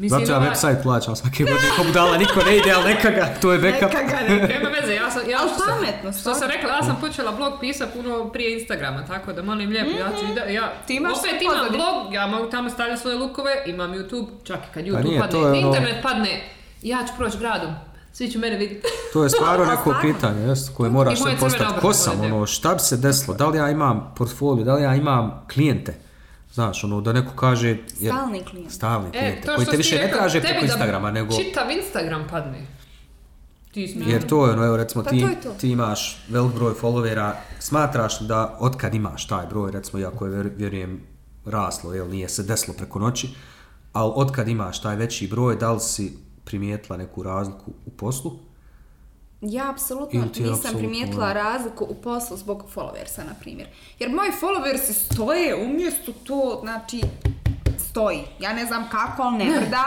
[0.00, 3.10] Mislim, Zato ja ovaj- website plaćam svake godine, ko budala, niko ne ide, ali neka
[3.10, 3.82] ga, to je backup.
[3.84, 4.36] Neka ga ne.
[4.48, 7.32] Nema veze, ja sam, ja Ali što sam- pametno, Što sam rekla, ja sam počela
[7.32, 11.12] blog pisati puno prije Instagrama, tako da molim lijepo, ja ću ide, ja Ti imaš
[11.14, 11.76] opet imam pozadine.
[11.78, 15.32] blog, ja mogu tamo stavljati svoje lukove, imam YouTube, čak i kad YouTube nije, padne,
[15.32, 16.42] to je ono- internet padne,
[16.82, 17.70] ja ću proći gradom,
[18.12, 18.88] svi će mene vidjeti.
[19.12, 21.70] To je stvarno neko pitanje, jest, koje moraš I moje se crvene postaviti.
[21.70, 23.36] obrve Ko sam, ono, šta bi se desilo?
[23.36, 26.09] Da li ja imam portfolio, da li ja imam klijente?
[26.52, 27.68] Znaš, ono, da neko kaže...
[27.68, 28.70] jer- Stalni klijent.
[28.70, 31.34] Stalni E, klijente, to koji te više ne traže preko Instagrama, nego...
[31.34, 32.66] Čitav Instagram padne.
[33.72, 33.94] Ti.
[33.98, 35.50] Jer to je ono, evo recimo Pa ti, to je to.
[35.50, 40.50] ti imaš velik broj followera, smatraš da otkad imaš taj broj, recimo iako je vjer-
[40.56, 41.00] vjerujem
[41.44, 43.28] raslo, jel nije se desilo preko noći,
[43.92, 46.12] ali otkad imaš taj veći broj, da li si
[46.44, 48.38] primijetila neku razliku u poslu?
[49.40, 53.68] Ja apsolutno nisam apsolutno primijetila razliku u poslu zbog followersa, na primjer.
[53.98, 57.00] Jer moji followersi stoje umjesto to, znači,
[57.80, 58.24] stoji.
[58.40, 59.84] Ja ne znam kako, ali ne vrda.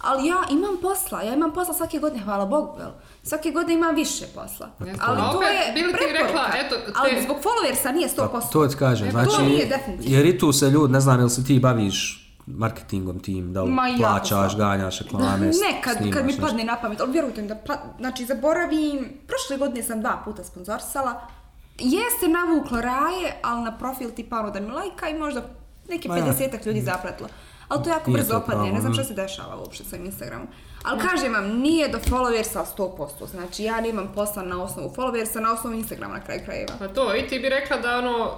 [0.00, 2.90] Ali ja imam posla, ja imam posla svake godine, hvala Bogu, jel?
[3.22, 4.68] Svake godine imam više posla.
[4.80, 5.02] Jeste.
[5.02, 6.26] Ali A to opet, je bi li ti preporuka.
[6.26, 8.28] rekla, eto, te- Ali zbog followersa nije 100%.
[8.32, 10.16] Pa to ti kažem, znači, to nije definitivno.
[10.16, 13.70] jer i tu se ljudi, ne znam, jel se ti baviš marketingom tim, da li
[13.70, 16.46] Ma, plaćaš, ganjaš reklame, Ne, kad, snimaš kad mi nešto.
[16.46, 20.44] padne na pamet, ali vjerujte mi da, pa, znači zaboravim, prošle godine sam dva puta
[20.44, 21.20] sponzorisala,
[21.78, 25.42] jeste navuklo raje, ali na profil tipa ono da mi lajka i možda
[25.88, 26.24] neki Ma ja.
[26.24, 27.28] 50 ljudi zapratilo.
[27.68, 28.94] Ali to jako brzo opadne, ne znam mm.
[28.94, 30.48] što se dešava uopšte sa Instagramom.
[30.84, 35.52] Ali kažem vam, nije do followersa 100%, znači ja nemam posla na osnovu followersa, na
[35.52, 36.72] osnovu Instagrama na kraju krajeva.
[36.78, 38.30] Pa to, i ti bi rekla da ono,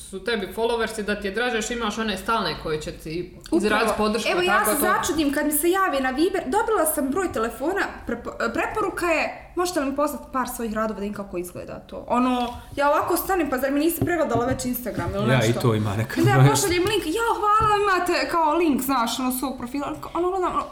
[0.00, 4.30] su tebi followersi, da ti je draže imaš one stalne koje će ti izraziti podršku.
[4.30, 7.82] Evo ja se to- začudim kad mi se javi na Viber, dobila sam broj telefona,
[8.06, 12.04] prepo- preporuka je, možete li mi poslati par svojih radova da vidim kako izgleda to.
[12.08, 15.50] Ono, ja ovako stanem, pa zar mi nisi pregledala već Instagram ili Ja, nešto?
[15.50, 16.24] i to ima nekad.
[16.24, 20.52] Da ja pošaljem link, ja hvala, imate kao link, znaš, ono svog profila, ono gledam,
[20.52, 20.64] ono,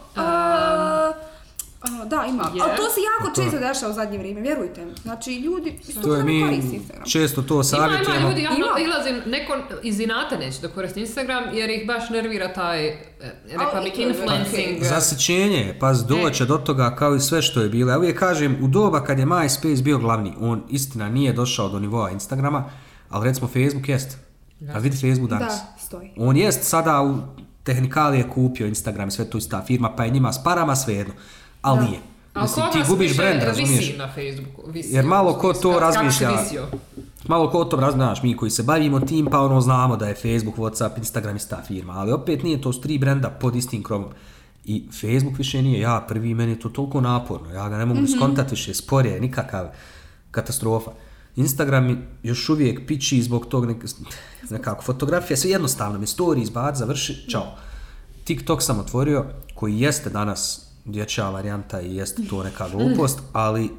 [1.80, 2.56] a, da, imam.
[2.56, 2.62] Je.
[2.62, 4.92] Ali to se jako To je- često dešava u zadnje vrijeme, vjerujte mi.
[5.02, 7.04] Znači, ljudi, To je ne mi Instagram.
[7.06, 8.20] često to Ima, savjetujemo.
[8.20, 8.66] ima ljudi, ja Ima.
[8.80, 12.96] ilazim, neko iz inata neće da koristi Instagram jer ih baš nervira taj, e,
[13.46, 14.82] rekla bih, i je influencing.
[14.84, 17.90] Zasićenje, pa doće do toga kao i sve što je bilo.
[17.90, 21.78] Ja uvijek kažem, u doba kad je MySpace bio glavni, on istina nije došao do
[21.78, 22.64] nivoa Instagrama,
[23.10, 24.18] ali recimo Facebook jest.
[24.66, 25.52] A vidi Facebook danas.
[25.54, 26.12] Da, stoji.
[26.18, 27.18] On jest sada u
[27.62, 31.14] tehnikalije kupio Instagram, sve to ista firma, pa je njima s parama svejedno.
[31.66, 31.84] Ali Da.
[31.84, 32.00] nije.
[32.42, 33.96] Mislim, ti gubiš brand, razumiješ?
[33.96, 34.70] Na Facebooku.
[34.70, 36.30] Visi, Jer malo ko to razmišlja.
[37.28, 40.14] Malo ko o tom razmišljaš, mi koji se bavimo tim, pa ono znamo da je
[40.14, 44.08] Facebook, Whatsapp, Instagram ista firma, ali opet nije to s tri brenda pod istim krovom.
[44.64, 48.00] I Facebook više nije ja prvi, meni je to toliko naporno, ja ga ne mogu
[48.00, 49.66] mm skontati više, spor je, nikakav
[50.30, 50.90] katastrofa.
[51.36, 53.84] Instagram još uvijek pići zbog tog nek,
[54.50, 57.56] nekako, fotografija, sve jednostavno, mi story izbaci, završi, čao.
[58.24, 59.24] TikTok sam otvorio,
[59.54, 63.70] koji jeste danas dječja varijanta i jeste to neka glupost, ali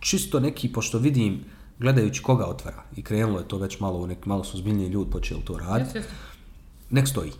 [0.00, 1.44] čisto neki, pošto vidim,
[1.78, 5.40] gledajući koga otvara, i krenulo je to već malo, nek, malo su zbiljniji ljudi počeli
[5.44, 6.00] to raditi,
[6.90, 7.32] nek stoji.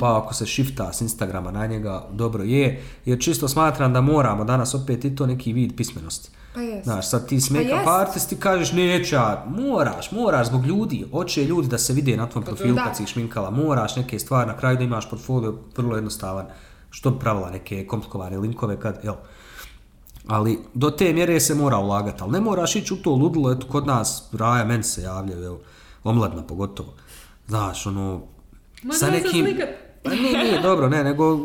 [0.00, 4.44] Pa ako se shifta s Instagrama na njega, dobro je, jer čisto smatram da moramo
[4.44, 6.30] danas opet i to neki vid pismenosti.
[6.54, 6.84] Pa jest.
[6.84, 11.06] Znaš, sad ti s Pa make-up artist ti kažeš neću ja, moraš, moraš zbog ljudi,
[11.12, 12.84] hoće ljudi da se vide na tvom profilu da.
[12.84, 16.46] kad si ih šminkala, moraš neke stvari, na kraju da imaš portfolio vrlo jednostavan,
[16.90, 19.14] što bi pravila neke komplikovane linkove kad, jel,
[20.26, 23.66] ali do te mjere se mora ulagati, ali ne moraš ići u to ludilo, eto
[23.66, 25.60] kod nas, Raja, meni se javljaju, evo,
[26.04, 26.92] omladna pogotovo,
[27.46, 28.22] znaš, ono,
[28.82, 29.46] Ma sa nekim,
[30.02, 31.38] pa nije, nije, dobro, ne, nego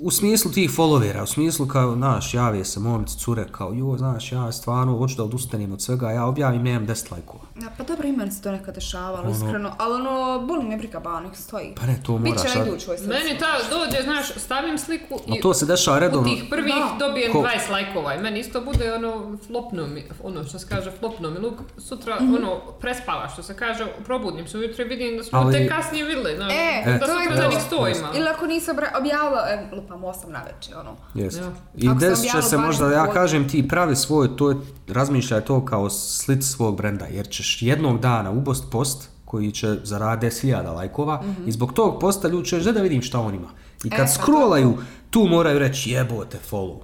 [0.00, 4.32] u smislu tih followera, u smislu kao, znaš, javije se momci, cure, kao, jo, znaš,
[4.32, 7.44] ja stvarno hoću da odustanem od svega, ja objavim, nemam 10 lajkova.
[7.56, 11.00] Ja, pa dobro, i meni se to nekad dešavalo, iskreno, ali ono, boli me briga
[11.00, 11.74] ba, nek stoji.
[11.76, 13.08] Pa ne, to moraš Biće sad- na idućoj slici.
[13.08, 16.28] Meni ta dođe, znaš, stavim sliku i A to se dešava u redovno.
[16.28, 16.96] tih prvih Da.
[17.00, 19.10] dobijem Ko- 20 lajkova i meni isto bude ono
[19.40, 22.34] flopno mi, ono što se kaže flopno mi luk, sutra Mhm.
[22.34, 26.04] ono prespava što se kaže, probudim se ujutro i vidim da smo Ali- te kasnije
[26.04, 27.42] vidjeli, znaš, E, da to je sutra to.
[27.42, 28.08] za njih stojima.
[28.14, 30.96] Ili ako nisi obra- objavila, e, lupam 8 na večer, ono.
[31.14, 31.40] Jeste.
[31.40, 31.50] Ja.
[31.76, 34.56] I desit će se 12 možda, ja kažem ti pravi svoj, to je,
[34.88, 40.36] razmišljaj to kao slici svog brenda, jer ćeš jednog dana ubost post koji će zaraditi
[40.36, 43.48] 10.000 lajkova i zbog tog posta ljudi će reći, "Da da vidim šta on ima.
[43.84, 43.98] I kad.
[43.98, 44.78] E, pa to- scrollaju,
[45.10, 46.78] tu moraju reći jebote follow.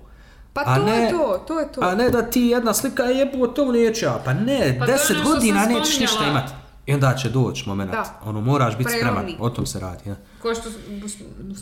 [0.53, 1.81] Pa A to ne- je to, to je to.
[1.81, 4.23] A ne da ti jedna slika jebote, to neću ja.
[4.24, 6.53] Pa ne, Pa to je 10 što godina nećeš ništa imati.
[6.87, 7.91] I onda će doći moment.
[7.91, 8.21] Da.
[8.25, 9.27] Ono, moraš biti spreman.
[9.39, 10.09] O tom se radi.
[10.09, 10.17] Ja.
[10.43, 10.69] Ko što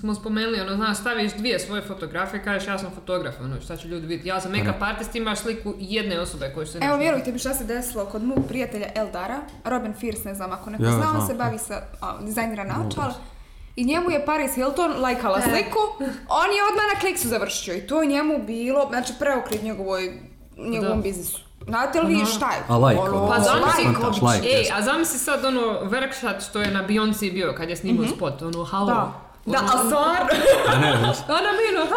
[0.00, 3.88] smo spomenuli, ono, znaš, staviš dvije svoje fotografije, kažeš ja sam fotograf, ono, šta će
[3.88, 7.38] ljudi vidjeti, ja sam make-up artist, imaš sliku jedne osobe koju se Evo, vjerujte mi
[7.38, 11.12] šta se desilo kod mog prijatelja Eldara, Robin Fierce, ne znam ako neko Ja, zna,
[11.20, 13.14] on se bavi sa a, dizajnira naočala.
[13.76, 15.78] I njemu je Paris Hilton lajkala sliku,
[16.28, 20.20] on je odmah na kliksu završio i to je njemu bilo, znači preokret njegovoj,
[20.58, 21.02] njegovom Da.
[21.02, 21.43] biznisu.
[21.66, 22.62] Znate li vi šta je?
[22.68, 23.84] A like, Ono, Pa zamisli,
[24.34, 24.46] like.
[24.48, 28.42] Ej, a zamisli sad ono workshop što je na Beyoncé bio kad je snimao spot,
[28.42, 28.86] ono, halo.
[28.86, 29.12] Da.
[29.46, 30.26] Da, Ono, a stvarno,
[30.68, 30.96] A ne, ne.
[31.38, 31.96] Ona mi ono, "Ha!"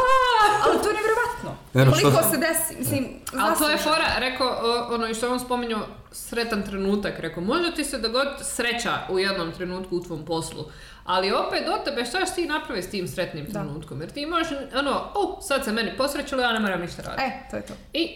[0.63, 1.49] ali to je nevjerovatno.
[1.73, 3.07] Eno, Koliko što- se desi, mislim,
[3.39, 5.79] Ali to je fora, rekao, o, ono, i što je on spominjao,
[6.11, 10.65] sretan trenutak, rekao, može ti se dogoditi sreća u jednom trenutku u tvom poslu,
[11.05, 14.47] ali opet do tebe šta ćeš ti napraviti s tim sretnim trenutkom, jer ti možeš,
[14.75, 17.23] ono, u, sad se meni posrećilo, ja ne moram ništa raditi.
[17.23, 17.73] E, to je to.
[17.93, 18.09] I,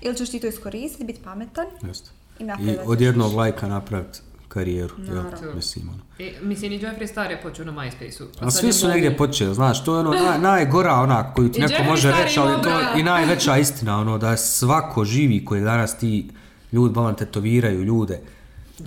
[0.00, 2.10] Ili ćeš ti to iskoristiti, biti pametan Jeste.
[2.38, 4.18] i I od jednog lajka napraviti
[4.48, 4.94] karijeru.
[4.98, 5.54] jel?
[5.54, 5.98] Mislim, ono.
[6.18, 8.26] i mislim, i Jeffree Star je počeo na MySpace-u.
[8.40, 11.52] pa A sad svi su negdje počeli, znaš, to je ono naj, najgora onak koju
[11.52, 15.04] ti I neko može Star reći, ali to je i najveća istina, ono, da svako
[15.04, 16.28] živi koji danas ti
[16.72, 18.20] ljudi bolan tetoviraju ljude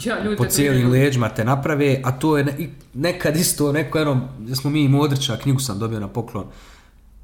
[0.04, 4.22] Ja, ljudi po cijelim leđima te naprave, a to je ne- nekad isto, neko jednom,
[4.56, 6.46] smo mi i Modrića, knjigu sam dobio na poklon,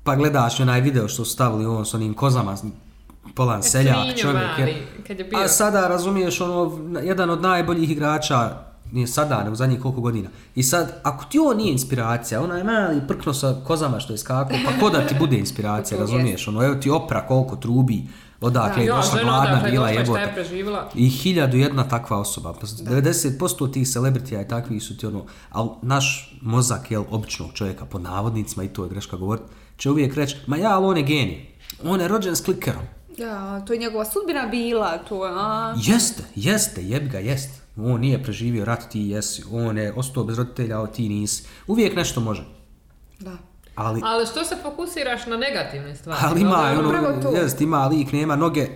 [0.04, 2.58] pa gledaš onaj video što su stavili on s onim kozama,
[3.36, 4.88] polan seljak, Svinjo čovjek je.
[5.08, 5.40] kad je bio.
[5.40, 8.58] A sada razumiješ ono, jedan od najboljih igrača,
[8.92, 10.30] nije sada, nego zadnjih koliko godina.
[10.56, 14.58] I sad, ako ti on nije inspiracija, onaj mali prkno sa kozama što je skakao,
[14.66, 16.48] pa ko da ti bude inspiracija, razumiješ?
[16.48, 18.04] Ono, evo ti opra koliko trubi,
[18.42, 20.20] odakle je ja, došla gladna je bila došla
[20.94, 22.54] i je hiljadu jedna takva osoba.
[22.54, 27.86] Pa 90% tih celebritija i takvih su ti ono, ali naš mozak, jel, običnog čovjeka,
[27.86, 29.48] pod navodnicima, i to je greška govoriti,
[29.78, 31.52] će uvijek reći, ma ja, ali on je genij.
[31.84, 32.84] On je rođen s klikerom.
[33.22, 35.74] Ja, to je njegova sudbina bila, to je, a...
[35.78, 37.62] Jeste, jeste, jebi ga, jeste.
[37.78, 39.44] On nije preživio rat, ti jesi.
[39.52, 41.44] On je ostao bez roditelja, a ti nisi.
[41.68, 42.44] Uvijek nešto može.
[43.20, 43.32] Da.
[43.76, 46.20] Ali, Ali što se fokusiraš na negativne stvari?
[46.24, 48.68] ali ima, upravo ono, jest, ima lik, nema noge,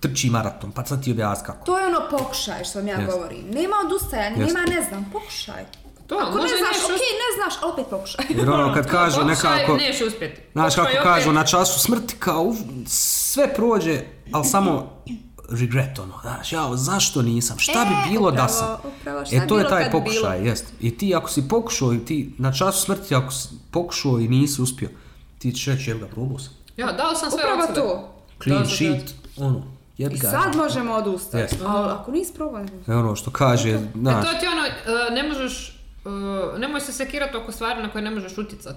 [0.00, 1.64] trči maraton, pa sad ti objasni kako.
[1.66, 3.12] To je ono pokušaj što vam ja Jest.
[3.12, 3.44] govorim.
[3.50, 4.54] Nema odustajanja, Jest.
[4.54, 5.64] nema ne znam, pokušaj.
[6.06, 8.24] To, Ako ne znaš, okej, ne znaš, ali opet pokušaj.
[8.28, 9.76] Jer ono kad kažu Pokušaj, nekako...
[9.76, 10.40] Neš uspjeti.
[10.52, 11.34] Znaš kako Pokušaj kažu, opet.
[11.34, 12.54] na času smrti kao
[13.34, 14.00] sve prođe,
[14.32, 14.90] ali samo
[15.50, 18.76] regret ono, znaš, jao, zašto nisam, šta bi E, bilo da sam?
[19.00, 20.50] upravo, šta e, to je taj pokušaj, bilo?
[20.50, 20.64] jest.
[20.80, 24.62] I ti ako si pokušao i ti na času smrti, ako si pokušao i nisi
[24.62, 24.88] uspio,
[25.38, 26.52] ti ćeš reći, jel ga, probao sam.
[26.76, 27.80] Ja, dao sam sve Upravo od sebe.
[27.80, 28.14] to.
[28.42, 29.62] Clean sheet, ono,
[29.98, 31.36] jebi I sad možemo odustati.
[31.36, 31.56] Jest.
[31.66, 35.10] Ali ako nisi probao, ne E ono što kaže, E, znaš, to ti ono, e,
[35.10, 35.68] ne možeš,
[36.04, 38.76] e, nemoj se sekirati oko stvari na koje ne možeš utjecat.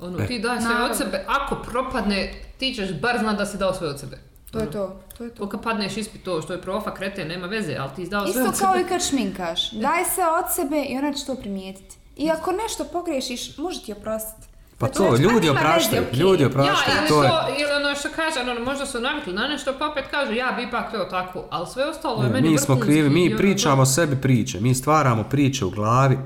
[0.00, 0.26] Ono, E.
[0.26, 0.86] ti daj sve Naravno.
[0.86, 2.18] od sebe, ako propadne,
[2.58, 4.18] ti ćeš bar znat da si dao sve od sebe.
[4.50, 5.48] To je to, to je to.
[5.48, 8.30] Kad padneš ispit to što je profa krete, nema veze, ali ti si dao sve
[8.32, 8.84] Isto od kao sebe.
[8.84, 9.70] i kad šminkaš.
[9.72, 11.96] Daj se od sebe i ona će to primijetiti.
[12.16, 14.46] I ako nešto pogriješiš, može ti oprostiti.
[14.78, 17.30] pa Znači, to, ljudi "A nema veze, opraštaju, okej." ljudi Ja, opraštaju, ili, to je...
[17.30, 20.52] to, ili ono što kaže, ono, možda su navikli na nešto, pa opet kažu, ja
[20.52, 23.36] bi ipak to tako, ali sve ostalo je Ne, meni mi smo krivi, mi ono,
[23.36, 26.18] pričamo sebi priče, mi stvaramo priče u glavi,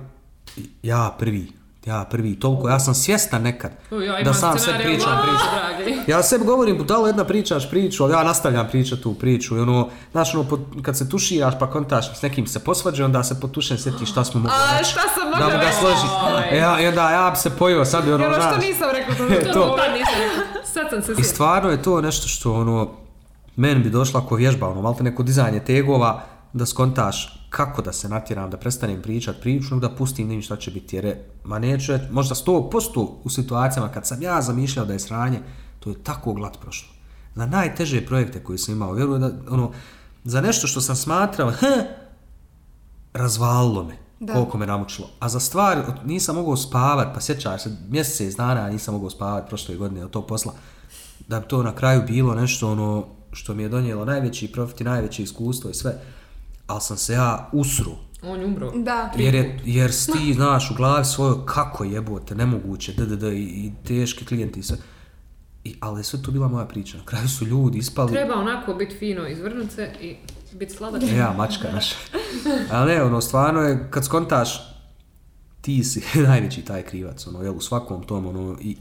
[0.83, 1.53] ja prvi,
[1.87, 5.13] ja prvi, toliko, ja sam svjestan nekad U, ja da sam u pričam
[5.55, 6.01] dragi.
[6.07, 9.89] Ja sebi govorim, budalo jedna pričaš priču, ali ja nastavljam pričati tu priču i ono,
[10.13, 14.11] znaš ono, kad se tuširaš pa kontaš s nekim se posvađa, onda se potušen sjetiš
[14.11, 14.91] šta smo mogli A reći.
[14.91, 16.07] šta sam Da mogla mu ga složi.
[16.51, 19.25] E, ja, I onda ja bi se pojio sad i ono, što nisam rekla, to
[19.35, 19.77] E, To, to.
[19.93, 20.65] nisam rekla.
[20.65, 22.91] Sad sam se I stvarno je to nešto što ono,
[23.57, 28.09] meni bi došla ako vježba, ono, malte neko dizanje tegova, da skontaš kako da se
[28.09, 31.93] natjeram, da prestanem pričat priču, da pustim vidim šta će biti, jer je, ma neću,
[32.11, 35.41] možda 100% u situacijama kad sam ja zamišljao da je sranje,
[35.81, 36.89] to je tako glat prošlo.
[37.35, 39.73] Za najteže projekte koje sam imao, vjerujem da, ono,
[40.25, 41.81] za nešto što sam smatrao, hm,
[43.13, 44.05] razvalilo me.
[44.21, 44.33] Da.
[44.33, 45.09] koliko me namučilo.
[45.21, 49.77] A za stvar, nisam mogao spavat, pa sjećaš se, mjesec dana nisam mogao spavat prošle
[49.77, 50.53] godine od tog posla,
[51.29, 54.85] da bi to na kraju bilo nešto ono što mi je donijelo najveći profit i
[54.85, 56.01] najveće iskustvo i sve,
[56.67, 57.93] ali sam se ja usru.
[58.23, 58.71] On je umro.
[58.71, 59.13] Da.
[59.17, 63.73] Jer, je, jer si ti, znaš, u glavi svojoj kako jebote, nemoguće, ddd, i, i
[63.87, 64.77] teški klijenti i sve.
[65.65, 66.99] I, ali je sve to bila moja priča.
[66.99, 68.13] Na kraju su ljudi ispali...
[68.13, 70.17] Treba onako biti fino, izvrnut se i
[70.53, 71.03] biti sladak.
[71.17, 71.97] Ja, mačka naša.
[72.73, 74.75] Ali ne, ono, stvarno je, kad skontaš,
[75.61, 78.77] ti si najveći taj krivac, ono, jel, u svakom tom, ono, i,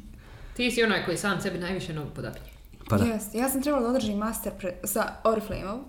[0.56, 2.52] Ti si onaj koji sam sebi najviše nogu podapinje.
[2.90, 3.06] pa da.
[3.06, 3.36] Jest.
[3.36, 5.80] Ja sam trebala da održim master pre, sa Oriflameom,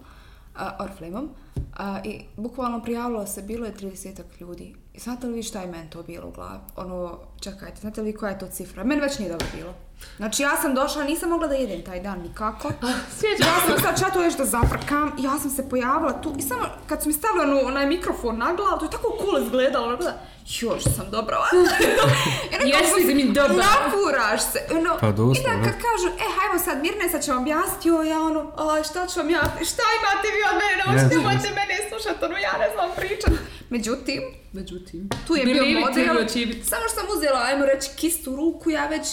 [1.76, 4.74] a, i bukvalno prijavilo se, bilo je 30 ljudi.
[4.94, 6.60] I znate li vi šta je meni to bilo u glavi?
[6.76, 8.84] Ono, čekajte, znate li vi koja je to cifra?
[8.84, 9.74] Meni već nije dobro bilo.
[10.16, 12.72] Znači ja sam došla, nisam mogla da jedem taj dan nikako.
[13.18, 13.44] Svijeća.
[13.44, 17.02] Ja sam sad čatu još da zaprkam, ja sam se pojavila tu i samo kad
[17.02, 20.14] su mi stavili onaj mikrofon na glavu, to je tako cool izgledalo, ono gleda,
[20.60, 21.38] još sam dobra.
[22.52, 23.56] I nekako Jesi mi dobar.
[23.56, 24.60] Nafuraš se.
[24.78, 25.58] Ono, Pa I doslovno.
[25.58, 28.82] da kad kažu, e, hajmo sad Mirne, sad ću vam objasniti, joj, ja ono, a,
[28.88, 31.18] šta ću vam ja, šta imate vi od mene, Yes, hoćete, yes.
[31.18, 33.32] nemojte mene slušati, ono, ja ne znam pričat.
[33.74, 34.22] Međutim,
[34.52, 36.16] Međutim, tu je bio model,
[36.64, 39.06] samo što sam uzela, ajmo reći, kistu u ruku, ja već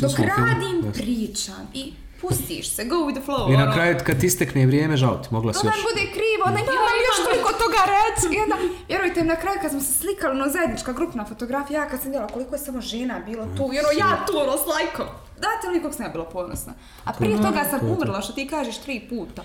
[0.00, 0.92] dok radim, yes.
[0.92, 3.54] pričam i pustiš se, go with the flow.
[3.54, 3.72] I na ono.
[3.72, 5.74] kraju kad ti istekne vrijeme, žao ti, mogla si To još.
[5.74, 8.36] nam bude krivo, onda imam Ja još toliko toga reći.
[8.36, 8.56] I onda,
[8.88, 12.10] vjerujte mi, na kraju kad smo se slikali, ono zajednička grupna fotografija, ja kad sam
[12.10, 15.06] gledala koliko je samo žena bilo tu, i ono ja tu, ono s lajkom.
[15.36, 16.72] Date li koliko sam ja bila ponosna.
[17.04, 17.92] A prije To- toga sam to to.
[17.92, 19.42] umrla, što ti kažeš, tri puta.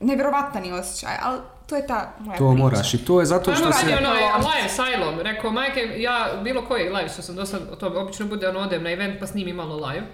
[0.00, 2.62] Nevjerovatan je osjećaj, ali to je ta moja To priča.
[2.62, 3.80] moraš i to je zato što ono se...
[3.82, 8.26] radi onaj live sajlom, rekao majke, ja bilo koji live što sam dosad, to obično
[8.26, 10.06] bude ono odem na event pa snimim malo live.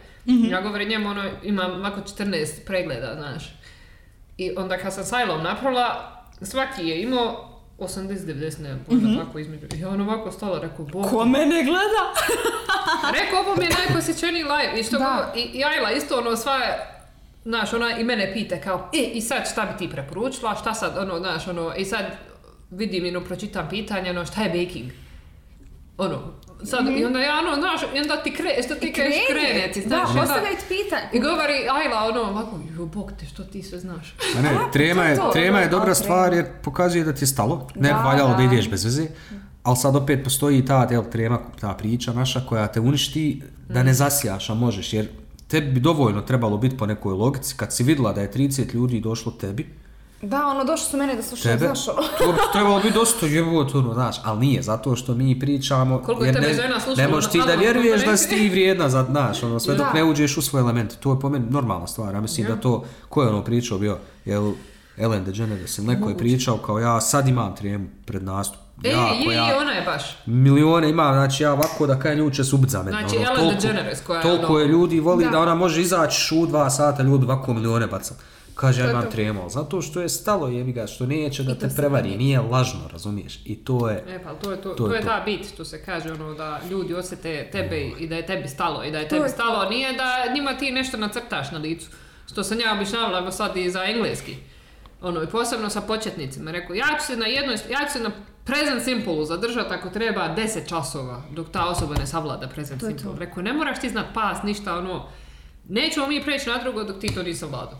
[0.50, 3.54] Ja govorim njemu ono, imam ovako 14 pregleda, znaš.
[4.38, 7.46] I onda kad sam sajlom napravila, svaki je imao
[7.78, 9.66] 80-90, nemam pojma kako između.
[9.68, 11.06] I ja ono ovako stala, rekao, bog.
[11.06, 12.04] Ko mene gleda?
[13.14, 14.72] Rekao, ovo mi je najposjećeniji live.
[14.76, 15.04] I što Da.
[15.34, 16.60] go- i, i Ajla isto ono sva
[17.44, 20.98] Znaš, ona i mene pita kao, e, i sad šta bi ti preporučila, šta sad,
[20.98, 22.04] ono, znaš, ono, i sad
[22.70, 24.90] vidim, ono, pročitam pitanje, ono, šta je baking?
[25.98, 26.18] Ono,
[26.64, 29.80] sad, i onda ja, ono, znaš, i onda ti kre, što ti kažeš krene, ti,
[29.80, 30.34] Da, znaš, i onda-
[30.68, 31.02] pitanje.
[31.12, 34.14] I govori Ajla, ono, ovako, jo, bog te, što ti sve znaš?
[34.38, 37.26] A ne, trema je, to trema je da, dobra stvar jer pokazuje da ti je
[37.26, 37.68] stalo.
[37.74, 38.42] Ne Da, valjalo da da.
[38.42, 39.06] ideš bez veze.
[39.62, 43.94] Ali sad opet postoji ta jel, trema, ta priča naša koja te uništi da ne
[43.94, 44.92] zasijaš, a možeš.
[44.92, 45.08] Jer
[45.50, 49.00] tebi bi dovoljno trebalo biti po nekoj logici kad si vidjela da je 30 ljudi
[49.00, 49.66] došlo tebi,
[50.22, 52.02] Da, ono, došli su mene da slušaju, tebe, znaš, ono.
[52.18, 56.24] to bi trebalo biti dosta jebot, ono, znaš, ali nije, zato što mi pričamo, Koliko
[56.24, 58.28] je jer tebe ne, žena slušalo ne možeš na ti da analog vjeruješ da si
[58.28, 61.28] ti vrijedna za, znaš, ono, sve dok ne uđeš u svoj element, to je po
[61.28, 64.52] meni normalna stvar, ja mislim da to, ko je ono pričao bio, jel,
[64.96, 68.96] Ellen DeGeneres ili neko je pričao kao ja sad imam trijemu pred nastup, E, ja,
[68.98, 70.02] je, koja je, ona je baš.
[70.26, 72.90] milione imam, znači ja ovako da kaj nju će se ubit za mene.
[72.90, 75.30] Znači, ono, Ellen toliko- DeGeneres koja je Toliko ono- je ljudi voli da.
[75.30, 75.38] Da.
[75.38, 78.14] ona može izaći u dva sata, ljudi ovako milione baca.
[78.54, 82.16] Kaže, ja imam ali zato što je stalo jebi ga, što neće da te prevari,
[82.16, 83.40] nije lažno, razumiješ?
[83.44, 85.82] I to je, E, pa to je, to, To to je ta bit, to se
[85.84, 89.10] kaže ono da ljudi osjete tebe i da je tebi stalo i da je To
[89.10, 91.88] tebi je stalo, nije da njima ti nešto nacrtaš na licu.
[92.26, 94.36] Što sam ja objašnjavala evo sad i za engleski.
[95.02, 96.50] Ono, i posebno sa početnicima.
[96.50, 98.10] Rekao, ja ću se na jednoj, ja ću se na
[98.44, 103.04] present simple zadržati ako treba 10 časova dok ta osoba ne savlada present To simple.
[103.04, 103.16] to.
[103.18, 105.06] Rekao, ne moraš ti znat pas, ništa, ono,
[105.66, 107.78] nećemo mi preći na drugo dok ti to nisi savladao.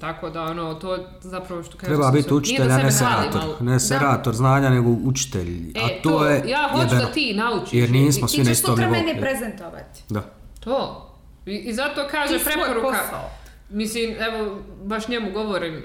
[0.00, 1.86] Tako da, ono, to zapravo što kažem...
[1.88, 3.40] treba biti učitelj, a ne serator.
[3.42, 5.68] ali- Ne serator znanja, nego učitelj.
[5.68, 7.00] E, a to, je ja hoću jebeno.
[7.00, 7.72] da ti naučiš.
[7.72, 9.00] Jer nismo svi Ti na ćeš istom sutra nivou.
[9.00, 10.02] mene prezentovati.
[10.08, 10.22] Da.
[10.60, 11.04] To.
[11.46, 12.80] I, i zato kaže Ti preporuka.
[12.82, 13.30] posao.
[13.70, 15.82] Mislim, evo, baš njemu govorim,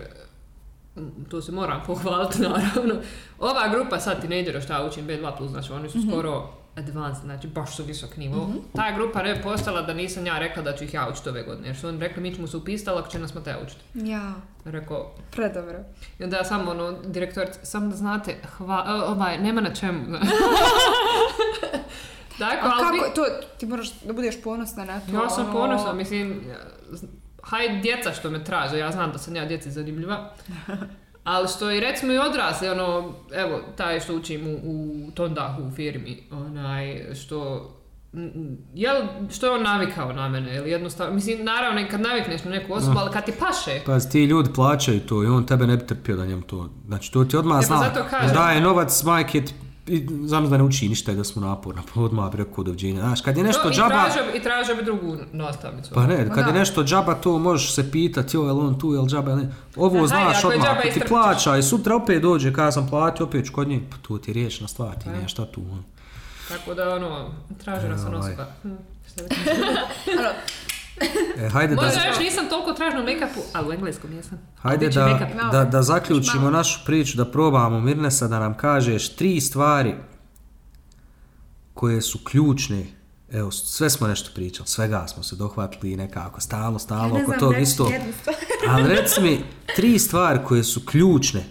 [0.98, 2.96] m, to se moram pohvaliti naravno.
[3.40, 7.84] Ova grupa sad teenagera šta učim B2+, znači oni su skoro advanced, znači baš su
[7.84, 8.50] visok nivo.
[8.76, 11.68] Ta grupa ne postala da nisam ja rekla da ću ih ja učiti ove godine,
[11.68, 13.82] jer su oni rekli mi ćemo se upisati, ako će nas Mateo učiti.
[13.96, 14.34] Ja,
[14.66, 15.80] Rekao, predobro.
[16.20, 20.00] i onda ja samo ono, direktorica, samo da znate, hva, ovaj, nema na čemu.
[22.40, 23.26] Dakle, A kako, to,
[23.58, 25.14] ti moraš da budeš ponosna na to.
[25.14, 26.42] Ja sam ono- ponosna, mislim,
[27.44, 30.34] hajde djeca što me traže, ja znam da sam ja djeci zanimljiva,
[31.24, 35.72] ali što i recimo i odrasli, ono, evo, taj što učim u, u Tondahu u
[35.72, 37.70] firmi, onaj, što,
[38.74, 38.96] jel,
[39.32, 42.74] što je on navikao na mene, ili jednostavno, mislim, naravno i kad navikneš na neku
[42.74, 45.86] osobu, ali kad ti paše, Pazi, ti ljudi plaćaju to i on tebe ne bi
[45.86, 46.70] trpio da njemu to...
[46.88, 48.34] Znači, to ti odmah E, pa zna.
[48.34, 49.54] Daje novac, majke ti
[49.88, 53.00] i znam da ne uči ništa i da smo naporna, pa odmah bi rekao doviđenja.
[53.00, 55.92] Znaš, kad je nešto No, i džaba, tražio bi- I tražio bi drugu nastavnicu.
[55.94, 56.42] pa ne, kad da.
[56.44, 59.50] je nešto džaba, to možeš se pitati, joj, jel on tu, jel džaba, jel ne.
[59.76, 63.46] Ovo Aha, znaš odmah, ako ti plaća i sutra opet dođe, kada sam platio, opet
[63.46, 65.62] ću kod nje, pa to ti je riječna stvar, ti nije šta tu.
[65.64, 65.84] ono.
[66.50, 68.20] Tako da, ono, tražena sam Ovaj.
[68.20, 68.46] osoba.
[68.64, 68.70] Hm,
[71.38, 74.40] E, hajde da, Možda još nisam toliko tražna u make-upu, ali u engleskom jesam.
[74.62, 75.52] hajde da, make-up.
[75.52, 76.52] da, da zaključimo Malo.
[76.52, 79.96] našu priču, da probamo Mirnesa da nam kažeš tri stvari
[81.74, 82.86] koje su ključne
[83.34, 87.58] Evo, sve smo nešto pričali, svega smo se dohvatili nekako, stalo, stalo, ne oko tog
[87.58, 87.92] isto.
[88.70, 89.44] Ali reci mi,
[89.76, 91.44] tri stvari koje su ključne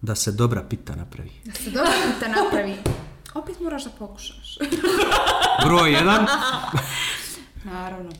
[0.00, 1.30] da se dobra pita napravi.
[1.44, 2.76] Da se dobro pita napravi.
[3.34, 4.58] Opet moraš da pokušaš.
[5.64, 6.26] Broj jedan,
[7.64, 8.10] Naravno.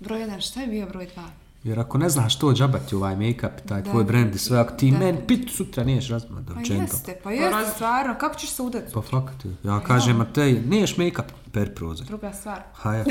[0.00, 1.24] Broj jedan, šta je bio broj dva?
[1.64, 3.90] jer ako ne znaš to džabati ovaj make-up taj Da.
[3.90, 4.98] tvoj brand i sve, ako ti Da.
[4.98, 8.14] meni pit sutra niješ razmah da Pa jeste, pa jeste, raz- stvarno.
[8.14, 8.92] Kako ćeš se udati?
[8.94, 9.34] Pa fakat,
[9.64, 11.22] ja kažem, Matej, niješ make-up,
[11.52, 12.06] per prozor.
[12.06, 12.62] Druga stvar.
[12.74, 13.04] Haja,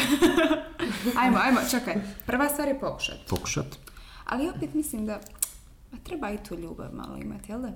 [1.22, 1.96] Ajmo, ajmo, čekaj.
[2.26, 3.20] Prva stvar je pokušati.
[3.30, 3.66] pokušat.
[4.26, 5.20] Ali opet mislim da
[5.92, 7.68] ma, treba i tu ljubav malo imati, jel da?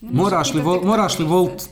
[0.00, 1.68] Ne Moraš li, vol, moraš li volit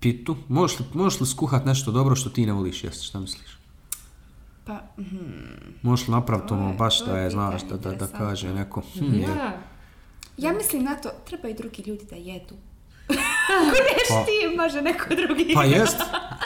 [0.00, 0.36] pitu?
[0.48, 3.57] Možeš li, možeš li skuhat nešto dobro što ti ne voliš jesti, šta misliš?
[4.68, 5.16] Pa, mhm.
[5.82, 9.14] Možeš li napraviti ono baš to da je znaš, da, da, da kaže neko, hm,
[9.14, 9.52] je, Ja.
[10.38, 12.54] ja mislim na to, treba i drugi ljudi da jedu.
[13.58, 15.52] Ako neš Pa- ti, može neko drugi.
[15.54, 15.98] pa jest.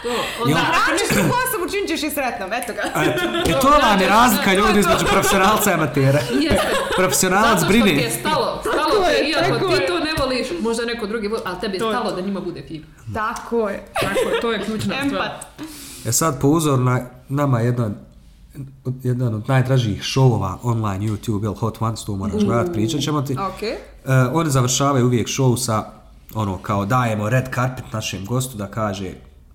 [0.03, 0.09] To,
[0.43, 3.01] onda, Hraniš drugu osobu, čim ćeš i sretnom, eto ga.
[3.03, 3.07] E,
[3.49, 6.21] e, to vam je razlika ljudi između profesionalca i amatera.
[6.99, 10.85] Profesionalac Zato što ti je stalo, stalo te, je, iako ti to ne voliš, možda
[10.85, 11.93] neko drugi voli, ali tebi je To je.
[11.93, 12.87] stalo da njima bude fino.
[13.15, 13.85] Tako je.
[13.95, 15.27] Tako je, to je ključna stvar.
[15.27, 15.47] Empat.
[16.07, 18.12] E sad po uzoru na nama jedan od-
[19.03, 23.33] jedan od najdražih šovova online YouTube, jel Hot Ones, to moraš gledat, pričat ćemo ti.
[23.35, 23.63] Ok.
[23.63, 23.79] E,
[24.33, 25.85] oni završavaju uvijek show sa
[26.35, 29.11] ono kao dajemo red carpet našem gostu da kaže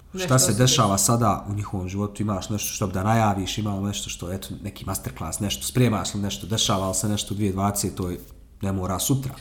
[0.10, 3.58] šta Nešto se se dešava sada u njihovom životu, imaš nešto što bi da najaviš,
[3.58, 7.38] imamo nešto što, eto, neki masterclass, nešto, spremaš li nešto, dešava li se nešto u
[7.38, 8.20] 2020, to je,
[8.62, 9.32] ne mora sutra,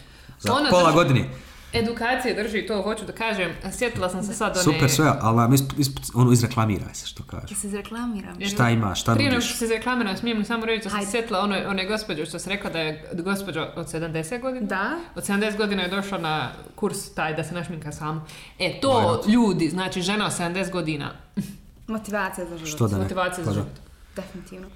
[0.41, 1.31] za Ona pola drži- godine.
[1.79, 3.53] Edukacije drži, to hoću da kažem.
[3.73, 4.63] Sjetila sam se sad one...
[4.65, 7.47] Super sve, ali isp, ono izreklamiraj se što kaže.
[7.49, 8.35] Da se izreklamiram.
[8.39, 9.49] Jer- Šta imaš, šta Prije nudiš?
[9.49, 12.71] što se reklamira, smijem samo reći da sam sjetila one, one gospođe što se rekla
[12.71, 14.67] da je gospođa od 70 godina.
[14.67, 14.91] Da.
[15.15, 18.25] Od 70 godina je došla na kurs taj da se našminka sama.
[18.59, 21.11] E, to ljudi, znači žena od 70 godina,
[21.87, 22.71] Motivacija za život.
[22.71, 23.03] Što da ne?
[23.03, 23.55] motivacija Pa za da.
[23.55, 23.73] život.
[24.17, 24.69] Definitivno.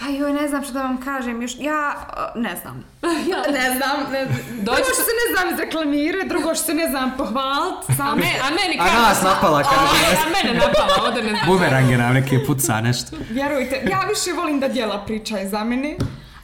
[0.00, 1.94] Pa joj, ne znam što da vam kažem, još, ja,
[2.34, 2.84] uh, ne znam.
[3.30, 6.88] Ja ne znam, ne, prvo Dođi što se- ne znam izreklamirati, drugo što se ne
[6.88, 10.04] znam pohvalit, A, me, a meni A kaže- nas napala, kaže.
[10.06, 11.42] A, a mene napala, ovdje ne znam.
[11.46, 13.16] Bumerange nam neke puca nešto.
[13.30, 15.96] Vjerujte, ja više volim da djela pričaju za mene,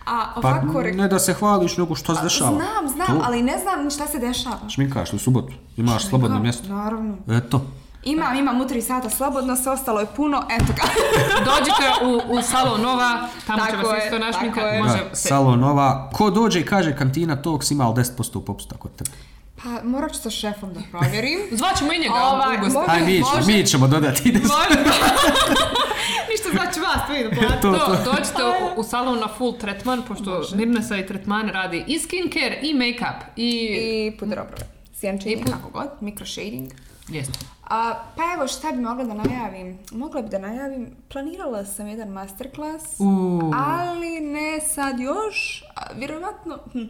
[0.06, 0.78] a Pa ovako...
[0.80, 2.50] rek- ne da se hvališ, nego što se dešava.
[2.52, 3.22] Znam, znam, To.
[3.24, 4.68] ali ne znam ni šta se dešava.
[4.68, 5.52] Šminkaš li u subotu?
[5.76, 6.42] Imaš slobodno Kako?
[6.42, 6.68] mjesto?
[6.68, 7.16] Naravno.
[7.30, 7.66] Eto.
[8.06, 10.82] Imam, imam u tri sata slobodno, sve ostalo je puno, eto ga.
[11.50, 13.08] Dođite u, u salon Nova,
[13.46, 14.54] tamo će Tako vas je, isto našminka.
[14.56, 14.80] tako je.
[14.80, 15.28] Može Da, se...
[15.28, 16.10] Salon Nova.
[16.12, 19.10] Ko dođe i kaže kantina Talks ima li 10% popusta kod tebe?
[19.62, 21.38] Pa morat ću sa šefom da provjerim.
[21.52, 23.46] Zvaćemo i njega Ovaj, može- Aj, mi ćemo, može.
[23.48, 24.22] mi ćemo dodati.
[24.22, 24.38] se.
[26.30, 27.60] Ništa znači vas, to ide plati.
[27.62, 27.96] To, To, to.
[28.06, 28.42] dođite
[28.76, 33.20] u, u salon na full tretman, pošto Mirnesa i tretman radi i skincare i make-up.
[33.36, 33.50] I...
[34.08, 34.66] I puder obrve.
[34.94, 36.70] Sjenčenje, I pud- kako god, microshading.
[37.08, 37.38] Jeste.
[37.64, 39.78] A, pa evo šta bi mogla da najavim?
[39.92, 43.52] Mogla bi da najavim, planirala sam jedan masterclass, Uuu.
[43.54, 46.84] ali ne sad još, a, vjerovatno, hm,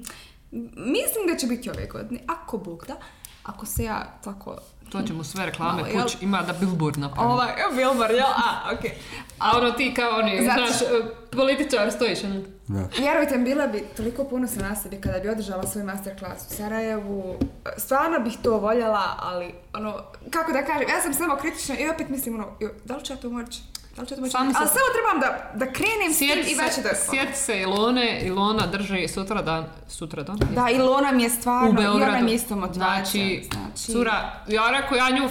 [0.76, 2.96] mislim da će biti ove godine, ako Bog da,
[3.42, 4.56] ako se ja tako...
[4.90, 6.02] To ćemo sve reklame Malo, jel?
[6.02, 7.28] kuć, ima da billboard napravi.
[7.28, 8.26] Ovaj, evo Wilbur, jel?
[8.26, 8.90] A, okej.
[9.38, 10.88] A ono ti kao oni, znaš,
[11.32, 12.42] političar stojiš, ono.
[12.68, 12.88] Da.
[12.98, 17.36] Vjerujte bila bi toliko ponosna na sebi kada bi održala svoj masterclass u Sarajevu.
[17.76, 22.08] Stvarno bih to voljela, ali ono, kako da kažem, ja sam samo kritična i opet
[22.08, 23.60] mislim ono, jo, da li ću ja to moći?
[23.96, 24.36] Da li ću ja to moći?
[24.36, 26.88] Ali samo trebam da, da krenem s tim i već se, da...
[26.94, 30.38] sjeti se Ilone, Ilona drži sutra dan, sutra dan?
[30.54, 33.24] Da, Ilona mi je stvarno, u i ona mi je isto motivacija.
[33.24, 35.28] Znači, znači cura, ja rekao, ja nju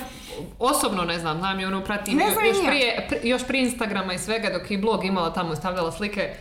[0.59, 4.13] osobno ne znam, znam je ono pratim Ne znam još, prije, pri- još prije Instagrama
[4.13, 6.35] i svega dok je blog imala tamo i stavljala slike.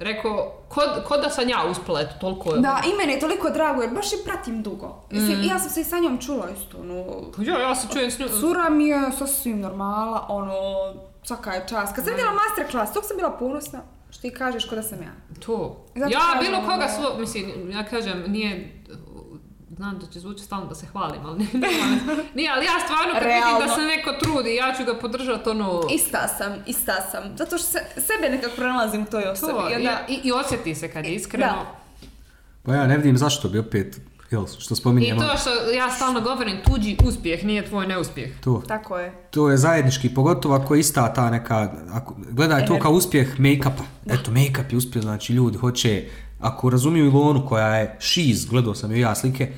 [0.00, 2.60] Rekao, kod, kod da sam ja uspela, eto, toliko je.
[2.60, 5.02] Da, i meni je toliko drago jer baš je pratim dugo.
[5.10, 7.04] Mislim, ja sam se i sa njom čula isto, ono,
[7.36, 8.28] Pa Ja, ja se čujem s njom.
[8.40, 10.54] Cura mi je sasvim normala, ono,
[11.22, 11.94] svaka je čast.
[11.94, 13.80] Kad sam vidjela masterclass, tog sam bila ponosna,
[14.10, 15.12] što ti kažeš ko da sam ja.
[15.46, 15.84] To.
[15.94, 18.82] Zato ja bilo koga ono- svo, mislim, ja kažem, nije,
[19.78, 21.38] znam da će zvuči stalno da se hvalim, ali
[22.36, 23.66] nije, ali ja stvarno kad vidim Realno.
[23.66, 25.82] da se neko trudi, ja ću ga podržati ono...
[25.94, 27.22] Ista sam, ista sam.
[27.36, 29.52] Zato što se, sebe nekako pronalazim u toj osobi.
[29.52, 31.46] To, I onda, i, I osjeti se kad je iskreno.
[31.46, 31.80] Da.
[32.62, 34.00] Pa ja ne vidim zašto bi opet
[34.30, 35.20] Jel, što I spominjemo?
[35.20, 38.40] to što ja stalno govorim, tuđi uspjeh nije tvoj neuspjeh.
[38.40, 38.62] To.
[38.68, 39.12] Tako je.
[39.30, 43.82] To je zajednički, pogotovo ako je ista ta neka, ako, gledaj to kao uspjeh make-upa.
[44.06, 46.08] Eto, make-up je uspjeh, znači ljudi hoće,
[46.40, 49.52] ako razumiju Ilonu koja je šiz, gledao sam joj ja slike,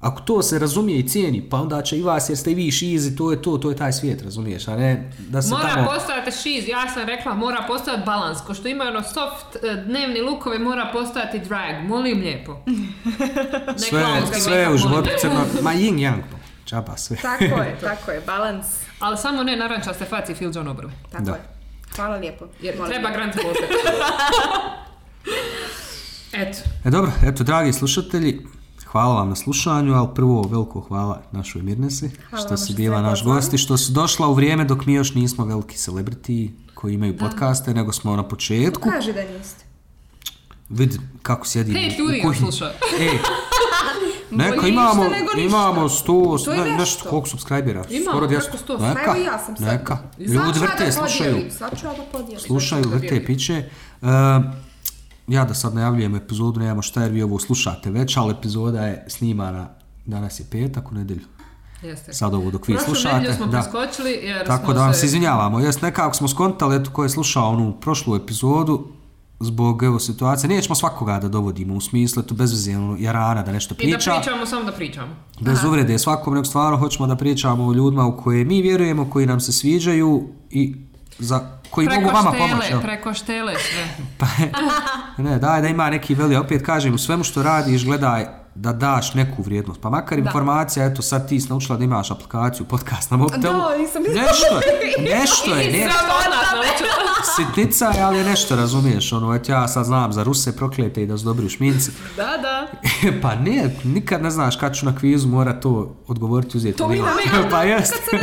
[0.00, 2.70] ako to se razumije i cijeni, pa onda će i vas jer ste i vi
[2.70, 5.74] šiz i to je to, to je taj svijet, razumiješ, a ne da se Mora
[5.74, 5.86] tamo...
[5.86, 8.38] postojati šiz, ja sam rekla, mora postojati balans.
[8.40, 11.84] Ko što imaju ono soft eh, dnevni lukove, mora postojati drag.
[11.84, 12.56] Molim lijepo.
[13.88, 14.04] Sve,
[14.40, 16.22] sve u životu crno, ma yin yang,
[16.64, 17.16] čaba sve.
[17.16, 18.20] Tako je, tako je.
[18.26, 18.66] Balans.
[19.00, 20.92] Ali samo ne narančaste faci Phil John obrve.
[21.12, 21.32] Tako Da.
[21.32, 21.40] je.
[21.96, 22.44] Hvala lijepo.
[22.60, 23.74] Jer treba granice postaviti.
[26.36, 26.58] Eto.
[26.84, 28.46] E dobro, eto, dragi slušatelji,
[28.86, 33.24] hvala vam na slušanju, ali prvo veliko hvala našoj Mirnesi, Hvala što si bila naš
[33.24, 37.18] gost i što si došla u vrijeme dok mi još nismo veliki celebrity koji imaju
[37.18, 38.90] podcaste, nego smo na početku.
[38.90, 39.64] Kaži da niste.
[40.68, 42.64] Vidi kako sjedim Pet u ljudi ga sluša.
[43.00, 43.18] E,
[44.36, 45.04] neka imamo,
[45.38, 47.08] imamo 100, To je ne, nešto.
[47.10, 47.84] koliko subscribera?
[47.90, 48.78] Imamo Skoro preko 200.
[48.78, 48.88] 100.
[48.88, 49.66] Neka, Pa evo ja sam sad.
[49.66, 49.98] neka.
[50.18, 51.36] Ljudi vrte, slušaju.
[51.58, 52.40] Sad ću ja da podijelim.
[52.40, 53.54] Slušaju, vrte, piće.
[53.54, 54.06] E,
[55.28, 59.04] ja da sad najavljujem epizodu, nemamo šta jer vi ovo slušate već, ali epizoda je
[59.08, 59.68] snimana,
[60.06, 61.24] danas je petak u nedjelju.
[61.82, 62.12] Jeste.
[62.12, 63.34] Sad ovo dok vi Prošlu slušate.
[63.34, 63.60] smo da.
[63.60, 65.06] preskočili jer Tako smo da vam se...
[65.06, 65.60] izvinjavamo.
[65.60, 68.88] Jest nekako smo skontali, eto ko je slušao onu prošlu epizodu,
[69.40, 73.52] zbog evo situacije, nećemo svakoga da dovodimo u smislu, eto bez veze, ono, jarana da
[73.52, 74.14] nešto I da priča.
[74.20, 75.14] pričamo, samo da pričamo.
[75.40, 79.26] Bez uvrede svakom, nego stvarno hoćemo da pričamo o ljudima u koje mi vjerujemo, koji
[79.26, 80.76] nam se sviđaju i
[81.18, 82.72] za koji mogu vama štele, pomoći.
[82.72, 82.80] jel?
[82.80, 84.06] preko štele sve.
[84.18, 84.26] Pa,
[85.22, 89.14] ne, daj da ima neki veli, opet kažem, u svemu što radiš, gledaj da daš
[89.14, 89.80] neku vrijednost.
[89.80, 93.58] Pa makar informacija, eto sad ti si naučila da imaš aplikaciju, podcast na mobitelu.
[93.58, 96.96] Da, nisam Nešto je, nešto je, naučila.
[97.36, 101.18] sitnica, je, ali nešto, razumiješ, ono, eto ja sad znam za Ruse proklete i da
[101.18, 101.90] su dobri u šminci.
[102.16, 102.66] Da, da.
[103.22, 106.78] pa ne, nikad ne znaš kad ću na kvizu mora to odgovoriti uzeti.
[106.78, 107.02] To mi
[107.50, 107.94] pa jest.
[108.10, 108.16] se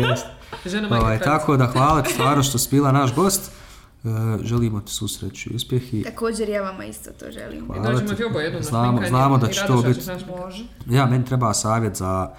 [0.00, 0.26] ne jest.
[0.66, 3.50] Žena majka Ovaj, tako da hvala ti stvarno što si bila naš gost.
[3.96, 4.08] E,
[4.42, 7.66] želimo ti susreću i uspjeh i Također ja vama isto to želim.
[7.66, 8.16] Hvala dođemo ti.
[8.16, 10.00] ti oboje jednom na Znamo, šminkanje znamo da će to biti...
[10.88, 12.30] Ja, meni treba savjet za...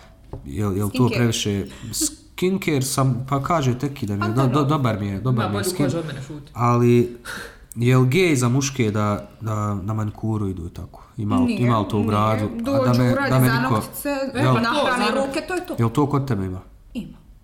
[0.45, 1.17] Jel, jel to Skincare.
[1.17, 1.65] previše...
[1.93, 5.51] Skincare sam, pa kaže teki da mi je, do, do- dobar mi je, dobar Ima
[5.51, 5.85] mi je skin.
[5.87, 6.21] od mene.
[6.53, 7.17] Ali,
[7.75, 11.03] jel gej za muške da, da na manikuru idu i tako?
[11.17, 12.09] Ima, li- Nije, ima li to u nije.
[12.09, 12.45] gradu?
[12.45, 14.53] A Dođu, uradi za niko- noktice, Jel?
[14.53, 15.75] nahrani ruke, to je to.
[15.79, 16.59] Jel to kod tebe ima?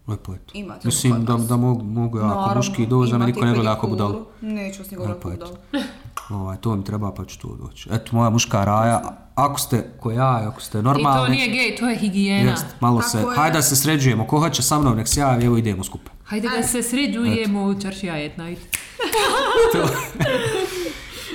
[0.08, 0.52] Lepo je to.
[0.58, 3.54] Ima to Mislim kod da, da mogu, mogu ja ako muški dođe, me niko ne
[3.54, 4.26] gleda ako budalo.
[4.42, 5.58] Neću vas niko Lepo je budalo.
[6.30, 7.90] Ovaj, to mi treba pa ću to doći.
[7.92, 9.02] Eto, moja muška raja,
[9.36, 11.26] ako ste ko ja, ako ste I normalni...
[11.26, 12.52] to nije gej, to je higijena.
[12.52, 13.26] Jest, malo Tako se, je.
[13.36, 16.12] hajde da se sređujemo, ko hoće sa mnom nek se javi, evo idemo skupa.
[16.24, 18.64] Hajde da se sređujemo u čaršija at night.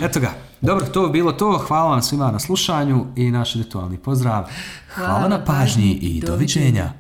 [0.07, 3.99] Eto ga, dobro, to bi bilo to, hvala vam svima na slušanju i naš ritualni
[3.99, 4.45] pozdrav.
[4.95, 6.93] Hvala, na pažnji i doviđenja.